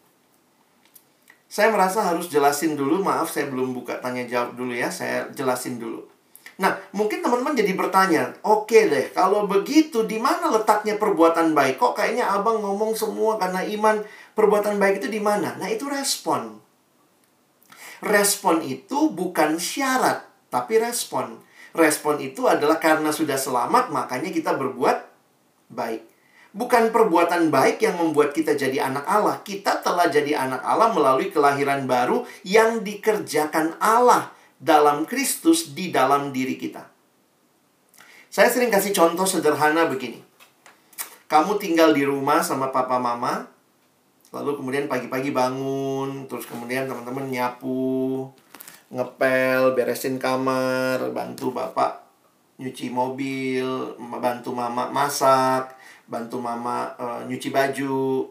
[1.49, 5.81] Saya merasa harus jelasin dulu, maaf saya belum buka tanya jawab dulu ya, saya jelasin
[5.81, 6.05] dulu.
[6.61, 11.81] Nah, mungkin teman-teman jadi bertanya, oke okay deh, kalau begitu di mana letaknya perbuatan baik?
[11.81, 14.05] Kok kayaknya abang ngomong semua karena iman
[14.37, 15.57] perbuatan baik itu di mana?
[15.57, 16.61] Nah, itu respon.
[18.05, 21.41] Respon itu bukan syarat, tapi respon.
[21.73, 25.01] Respon itu adalah karena sudah selamat, makanya kita berbuat
[25.73, 26.05] baik.
[26.49, 29.37] Bukan perbuatan baik yang membuat kita jadi anak Allah.
[29.45, 36.33] Kita telah jadi anak Allah melalui kelahiran baru yang dikerjakan Allah dalam Kristus di dalam
[36.33, 36.89] diri kita.
[38.29, 40.21] Saya sering kasih contoh sederhana begini.
[41.29, 43.45] Kamu tinggal di rumah sama papa mama,
[44.33, 48.29] lalu kemudian pagi-pagi bangun, terus kemudian teman-teman nyapu,
[48.89, 52.09] ngepel, beresin kamar, bantu bapak
[52.59, 55.78] nyuci mobil, bantu mama masak,
[56.09, 58.25] bantu mama uh, nyuci baju.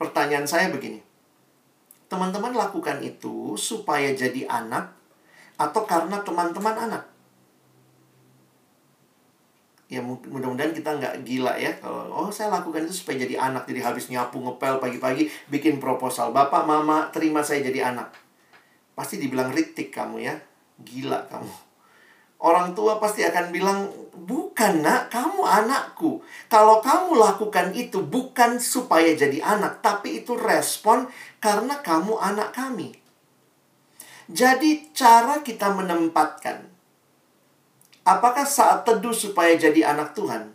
[0.00, 1.04] Pertanyaan saya begini.
[2.08, 4.92] Teman-teman lakukan itu supaya jadi anak
[5.60, 7.04] atau karena teman-teman anak.
[9.86, 13.86] Ya mudah-mudahan kita nggak gila ya kalau oh saya lakukan itu supaya jadi anak jadi
[13.86, 18.10] habis nyapu ngepel pagi-pagi bikin proposal bapak mama terima saya jadi anak
[18.98, 20.34] pasti dibilang ritik kamu ya
[20.82, 21.54] gila kamu
[22.42, 23.86] orang tua pasti akan bilang
[24.24, 31.10] bukan nak kamu anakku kalau kamu lakukan itu bukan supaya jadi anak tapi itu respon
[31.42, 32.96] karena kamu anak kami
[34.32, 36.76] jadi cara kita menempatkan
[38.06, 40.54] Apakah saat teduh supaya jadi anak Tuhan?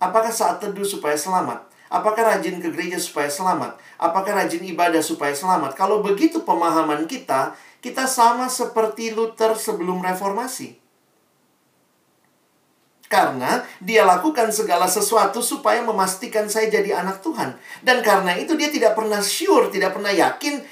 [0.00, 1.60] Apakah saat teduh supaya selamat?
[1.92, 3.76] Apakah rajin ke gereja supaya selamat?
[4.00, 5.76] Apakah rajin ibadah supaya selamat?
[5.76, 7.52] Kalau begitu pemahaman kita,
[7.84, 10.80] kita sama seperti Luther sebelum reformasi.
[13.14, 17.54] Karena dia lakukan segala sesuatu supaya memastikan saya jadi anak Tuhan.
[17.86, 20.66] Dan karena itu dia tidak pernah sure, tidak pernah yakin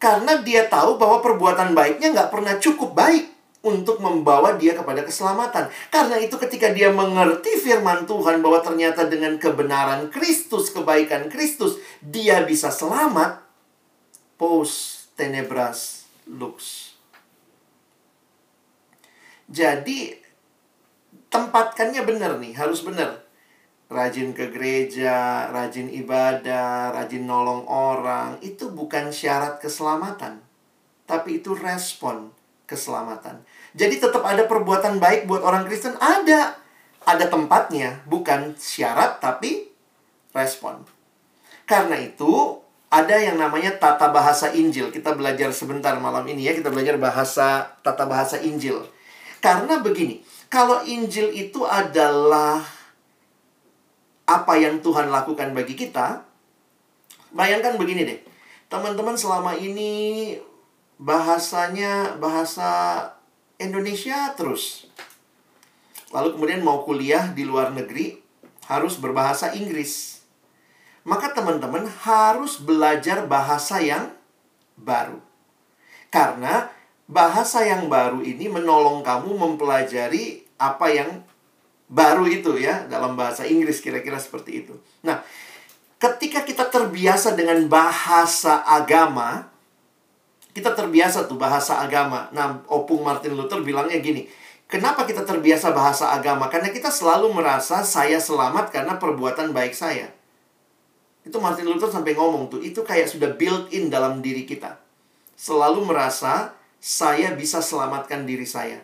[0.00, 3.32] karena dia tahu bahwa perbuatan baiknya nggak pernah cukup baik
[3.64, 5.68] untuk membawa dia kepada keselamatan.
[5.92, 12.40] Karena itu ketika dia mengerti firman Tuhan bahwa ternyata dengan kebenaran Kristus, kebaikan Kristus, dia
[12.46, 13.44] bisa selamat.
[14.36, 16.92] Post tenebras lux.
[19.48, 20.25] Jadi
[21.36, 23.26] tempatkannya benar nih, harus benar
[23.86, 30.42] rajin ke gereja, rajin ibadah, rajin nolong orang, itu bukan syarat keselamatan,
[31.06, 32.34] tapi itu respon
[32.66, 33.46] keselamatan.
[33.78, 36.58] Jadi tetap ada perbuatan baik buat orang Kristen ada.
[37.06, 39.70] Ada tempatnya, bukan syarat tapi
[40.34, 40.82] respon.
[41.62, 42.58] Karena itu
[42.90, 44.90] ada yang namanya tata bahasa Injil.
[44.90, 48.82] Kita belajar sebentar malam ini ya, kita belajar bahasa tata bahasa Injil.
[49.38, 52.62] Karena begini, kalau Injil itu adalah
[54.26, 56.26] apa yang Tuhan lakukan bagi kita,
[57.30, 58.20] bayangkan begini deh.
[58.66, 60.34] Teman-teman selama ini
[60.98, 63.02] bahasanya bahasa
[63.62, 64.90] Indonesia terus.
[66.10, 68.18] Lalu kemudian mau kuliah di luar negeri
[68.66, 70.22] harus berbahasa Inggris.
[71.06, 74.10] Maka teman-teman harus belajar bahasa yang
[74.74, 75.22] baru.
[76.10, 76.66] Karena
[77.06, 81.10] bahasa yang baru ini menolong kamu mempelajari apa yang
[81.86, 84.74] baru itu ya dalam bahasa Inggris kira-kira seperti itu.
[85.06, 85.22] Nah,
[86.02, 89.46] ketika kita terbiasa dengan bahasa agama,
[90.50, 92.26] kita terbiasa tuh bahasa agama.
[92.34, 94.26] Nah, Opung Martin Luther bilangnya gini,
[94.66, 96.50] kenapa kita terbiasa bahasa agama?
[96.50, 100.10] Karena kita selalu merasa saya selamat karena perbuatan baik saya.
[101.22, 104.78] Itu Martin Luther sampai ngomong tuh, itu kayak sudah built in dalam diri kita.
[105.36, 108.80] Selalu merasa saya bisa selamatkan diri saya.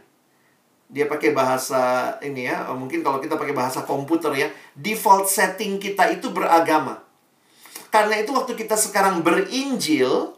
[0.92, 6.12] Dia pakai bahasa ini ya, mungkin kalau kita pakai bahasa komputer ya, default setting kita
[6.12, 7.00] itu beragama.
[7.88, 10.36] Karena itu waktu kita sekarang berinjil,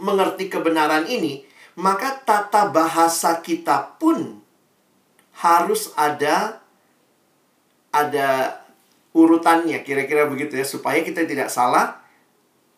[0.00, 1.44] mengerti kebenaran ini,
[1.76, 4.44] maka tata bahasa kita pun
[5.34, 6.62] harus ada
[7.90, 8.62] ada
[9.14, 12.02] urutannya kira-kira begitu ya supaya kita tidak salah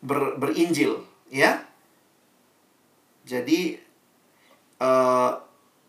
[0.01, 1.66] ber, berinjil ya
[3.27, 3.77] jadi
[4.79, 5.35] uh,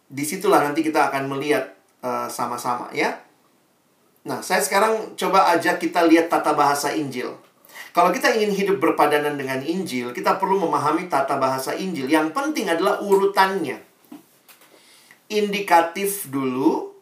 [0.10, 3.22] di situlah nanti kita akan melihat uh, sama-sama ya
[4.28, 7.32] nah saya sekarang coba ajak kita lihat tata bahasa Injil
[7.98, 12.06] kalau kita ingin hidup berpadanan dengan Injil, kita perlu memahami tata bahasa Injil.
[12.06, 13.82] Yang penting adalah urutannya.
[15.34, 16.94] Indikatif dulu,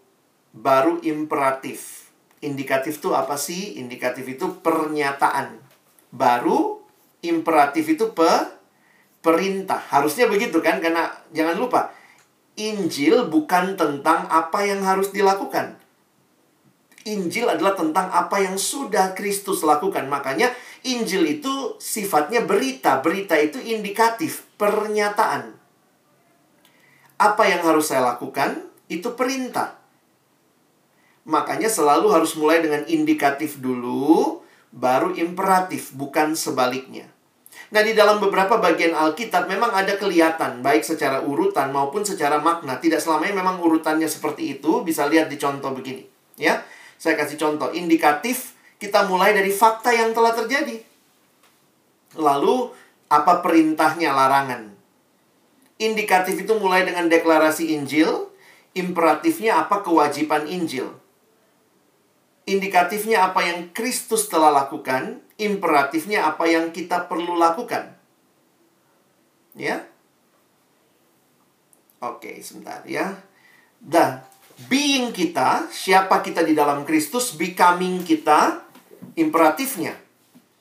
[0.56, 2.08] baru imperatif.
[2.40, 3.76] Indikatif itu apa sih?
[3.76, 5.60] Indikatif itu pernyataan.
[6.16, 6.80] Baru
[7.20, 8.55] imperatif itu pe
[9.26, 9.82] perintah.
[9.90, 10.78] Harusnya begitu kan?
[10.78, 11.90] Karena jangan lupa,
[12.54, 15.82] Injil bukan tentang apa yang harus dilakukan.
[17.06, 20.06] Injil adalah tentang apa yang sudah Kristus lakukan.
[20.06, 20.54] Makanya
[20.86, 23.02] Injil itu sifatnya berita.
[23.02, 25.58] Berita itu indikatif, pernyataan.
[27.18, 28.70] Apa yang harus saya lakukan?
[28.86, 29.82] Itu perintah.
[31.26, 37.10] Makanya selalu harus mulai dengan indikatif dulu, baru imperatif, bukan sebaliknya.
[37.76, 42.80] Nah, di dalam beberapa bagian Alkitab memang ada kelihatan, baik secara urutan maupun secara makna.
[42.80, 46.08] Tidak selamanya memang urutannya seperti itu, bisa lihat di contoh begini.
[46.40, 46.64] Ya,
[46.96, 50.80] saya kasih contoh indikatif, kita mulai dari fakta yang telah terjadi.
[52.16, 52.72] Lalu,
[53.12, 54.72] apa perintahnya larangan?
[55.76, 58.32] Indikatif itu mulai dengan deklarasi Injil,
[58.72, 60.96] imperatifnya apa kewajiban Injil.
[62.48, 67.92] Indikatifnya apa yang Kristus telah lakukan, imperatifnya apa yang kita perlu lakukan.
[69.56, 69.84] Ya?
[72.04, 73.16] Oke, sebentar ya.
[73.80, 74.24] Dan
[74.68, 78.64] being kita, siapa kita di dalam Kristus, becoming kita,
[79.20, 79.96] imperatifnya.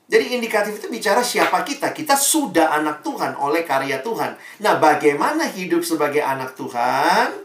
[0.04, 1.90] Jadi indikatif itu bicara siapa kita.
[1.90, 4.36] Kita sudah anak Tuhan oleh karya Tuhan.
[4.60, 7.43] Nah, bagaimana hidup sebagai anak Tuhan?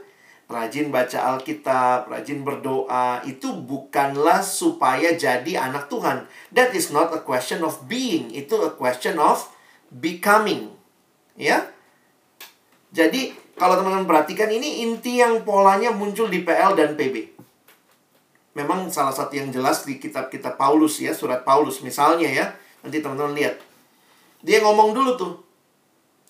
[0.49, 6.26] Rajin baca Alkitab, rajin berdoa, itu bukanlah supaya jadi anak Tuhan.
[6.49, 9.45] That is not a question of being, itu a question of
[9.93, 10.73] becoming.
[11.38, 11.69] Ya?
[12.89, 17.30] Jadi, kalau teman-teman perhatikan ini inti yang polanya muncul di PL dan PB.
[18.57, 22.57] Memang salah satu yang jelas di kitab-kitab Paulus ya, surat Paulus misalnya ya.
[22.81, 23.61] Nanti teman-teman lihat.
[24.41, 25.34] Dia ngomong dulu tuh.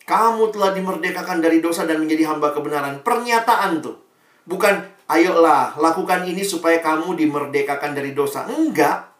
[0.03, 2.99] Kamu telah dimerdekakan dari dosa dan menjadi hamba kebenaran.
[2.99, 4.08] Pernyataan tuh.
[4.49, 8.49] Bukan, ayolah lakukan ini supaya kamu dimerdekakan dari dosa.
[8.49, 9.13] Enggak.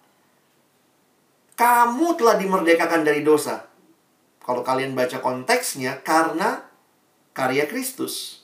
[1.53, 3.69] Kamu telah dimerdekakan dari dosa.
[4.41, 6.65] Kalau kalian baca konteksnya, karena
[7.37, 8.41] karya Kristus.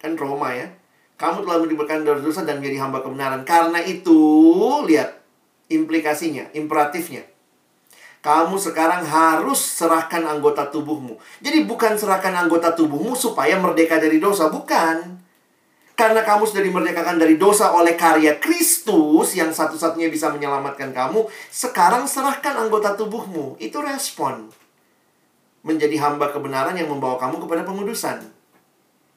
[0.00, 0.72] Kan Roma ya.
[1.20, 3.44] Kamu telah diberikan dari dosa dan menjadi hamba kebenaran.
[3.44, 4.16] Karena itu,
[4.88, 5.20] lihat
[5.68, 7.28] implikasinya, imperatifnya.
[8.24, 11.20] Kamu sekarang harus serahkan anggota tubuhmu.
[11.44, 15.27] Jadi bukan serahkan anggota tubuhmu supaya merdeka dari dosa, bukan.
[15.98, 22.06] Karena kamu sudah dimerdekakan dari dosa oleh karya Kristus yang satu-satunya bisa menyelamatkan kamu, sekarang
[22.06, 23.58] serahkan anggota tubuhmu.
[23.58, 24.46] Itu respon
[25.66, 28.22] menjadi hamba kebenaran yang membawa kamu kepada pengudusan.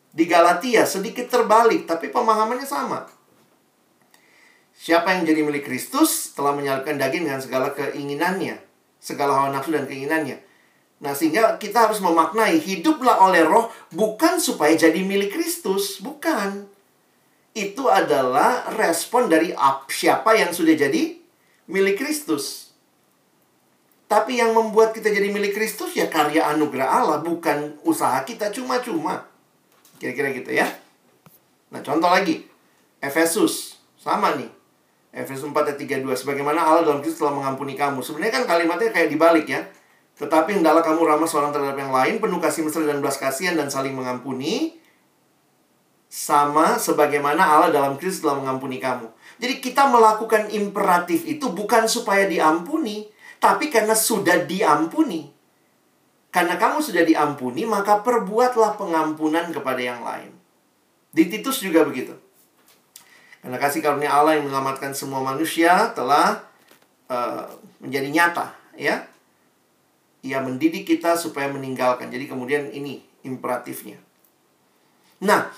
[0.10, 3.06] Di Galatia sedikit terbalik, tapi pemahamannya sama.
[4.74, 8.58] Siapa yang jadi milik Kristus telah menyalibkan daging dengan segala keinginannya,
[8.98, 10.42] segala hawa nafsu dan keinginannya.
[11.06, 16.71] Nah, sehingga kita harus memaknai hiduplah oleh roh bukan supaya jadi milik Kristus, bukan.
[17.52, 19.52] Itu adalah respon dari
[19.92, 21.20] siapa yang sudah jadi
[21.68, 22.72] milik Kristus.
[24.12, 29.24] Tapi yang membuat kita jadi milik Kristus ya karya anugerah Allah, bukan usaha kita cuma-cuma.
[30.00, 30.68] Kira-kira gitu ya.
[31.72, 32.44] Nah, contoh lagi.
[33.00, 33.80] Efesus.
[33.96, 34.52] Sama nih.
[35.16, 36.28] Efesus 4 ayat 32.
[36.28, 38.04] Sebagaimana Allah dalam Kristus telah mengampuni kamu.
[38.04, 39.64] Sebenarnya kan kalimatnya kayak dibalik ya.
[40.20, 43.72] Tetapi hendaklah kamu ramah seorang terhadap yang lain, penuh kasih mesra dan belas kasihan dan
[43.72, 44.81] saling mengampuni.
[46.12, 49.08] Sama sebagaimana Allah dalam Kristus telah mengampuni kamu.
[49.40, 53.08] Jadi kita melakukan imperatif itu bukan supaya diampuni,
[53.40, 55.32] tapi karena sudah diampuni.
[56.28, 60.36] Karena kamu sudah diampuni, maka perbuatlah pengampunan kepada yang lain.
[61.16, 62.12] Di Titus juga begitu.
[63.40, 66.44] Karena kasih karunia Allah yang menyelamatkan semua manusia telah
[67.08, 67.48] uh,
[67.80, 69.08] menjadi nyata, ya.
[70.22, 72.12] Ia mendidik kita supaya meninggalkan.
[72.12, 73.98] Jadi kemudian ini imperatifnya.
[75.26, 75.50] Nah,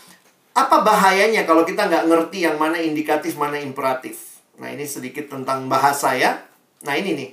[0.53, 4.37] apa bahayanya kalau kita nggak ngerti yang mana indikatif, mana imperatif?
[4.61, 6.45] Nah, ini sedikit tentang bahasa ya.
[6.85, 7.31] Nah, ini nih.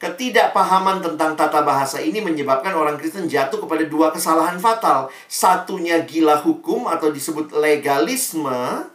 [0.00, 5.12] Ketidakpahaman tentang tata bahasa ini menyebabkan orang Kristen jatuh kepada dua kesalahan fatal.
[5.28, 8.88] Satunya gila hukum atau disebut legalisme.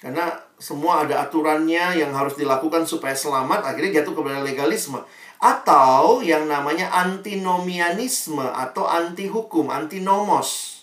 [0.00, 0.28] Karena
[0.60, 5.00] semua ada aturannya yang harus dilakukan supaya selamat, akhirnya jatuh kepada legalisme.
[5.40, 10.73] Atau yang namanya antinomianisme atau anti hukum, antinomos.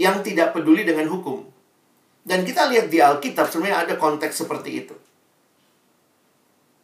[0.00, 1.44] Yang tidak peduli dengan hukum.
[2.24, 4.96] Dan kita lihat di Alkitab sebenarnya ada konteks seperti itu.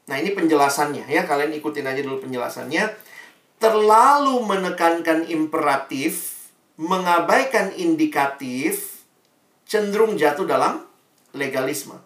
[0.07, 1.25] Nah, ini penjelasannya ya.
[1.25, 2.93] Kalian ikutin aja dulu penjelasannya.
[3.57, 6.37] Terlalu menekankan imperatif,
[6.77, 9.01] mengabaikan indikatif,
[9.65, 10.85] cenderung jatuh dalam
[11.33, 11.97] legalisme.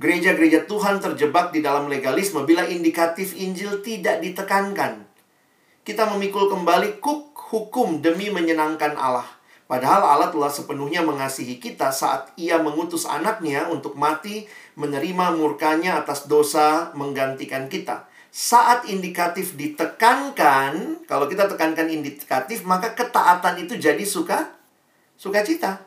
[0.00, 5.09] Gereja-gereja Tuhan terjebak di dalam legalisme bila indikatif Injil tidak ditekankan.
[5.80, 9.24] Kita memikul kembali kuk hukum demi menyenangkan Allah.
[9.64, 14.44] Padahal Allah telah sepenuhnya mengasihi kita saat ia mengutus anaknya untuk mati,
[14.76, 18.10] menerima murkanya atas dosa, menggantikan kita.
[18.28, 24.52] Saat indikatif ditekankan, kalau kita tekankan indikatif, maka ketaatan itu jadi suka,
[25.14, 25.80] sukacita.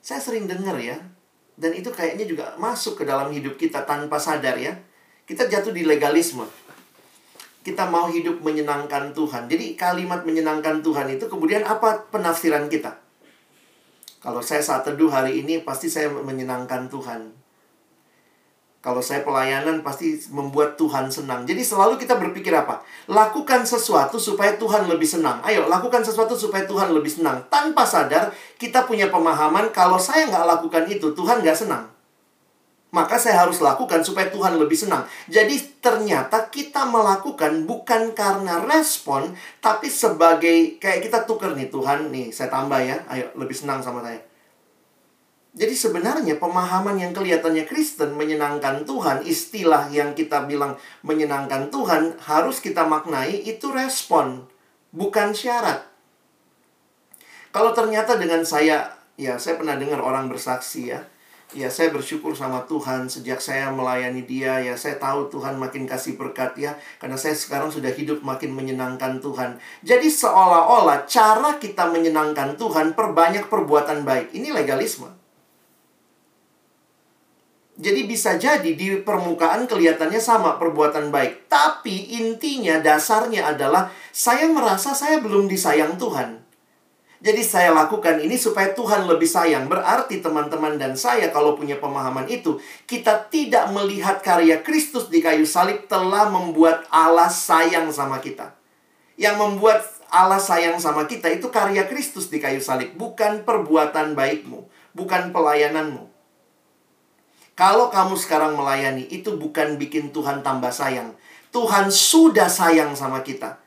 [0.00, 0.96] Saya sering dengar ya,
[1.54, 4.74] dan itu kayaknya juga masuk ke dalam hidup kita tanpa sadar ya.
[5.24, 6.63] Kita jatuh di legalisme
[7.64, 9.48] kita mau hidup menyenangkan Tuhan.
[9.48, 13.00] Jadi kalimat menyenangkan Tuhan itu kemudian apa penafsiran kita?
[14.20, 17.32] Kalau saya saat teduh hari ini pasti saya menyenangkan Tuhan.
[18.84, 21.48] Kalau saya pelayanan pasti membuat Tuhan senang.
[21.48, 22.84] Jadi selalu kita berpikir apa?
[23.08, 25.40] Lakukan sesuatu supaya Tuhan lebih senang.
[25.40, 27.48] Ayo, lakukan sesuatu supaya Tuhan lebih senang.
[27.48, 28.28] Tanpa sadar,
[28.60, 31.93] kita punya pemahaman kalau saya nggak lakukan itu, Tuhan nggak senang
[32.94, 35.02] maka saya harus lakukan supaya Tuhan lebih senang.
[35.26, 42.30] Jadi ternyata kita melakukan bukan karena respon, tapi sebagai kayak kita tuker nih Tuhan nih,
[42.30, 44.22] saya tambah ya, ayo lebih senang sama saya.
[45.54, 52.62] Jadi sebenarnya pemahaman yang kelihatannya Kristen menyenangkan Tuhan, istilah yang kita bilang menyenangkan Tuhan harus
[52.62, 54.46] kita maknai itu respon,
[54.94, 55.82] bukan syarat.
[57.50, 61.06] Kalau ternyata dengan saya, ya saya pernah dengar orang bersaksi ya,
[61.52, 64.62] ya saya bersyukur sama Tuhan sejak saya melayani dia.
[64.62, 66.78] Ya saya tahu Tuhan makin kasih berkat ya.
[66.96, 69.60] Karena saya sekarang sudah hidup makin menyenangkan Tuhan.
[69.82, 74.32] Jadi seolah-olah cara kita menyenangkan Tuhan perbanyak perbuatan baik.
[74.32, 75.10] Ini legalisme.
[77.74, 81.50] Jadi bisa jadi di permukaan kelihatannya sama perbuatan baik.
[81.50, 86.43] Tapi intinya dasarnya adalah saya merasa saya belum disayang Tuhan
[87.24, 89.64] jadi saya lakukan ini supaya Tuhan lebih sayang.
[89.64, 95.48] Berarti teman-teman dan saya kalau punya pemahaman itu, kita tidak melihat karya Kristus di kayu
[95.48, 98.52] salib telah membuat Allah sayang sama kita.
[99.16, 99.80] Yang membuat
[100.12, 106.04] Allah sayang sama kita itu karya Kristus di kayu salib, bukan perbuatan baikmu, bukan pelayananmu.
[107.56, 111.16] Kalau kamu sekarang melayani, itu bukan bikin Tuhan tambah sayang.
[111.56, 113.63] Tuhan sudah sayang sama kita.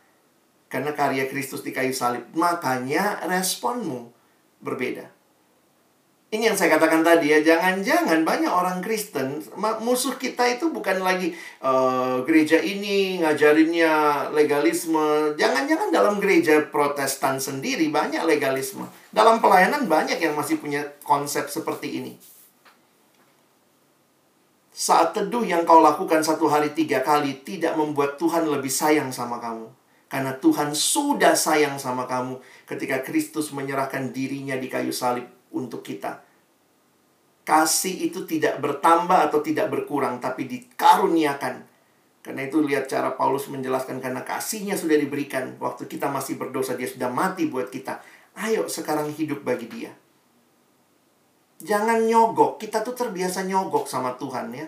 [0.67, 2.27] Karena karya Kristus di kayu salib.
[2.35, 4.11] Makanya responmu
[4.59, 5.17] berbeda.
[6.27, 9.39] Ini yang saya katakan tadi ya, jangan-jangan banyak orang Kristen,
[9.79, 11.31] musuh kita itu bukan lagi
[11.63, 15.31] uh, gereja ini ngajarinnya legalisme.
[15.39, 18.83] Jangan-jangan dalam gereja protestan sendiri banyak legalisme.
[19.07, 22.19] Dalam pelayanan banyak yang masih punya konsep seperti ini.
[24.75, 29.39] Saat teduh yang kau lakukan satu hari tiga kali tidak membuat Tuhan lebih sayang sama
[29.39, 29.71] kamu.
[30.07, 36.23] Karena Tuhan sudah sayang sama kamu ketika Kristus menyerahkan dirinya di kayu salib untuk kita.
[37.43, 41.63] Kasih itu tidak bertambah atau tidak berkurang, tapi dikaruniakan.
[42.23, 45.55] Karena itu lihat cara Paulus menjelaskan karena kasihnya sudah diberikan.
[45.59, 48.03] Waktu kita masih berdosa, dia sudah mati buat kita.
[48.35, 49.91] Ayo sekarang hidup bagi dia.
[51.63, 52.59] Jangan nyogok.
[52.59, 54.67] Kita tuh terbiasa nyogok sama Tuhan ya.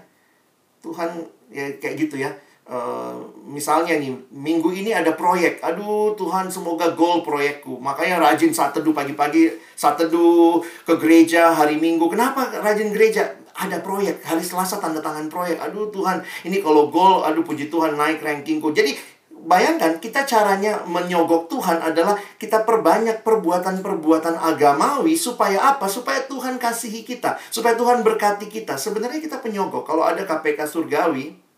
[0.80, 2.32] Tuhan ya kayak gitu ya
[2.70, 3.18] Uh,
[3.50, 5.58] misalnya nih, minggu ini ada proyek.
[5.66, 7.82] Aduh, Tuhan semoga goal proyekku.
[7.82, 12.06] Makanya rajin saat teduh pagi-pagi, saat teduh ke gereja hari Minggu.
[12.14, 13.26] Kenapa rajin gereja?
[13.58, 14.22] Ada proyek.
[14.22, 15.58] Hari Selasa tanda tangan proyek.
[15.58, 18.70] Aduh, Tuhan, ini kalau goal, aduh puji Tuhan naik rankingku.
[18.70, 18.94] Jadi,
[19.34, 25.90] bayangkan kita caranya menyogok Tuhan adalah kita perbanyak perbuatan-perbuatan agamawi supaya apa?
[25.90, 28.78] Supaya Tuhan kasihi kita, supaya Tuhan berkati kita.
[28.78, 29.90] Sebenarnya kita penyogok.
[29.90, 31.49] Kalau ada KPK surgawi,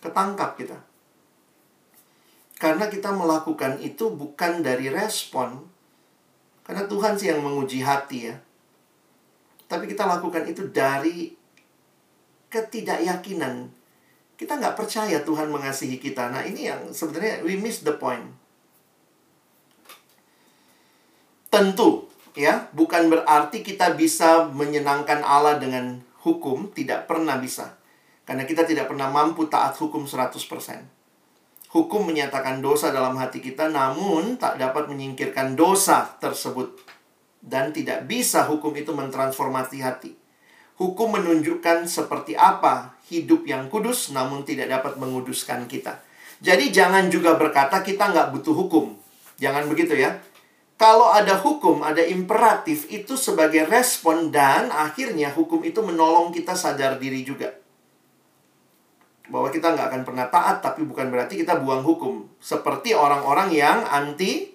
[0.00, 0.78] ketangkap kita.
[2.60, 5.64] Karena kita melakukan itu bukan dari respon.
[6.60, 8.36] Karena Tuhan sih yang menguji hati ya.
[9.64, 11.32] Tapi kita lakukan itu dari
[12.52, 13.72] ketidakyakinan.
[14.36, 16.28] Kita nggak percaya Tuhan mengasihi kita.
[16.28, 18.28] Nah ini yang sebenarnya we miss the point.
[21.48, 27.79] Tentu ya, bukan berarti kita bisa menyenangkan Allah dengan hukum tidak pernah bisa.
[28.30, 30.38] Karena kita tidak pernah mampu taat hukum 100%.
[31.74, 36.78] Hukum menyatakan dosa dalam hati kita namun tak dapat menyingkirkan dosa tersebut.
[37.42, 40.14] Dan tidak bisa hukum itu mentransformasi hati.
[40.78, 45.98] Hukum menunjukkan seperti apa hidup yang kudus namun tidak dapat menguduskan kita.
[46.38, 48.94] Jadi jangan juga berkata kita nggak butuh hukum.
[49.42, 50.22] Jangan begitu ya.
[50.78, 56.94] Kalau ada hukum, ada imperatif, itu sebagai respon dan akhirnya hukum itu menolong kita sadar
[57.02, 57.59] diri juga.
[59.30, 62.26] Bahwa kita nggak akan pernah taat, tapi bukan berarti kita buang hukum.
[62.42, 64.50] Seperti orang-orang yang anti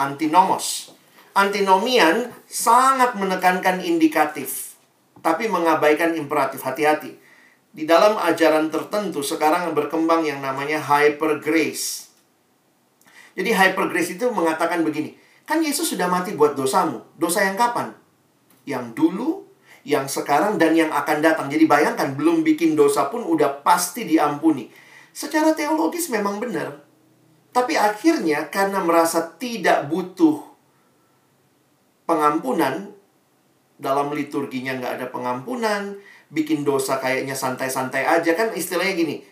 [0.00, 0.96] antinomos.
[1.36, 4.80] Antinomian sangat menekankan indikatif,
[5.20, 6.64] tapi mengabaikan imperatif.
[6.64, 7.12] Hati-hati.
[7.76, 12.08] Di dalam ajaran tertentu sekarang berkembang yang namanya hyper grace.
[13.36, 15.12] Jadi hyper grace itu mengatakan begini,
[15.46, 17.06] Kan Yesus sudah mati buat dosamu.
[17.14, 17.94] Dosa yang kapan?
[18.66, 19.45] Yang dulu,
[19.86, 21.46] yang sekarang, dan yang akan datang.
[21.46, 24.66] Jadi bayangkan, belum bikin dosa pun udah pasti diampuni.
[25.14, 26.82] Secara teologis memang benar.
[27.54, 30.42] Tapi akhirnya karena merasa tidak butuh
[32.04, 32.90] pengampunan,
[33.78, 35.94] dalam liturginya nggak ada pengampunan,
[36.34, 38.34] bikin dosa kayaknya santai-santai aja.
[38.34, 39.22] Kan istilahnya gini,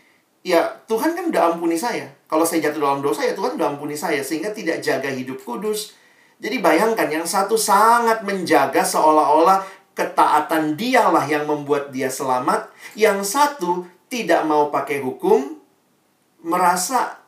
[0.46, 2.06] ya Tuhan kan udah ampuni saya.
[2.30, 4.22] Kalau saya jatuh dalam dosa ya Tuhan udah ampuni saya.
[4.22, 5.98] Sehingga tidak jaga hidup kudus,
[6.40, 9.64] jadi bayangkan yang satu sangat menjaga seolah-olah
[9.94, 12.70] ketaatan dialah yang membuat dia selamat.
[12.98, 15.58] Yang satu tidak mau pakai hukum,
[16.44, 17.18] merasa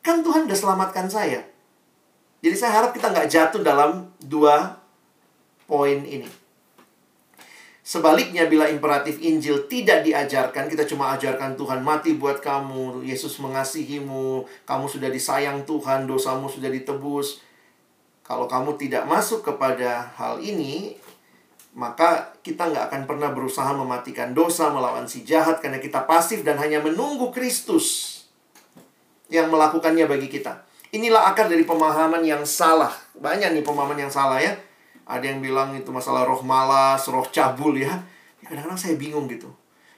[0.00, 1.42] kan Tuhan udah selamatkan saya.
[2.42, 4.82] Jadi saya harap kita nggak jatuh dalam dua
[5.70, 6.26] poin ini.
[7.82, 14.46] Sebaliknya bila imperatif Injil tidak diajarkan, kita cuma ajarkan Tuhan mati buat kamu, Yesus mengasihimu,
[14.62, 17.42] kamu sudah disayang Tuhan, dosamu sudah ditebus
[18.22, 20.96] kalau kamu tidak masuk kepada hal ini,
[21.72, 26.60] maka kita nggak akan pernah berusaha mematikan dosa, melawan si jahat, karena kita pasif dan
[26.60, 28.20] hanya menunggu Kristus
[29.32, 30.68] yang melakukannya bagi kita.
[30.92, 32.92] Inilah akar dari pemahaman yang salah.
[33.16, 34.52] Banyak nih pemahaman yang salah ya.
[35.08, 37.96] Ada yang bilang itu masalah roh malas, roh cabul ya.
[38.44, 39.48] kadang-kadang saya bingung gitu.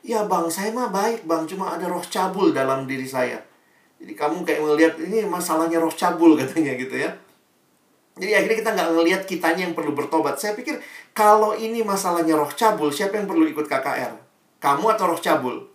[0.06, 3.42] Ya bang, saya mah baik bang, cuma ada roh cabul dalam diri saya.
[3.98, 7.10] Jadi kamu kayak melihat ini masalahnya roh cabul katanya gitu ya.
[8.14, 10.38] Jadi akhirnya kita nggak ngelihat kitanya yang perlu bertobat.
[10.38, 10.78] Saya pikir
[11.10, 14.14] kalau ini masalahnya roh cabul, siapa yang perlu ikut KKR?
[14.62, 15.66] Kamu atau roh cabul?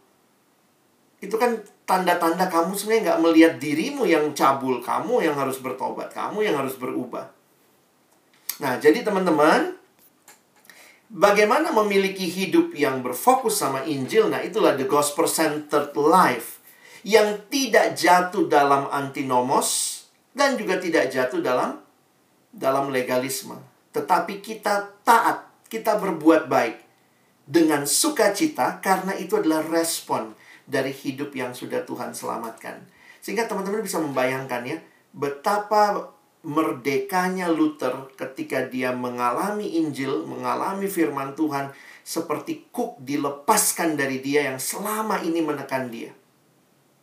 [1.19, 4.79] Itu kan tanda-tanda kamu sebenarnya nggak melihat dirimu yang cabul.
[4.79, 6.15] Kamu yang harus bertobat.
[6.15, 7.27] Kamu yang harus berubah.
[8.63, 9.75] Nah, jadi teman-teman,
[11.11, 14.31] bagaimana memiliki hidup yang berfokus sama Injil?
[14.31, 16.63] Nah, itulah the gospel-centered life.
[17.03, 19.99] Yang tidak jatuh dalam antinomos
[20.31, 21.79] dan juga tidak jatuh dalam
[22.49, 23.57] dalam legalisme,
[23.93, 26.77] tetapi kita taat, kita berbuat baik
[27.49, 30.37] dengan sukacita karena itu adalah respon
[30.69, 32.85] dari hidup yang sudah Tuhan selamatkan.
[33.21, 34.77] Sehingga teman-teman bisa membayangkan ya,
[35.13, 36.13] betapa
[36.45, 41.73] merdekanya Luther ketika dia mengalami Injil, mengalami firman Tuhan
[42.05, 46.15] seperti kuk dilepaskan dari dia yang selama ini menekan dia.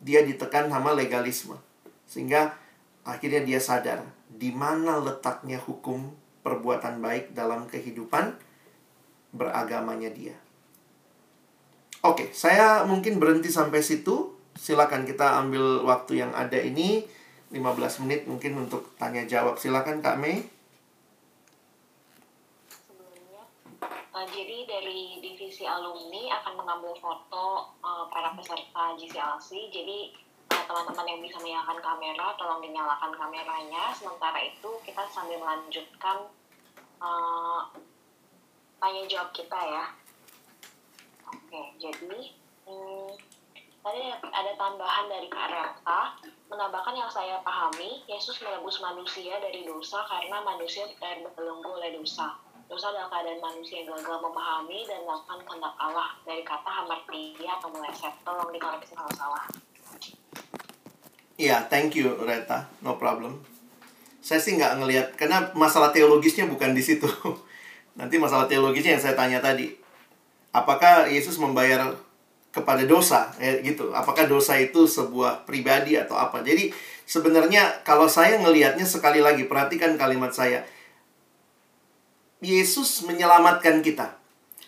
[0.01, 1.59] Dia ditekan sama legalisme.
[2.07, 2.55] Sehingga
[3.03, 6.13] akhirnya dia sadar di mana letaknya hukum
[6.45, 8.37] perbuatan baik dalam kehidupan
[9.33, 10.37] beragamanya dia.
[12.05, 14.37] Oke, saya mungkin berhenti sampai situ.
[14.53, 17.03] Silakan kita ambil waktu yang ada ini
[17.51, 19.57] 15 menit mungkin untuk tanya jawab.
[19.57, 20.45] Silakan Kak Mei.
[24.13, 29.69] Uh, jadi dari divisi alumni akan mengambil foto uh, para peserta GCLC.
[29.69, 30.26] Jadi
[30.67, 33.95] teman-teman yang bisa menyalakan kamera tolong dinyalakan kameranya.
[33.95, 36.27] Sementara itu kita sambil melanjutkan
[36.99, 37.71] uh,
[38.83, 39.85] tanya jawab kita ya.
[41.27, 42.19] Oke jadi
[42.67, 43.09] hmm,
[43.79, 46.19] tadi ada tambahan dari Kak Rata
[46.51, 52.35] menambahkan yang saya pahami Yesus menebus manusia dari dosa karena manusia terbelenggu oleh dosa.
[52.67, 56.19] Dosa adalah keadaan manusia yang gagal memahami dan melakukan kehendak Allah.
[56.27, 59.47] Dari kata hamartia atau meleset tolong dikoreksi kalau salah
[61.37, 63.37] Iya, yeah, thank you Reta, no problem.
[64.25, 67.05] Saya sih nggak ngelihat, karena masalah teologisnya bukan di situ.
[67.99, 69.69] Nanti masalah teologisnya yang saya tanya tadi.
[70.49, 71.93] Apakah Yesus membayar
[72.49, 73.29] kepada dosa?
[73.37, 73.93] Ya, gitu.
[73.93, 76.41] Apakah dosa itu sebuah pribadi atau apa?
[76.41, 76.73] Jadi
[77.05, 80.65] sebenarnya kalau saya ngelihatnya sekali lagi, perhatikan kalimat saya.
[82.41, 84.16] Yesus menyelamatkan kita.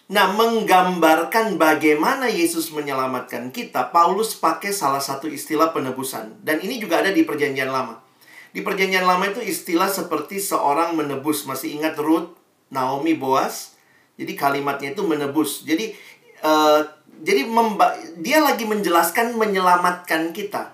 [0.09, 6.41] Nah, menggambarkan bagaimana Yesus menyelamatkan kita, Paulus pakai salah satu istilah penebusan.
[6.41, 8.01] Dan ini juga ada di Perjanjian Lama.
[8.49, 11.45] Di Perjanjian Lama itu istilah seperti seorang menebus.
[11.45, 12.33] Masih ingat Ruth,
[12.73, 13.77] Naomi, Boaz?
[14.17, 15.61] Jadi kalimatnya itu menebus.
[15.61, 15.93] Jadi
[16.41, 16.81] uh,
[17.21, 17.45] jadi
[18.17, 20.73] dia lagi menjelaskan menyelamatkan kita.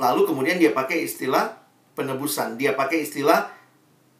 [0.00, 1.60] Lalu kemudian dia pakai istilah
[1.92, 3.52] penebusan, dia pakai istilah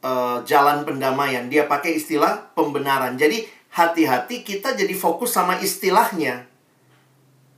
[0.05, 3.17] uh, jalan pendamaian, dia pakai istilah pembenaran.
[3.17, 6.47] Jadi hati-hati kita jadi fokus sama istilahnya.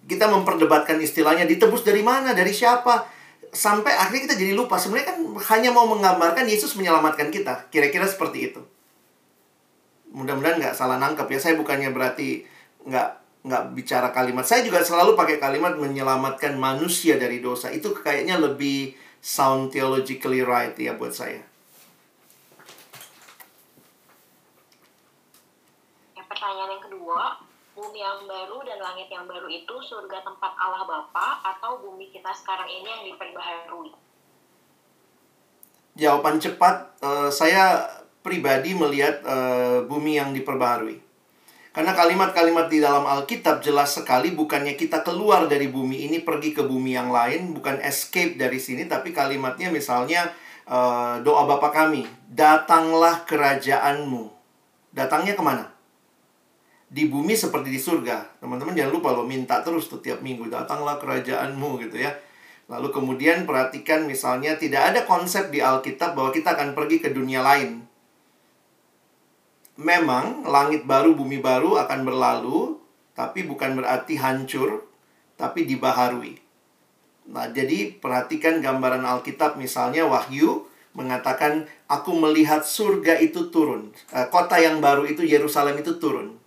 [0.05, 3.09] Kita memperdebatkan istilahnya ditebus dari mana, dari siapa.
[3.53, 4.77] Sampai akhirnya kita jadi lupa.
[4.77, 5.19] Sebenarnya kan
[5.53, 7.69] hanya mau menggambarkan Yesus menyelamatkan kita.
[7.73, 8.61] Kira-kira seperti itu.
[10.13, 11.39] Mudah-mudahan nggak salah nangkep ya.
[11.41, 12.45] Saya bukannya berarti
[12.85, 13.09] nggak
[13.43, 14.45] nggak bicara kalimat.
[14.45, 17.73] Saya juga selalu pakai kalimat menyelamatkan manusia dari dosa.
[17.73, 21.52] Itu kayaknya lebih sound theologically right ya buat saya.
[26.43, 27.39] Pertanyaan yang kedua,
[27.79, 32.35] bumi yang baru dan langit yang baru itu surga tempat Allah Bapa atau bumi kita
[32.35, 33.95] sekarang ini yang diperbaharui?
[35.95, 37.87] Jawaban cepat, uh, saya
[38.27, 40.99] pribadi melihat uh, bumi yang diperbaharui.
[41.71, 46.67] Karena kalimat-kalimat di dalam Alkitab jelas sekali bukannya kita keluar dari bumi ini pergi ke
[46.67, 50.27] bumi yang lain, bukan escape dari sini, tapi kalimatnya misalnya
[50.67, 54.27] uh, doa Bapa kami, datanglah kerajaanmu.
[54.91, 55.72] Datangnya ke mana?
[56.93, 58.37] Di bumi seperti di surga.
[58.37, 62.13] Teman-teman jangan lupa lo minta terus tuh tiap minggu datanglah kerajaanmu gitu ya.
[62.69, 67.41] Lalu kemudian perhatikan misalnya tidak ada konsep di Alkitab bahwa kita akan pergi ke dunia
[67.41, 67.81] lain.
[69.81, 72.77] Memang langit baru bumi baru akan berlalu,
[73.17, 74.85] tapi bukan berarti hancur,
[75.41, 76.37] tapi dibaharui.
[77.33, 83.97] Nah, jadi perhatikan gambaran Alkitab misalnya Wahyu mengatakan aku melihat surga itu turun.
[84.13, 86.42] Eh, kota yang baru itu Yerusalem itu turun.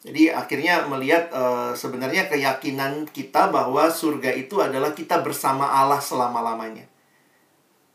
[0.00, 6.88] Jadi akhirnya melihat uh, sebenarnya keyakinan kita bahwa surga itu adalah kita bersama Allah selama-lamanya.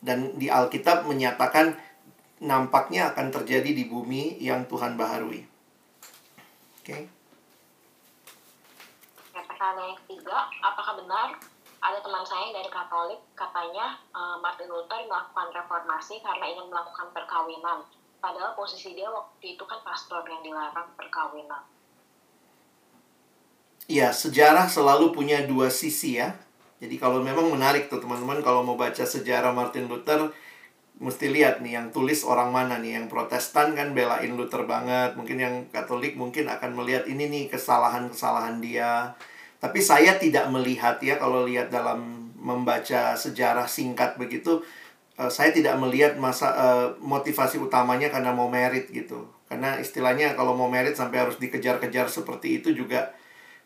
[0.06, 1.74] Dan di Alkitab menyatakan
[2.46, 5.42] nampaknya akan terjadi di bumi yang Tuhan baharui.
[6.86, 6.94] Oke.
[6.94, 7.04] Okay.
[9.34, 11.34] Pertanyaan yang ketiga, apakah benar
[11.86, 17.82] ada teman saya dari Katolik katanya uh, Martin Luther melakukan reformasi karena ingin melakukan perkawinan.
[18.22, 21.75] Padahal posisi dia waktu itu kan pastor yang dilarang perkawinan.
[23.86, 26.34] Ya, sejarah selalu punya dua sisi ya.
[26.82, 30.34] Jadi kalau memang menarik tuh teman-teman kalau mau baca sejarah Martin Luther
[30.96, 35.38] mesti lihat nih yang tulis orang mana nih yang Protestan kan belain Luther banget, mungkin
[35.38, 39.14] yang Katolik mungkin akan melihat ini nih kesalahan-kesalahan dia.
[39.62, 44.62] Tapi saya tidak melihat ya kalau lihat dalam membaca sejarah singkat begitu
[45.18, 49.26] uh, saya tidak melihat masa uh, motivasi utamanya karena mau merit gitu.
[49.46, 53.14] Karena istilahnya kalau mau merit sampai harus dikejar-kejar seperti itu juga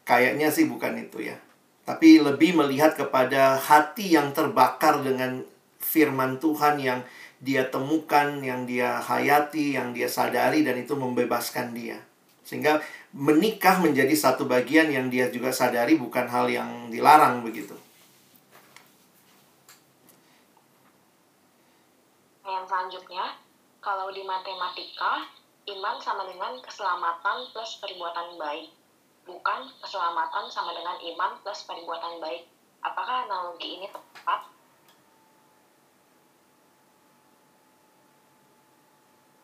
[0.10, 1.38] Kayaknya sih bukan itu ya.
[1.86, 5.46] Tapi lebih melihat kepada hati yang terbakar dengan
[5.78, 7.06] firman Tuhan yang
[7.38, 12.02] dia temukan, yang dia hayati, yang dia sadari dan itu membebaskan dia.
[12.42, 12.82] Sehingga
[13.14, 17.78] menikah menjadi satu bagian yang dia juga sadari bukan hal yang dilarang begitu.
[22.50, 23.38] Yang selanjutnya,
[23.78, 25.30] kalau di matematika,
[25.70, 28.79] iman sama dengan keselamatan plus perbuatan baik
[29.30, 32.50] bukan keselamatan sama dengan iman plus perbuatan baik.
[32.82, 34.42] Apakah analogi ini tepat?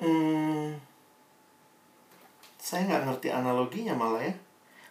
[0.01, 0.75] Hmm,
[2.59, 4.35] saya nggak ngerti analoginya malah ya.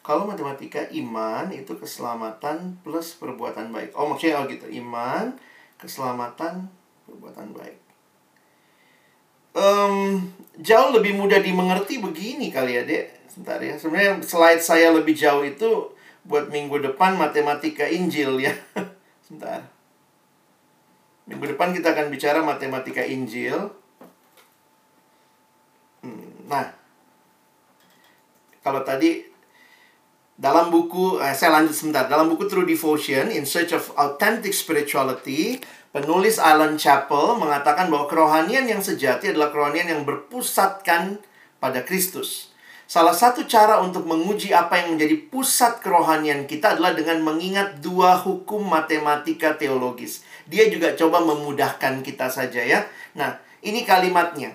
[0.04, 3.96] Kalau matematika iman itu keselamatan plus perbuatan baik.
[3.96, 5.32] Oh maksudnya oh gitu iman
[5.80, 6.68] keselamatan
[7.08, 7.76] perbuatan baik.
[9.54, 10.18] Um,
[10.58, 13.74] jauh lebih mudah dimengerti begini kali ya dek Sebentar ya.
[13.74, 15.90] Sebenarnya slide saya lebih jauh itu
[16.22, 18.54] buat minggu depan matematika Injil ya.
[19.26, 19.66] Sebentar.
[21.26, 23.74] Minggu depan kita akan bicara matematika Injil.
[26.06, 26.70] Hmm, nah,
[28.62, 29.26] kalau tadi
[30.38, 32.06] dalam buku, eh, saya lanjut sebentar.
[32.06, 35.58] Dalam buku True Devotion, In Search of Authentic Spirituality,
[35.90, 41.18] penulis Alan Chappell mengatakan bahwa kerohanian yang sejati adalah kerohanian yang berpusatkan
[41.58, 42.53] pada Kristus.
[42.94, 48.14] Salah satu cara untuk menguji apa yang menjadi pusat kerohanian kita adalah dengan mengingat dua
[48.22, 50.22] hukum matematika teologis.
[50.46, 52.86] Dia juga coba memudahkan kita saja ya.
[53.18, 54.54] Nah, ini kalimatnya.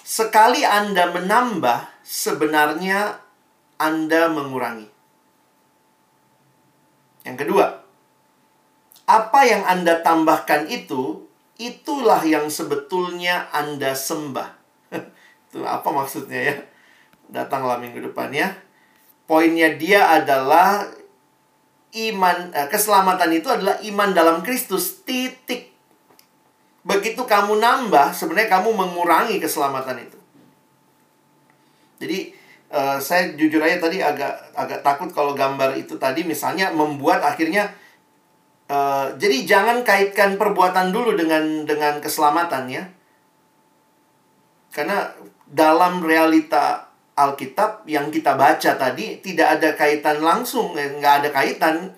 [0.00, 3.20] Sekali Anda menambah, sebenarnya
[3.76, 4.88] Anda mengurangi.
[7.28, 7.84] Yang kedua,
[9.04, 11.28] apa yang Anda tambahkan itu,
[11.60, 14.48] itulah yang sebetulnya Anda sembah.
[15.52, 16.69] itu apa maksudnya ya?
[17.30, 18.52] Datanglah minggu depan ya.
[19.24, 20.90] Poinnya dia adalah
[21.94, 25.70] iman eh, keselamatan itu adalah iman dalam Kristus titik.
[26.82, 30.18] Begitu kamu nambah, sebenarnya kamu mengurangi keselamatan itu.
[32.00, 32.18] Jadi
[32.72, 37.68] uh, saya jujur aja tadi agak agak takut kalau gambar itu tadi misalnya membuat akhirnya
[38.72, 42.88] uh, jadi jangan kaitkan perbuatan dulu dengan dengan keselamatan ya.
[44.72, 45.12] Karena
[45.44, 46.89] dalam realita
[47.20, 51.92] Alkitab yang kita baca tadi tidak ada kaitan langsung, eh, nggak ada kaitan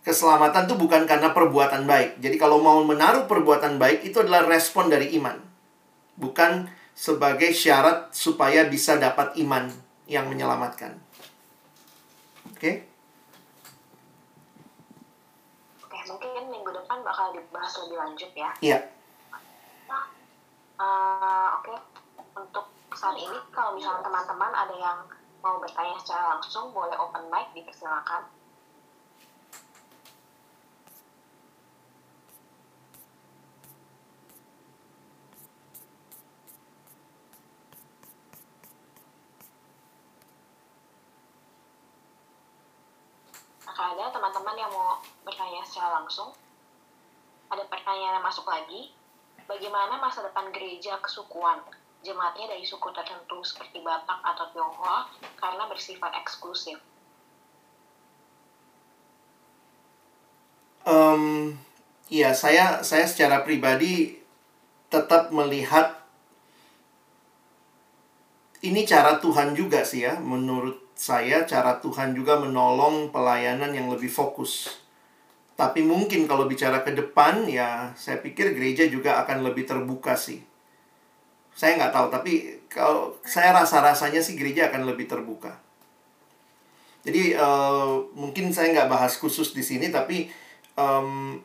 [0.00, 2.24] keselamatan itu bukan karena perbuatan baik.
[2.24, 5.36] Jadi kalau mau menaruh perbuatan baik itu adalah respon dari iman.
[6.16, 9.68] Bukan sebagai syarat supaya bisa dapat iman
[10.08, 10.96] yang menyelamatkan.
[12.50, 12.56] Oke?
[12.56, 12.74] Okay?
[15.84, 18.50] Oke, mungkin minggu depan bakal dibahas lebih lanjut ya.
[18.60, 18.78] Iya.
[18.80, 18.99] Uh,
[23.00, 24.98] saat ini kalau misalnya teman-teman ada yang
[25.40, 28.28] mau bertanya secara langsung, boleh open mic, dipersilakan.
[43.80, 46.36] Ada teman-teman yang mau bertanya secara langsung,
[47.48, 48.92] ada pertanyaan yang masuk lagi,
[49.48, 51.64] bagaimana masa depan gereja kesukuan?
[52.00, 55.04] Jemaatnya dari suku tertentu seperti Batak atau Tionghoa
[55.36, 56.80] karena bersifat eksklusif.
[60.88, 61.52] Um,
[62.08, 64.16] ya, saya saya secara pribadi
[64.88, 66.00] tetap melihat
[68.64, 74.08] ini cara Tuhan juga sih ya, menurut saya cara Tuhan juga menolong pelayanan yang lebih
[74.08, 74.80] fokus.
[75.56, 80.49] Tapi mungkin kalau bicara ke depan ya saya pikir gereja juga akan lebih terbuka sih.
[81.54, 82.32] Saya nggak tahu tapi
[82.70, 85.58] kalau saya rasa-rasanya sih gereja akan lebih terbuka.
[87.00, 90.28] Jadi uh, mungkin saya nggak bahas khusus di sini tapi
[90.76, 91.40] um,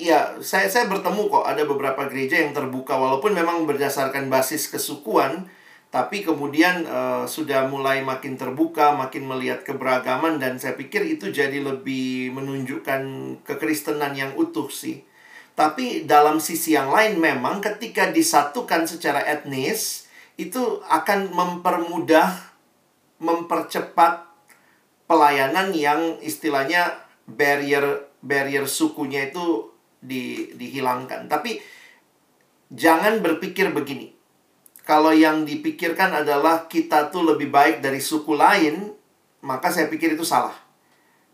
[0.00, 5.46] ya saya saya bertemu kok ada beberapa gereja yang terbuka walaupun memang berdasarkan basis kesukuan
[5.92, 11.60] tapi kemudian uh, sudah mulai makin terbuka, makin melihat keberagaman dan saya pikir itu jadi
[11.60, 13.02] lebih menunjukkan
[13.44, 15.04] kekristenan yang utuh sih.
[15.52, 20.08] Tapi dalam sisi yang lain memang ketika disatukan secara etnis
[20.40, 22.56] itu akan mempermudah
[23.20, 24.26] mempercepat
[25.04, 26.96] pelayanan yang istilahnya
[27.28, 29.70] barrier barrier sukunya itu
[30.00, 31.28] di, dihilangkan.
[31.28, 31.60] Tapi
[32.72, 34.22] jangan berpikir begini
[34.82, 38.90] kalau yang dipikirkan adalah kita tuh lebih baik dari suku lain,
[39.46, 40.54] maka saya pikir itu salah.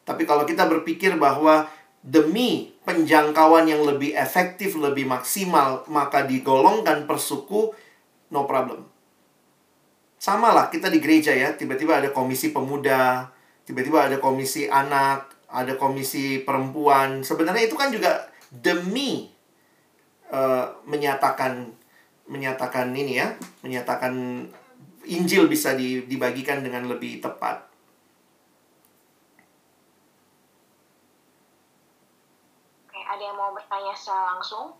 [0.04, 1.64] Tapi kalau kita berpikir bahwa
[2.09, 7.68] demi penjangkauan yang lebih efektif, lebih maksimal, maka digolongkan per suku,
[8.32, 8.89] no problem.
[10.16, 13.28] Sama lah kita di gereja ya, tiba-tiba ada komisi pemuda,
[13.68, 17.20] tiba-tiba ada komisi anak, ada komisi perempuan.
[17.20, 19.28] Sebenarnya itu kan juga demi
[20.32, 21.68] uh, menyatakan
[22.24, 24.48] menyatakan ini ya, menyatakan
[25.09, 27.67] Injil bisa dibagikan dengan lebih tepat.
[33.18, 34.78] Ada yang mau bertanya secara langsung?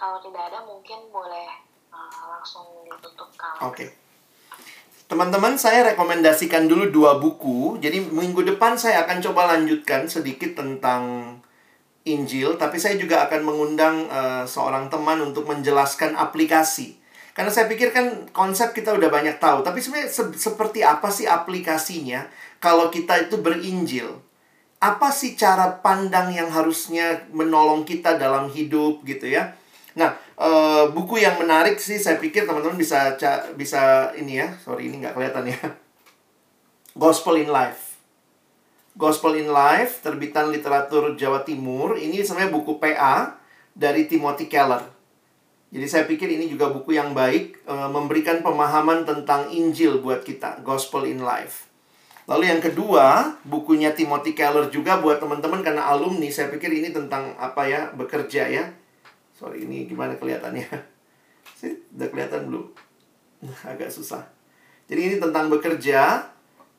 [0.00, 1.60] Kalau tidak ada mungkin boleh
[1.92, 3.28] uh, langsung ditutup
[3.68, 3.84] Oke.
[3.84, 4.09] Okay.
[5.10, 7.82] Teman-teman, saya rekomendasikan dulu dua buku.
[7.82, 11.34] Jadi minggu depan saya akan coba lanjutkan sedikit tentang
[12.06, 16.94] Injil, tapi saya juga akan mengundang uh, seorang teman untuk menjelaskan aplikasi.
[17.34, 21.26] Karena saya pikir kan konsep kita udah banyak tahu, tapi sebenarnya se seperti apa sih
[21.26, 22.30] aplikasinya
[22.62, 24.14] kalau kita itu berinjil?
[24.78, 29.58] Apa sih cara pandang yang harusnya menolong kita dalam hidup gitu ya?
[30.40, 33.12] Uh, buku yang menarik sih saya pikir teman-teman bisa
[33.60, 34.56] bisa ini ya.
[34.56, 35.60] Sorry ini nggak kelihatan ya.
[36.96, 38.00] Gospel in Life.
[38.96, 42.00] Gospel in Life, terbitan literatur Jawa Timur.
[42.00, 43.36] Ini sebenarnya buku PA
[43.76, 44.80] dari Timothy Keller.
[45.76, 50.64] Jadi saya pikir ini juga buku yang baik, uh, memberikan pemahaman tentang Injil buat kita,
[50.64, 51.68] Gospel in Life.
[52.24, 57.36] Lalu yang kedua, bukunya Timothy Keller juga buat teman-teman karena alumni, saya pikir ini tentang
[57.36, 58.79] apa ya, bekerja ya
[59.40, 60.68] Sorry, ini gimana kelihatannya?
[61.58, 62.68] Sih, udah kelihatan belum?
[63.72, 64.20] Agak susah.
[64.84, 66.28] Jadi ini tentang bekerja.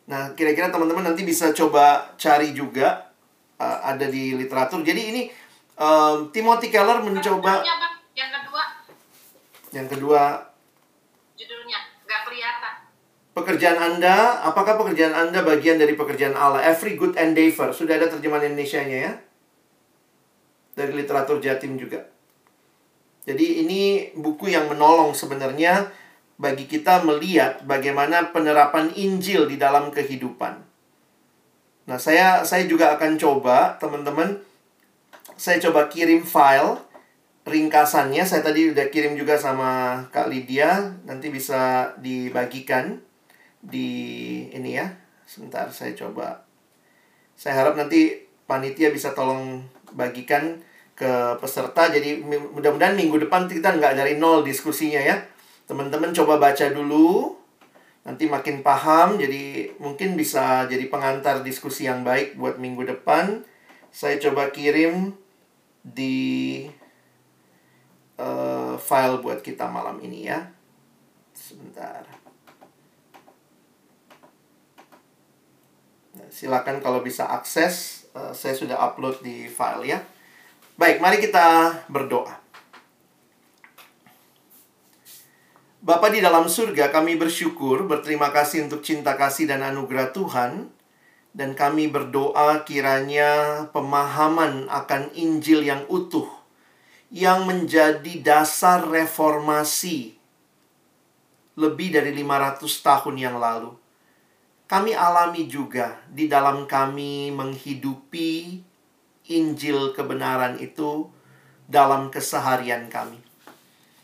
[0.05, 3.09] Nah, kira-kira teman-teman nanti bisa coba cari juga
[3.57, 4.85] uh, ada di literatur.
[4.85, 5.21] Jadi ini
[5.81, 7.65] um, Timothy Keller mencoba
[8.13, 8.63] yang kedua.
[9.73, 10.21] Yang kedua
[11.33, 12.73] judulnya nggak kelihatan.
[13.31, 16.61] Pekerjaan Anda, apakah pekerjaan Anda bagian dari pekerjaan Allah?
[16.67, 17.71] Every good endeavor.
[17.71, 19.13] Sudah ada terjemahan Indonesia-nya ya?
[20.75, 22.10] Dari literatur Jatim juga.
[23.22, 25.93] Jadi ini buku yang menolong sebenarnya
[26.41, 30.57] bagi kita melihat bagaimana penerapan Injil di dalam kehidupan.
[31.85, 34.41] Nah, saya saya juga akan coba teman-teman
[35.38, 36.81] saya coba kirim file
[37.45, 38.26] ringkasannya.
[38.26, 43.02] Saya tadi udah kirim juga sama Kak Lydia, nanti bisa dibagikan
[43.61, 43.89] di
[44.49, 44.89] ini ya.
[45.30, 46.45] Sebentar saya coba.
[47.38, 50.61] Saya harap nanti panitia bisa tolong bagikan
[51.02, 51.90] ke peserta.
[51.90, 55.18] Jadi mudah-mudahan minggu depan kita nggak dari nol diskusinya ya.
[55.65, 57.41] Teman-teman coba baca dulu.
[58.02, 63.45] Nanti makin paham, jadi mungkin bisa jadi pengantar diskusi yang baik buat minggu depan.
[63.94, 65.14] Saya coba kirim
[65.86, 66.65] di
[68.18, 70.49] uh, file buat kita malam ini ya.
[71.38, 72.02] Sebentar.
[76.18, 80.02] Nah, silakan kalau bisa akses, uh, saya sudah upload di file ya.
[80.80, 82.39] Baik, mari kita berdoa.
[85.81, 90.69] Bapa di dalam surga, kami bersyukur, berterima kasih untuk cinta kasih dan anugerah Tuhan.
[91.31, 96.27] Dan kami berdoa kiranya pemahaman akan Injil yang utuh,
[97.07, 100.19] yang menjadi dasar reformasi
[101.56, 103.72] lebih dari 500 tahun yang lalu.
[104.68, 108.64] Kami alami juga di dalam kami menghidupi
[109.38, 111.08] Injil kebenaran itu
[111.72, 113.20] dalam keseharian kami.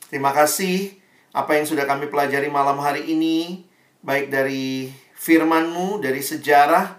[0.07, 0.95] Terima kasih
[1.35, 3.67] apa yang sudah kami pelajari malam hari ini,
[4.01, 4.87] baik dari
[5.19, 6.95] firman-Mu, dari sejarah,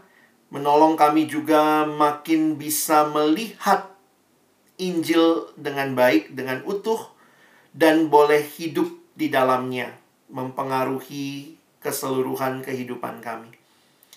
[0.53, 3.89] menolong kami juga makin bisa melihat
[4.79, 7.11] Injil dengan baik, dengan utuh,
[7.75, 8.87] dan boleh hidup
[9.19, 9.91] di dalamnya,
[10.31, 13.51] mempengaruhi keseluruhan kehidupan kami.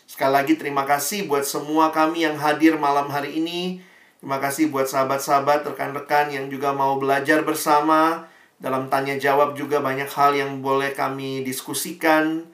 [0.05, 3.79] Sekali lagi terima kasih buat semua kami yang hadir malam hari ini
[4.21, 8.29] Terima kasih buat sahabat-sahabat, rekan-rekan yang juga mau belajar bersama.
[8.61, 12.45] Dalam tanya jawab juga banyak hal yang boleh kami diskusikan.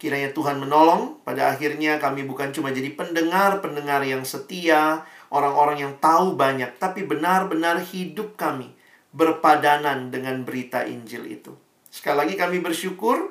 [0.00, 1.20] Kiranya Tuhan menolong.
[1.20, 7.84] Pada akhirnya kami bukan cuma jadi pendengar-pendengar yang setia, orang-orang yang tahu banyak, tapi benar-benar
[7.84, 8.72] hidup kami
[9.12, 11.52] berpadanan dengan berita Injil itu.
[11.92, 13.28] Sekali lagi kami bersyukur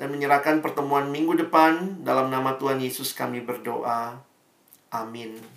[0.00, 4.24] dan menyerahkan pertemuan minggu depan dalam nama Tuhan Yesus kami berdoa.
[4.88, 5.55] Amin.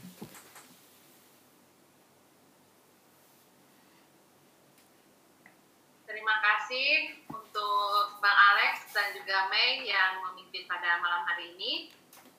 [6.69, 11.89] Kasih untuk Bang Alex dan juga Mei yang memimpin pada malam hari ini.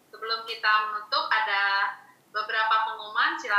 [0.07, 1.99] Sebelum kita menutup, ada
[2.31, 3.35] beberapa pengumuman.
[3.43, 3.59] Silakan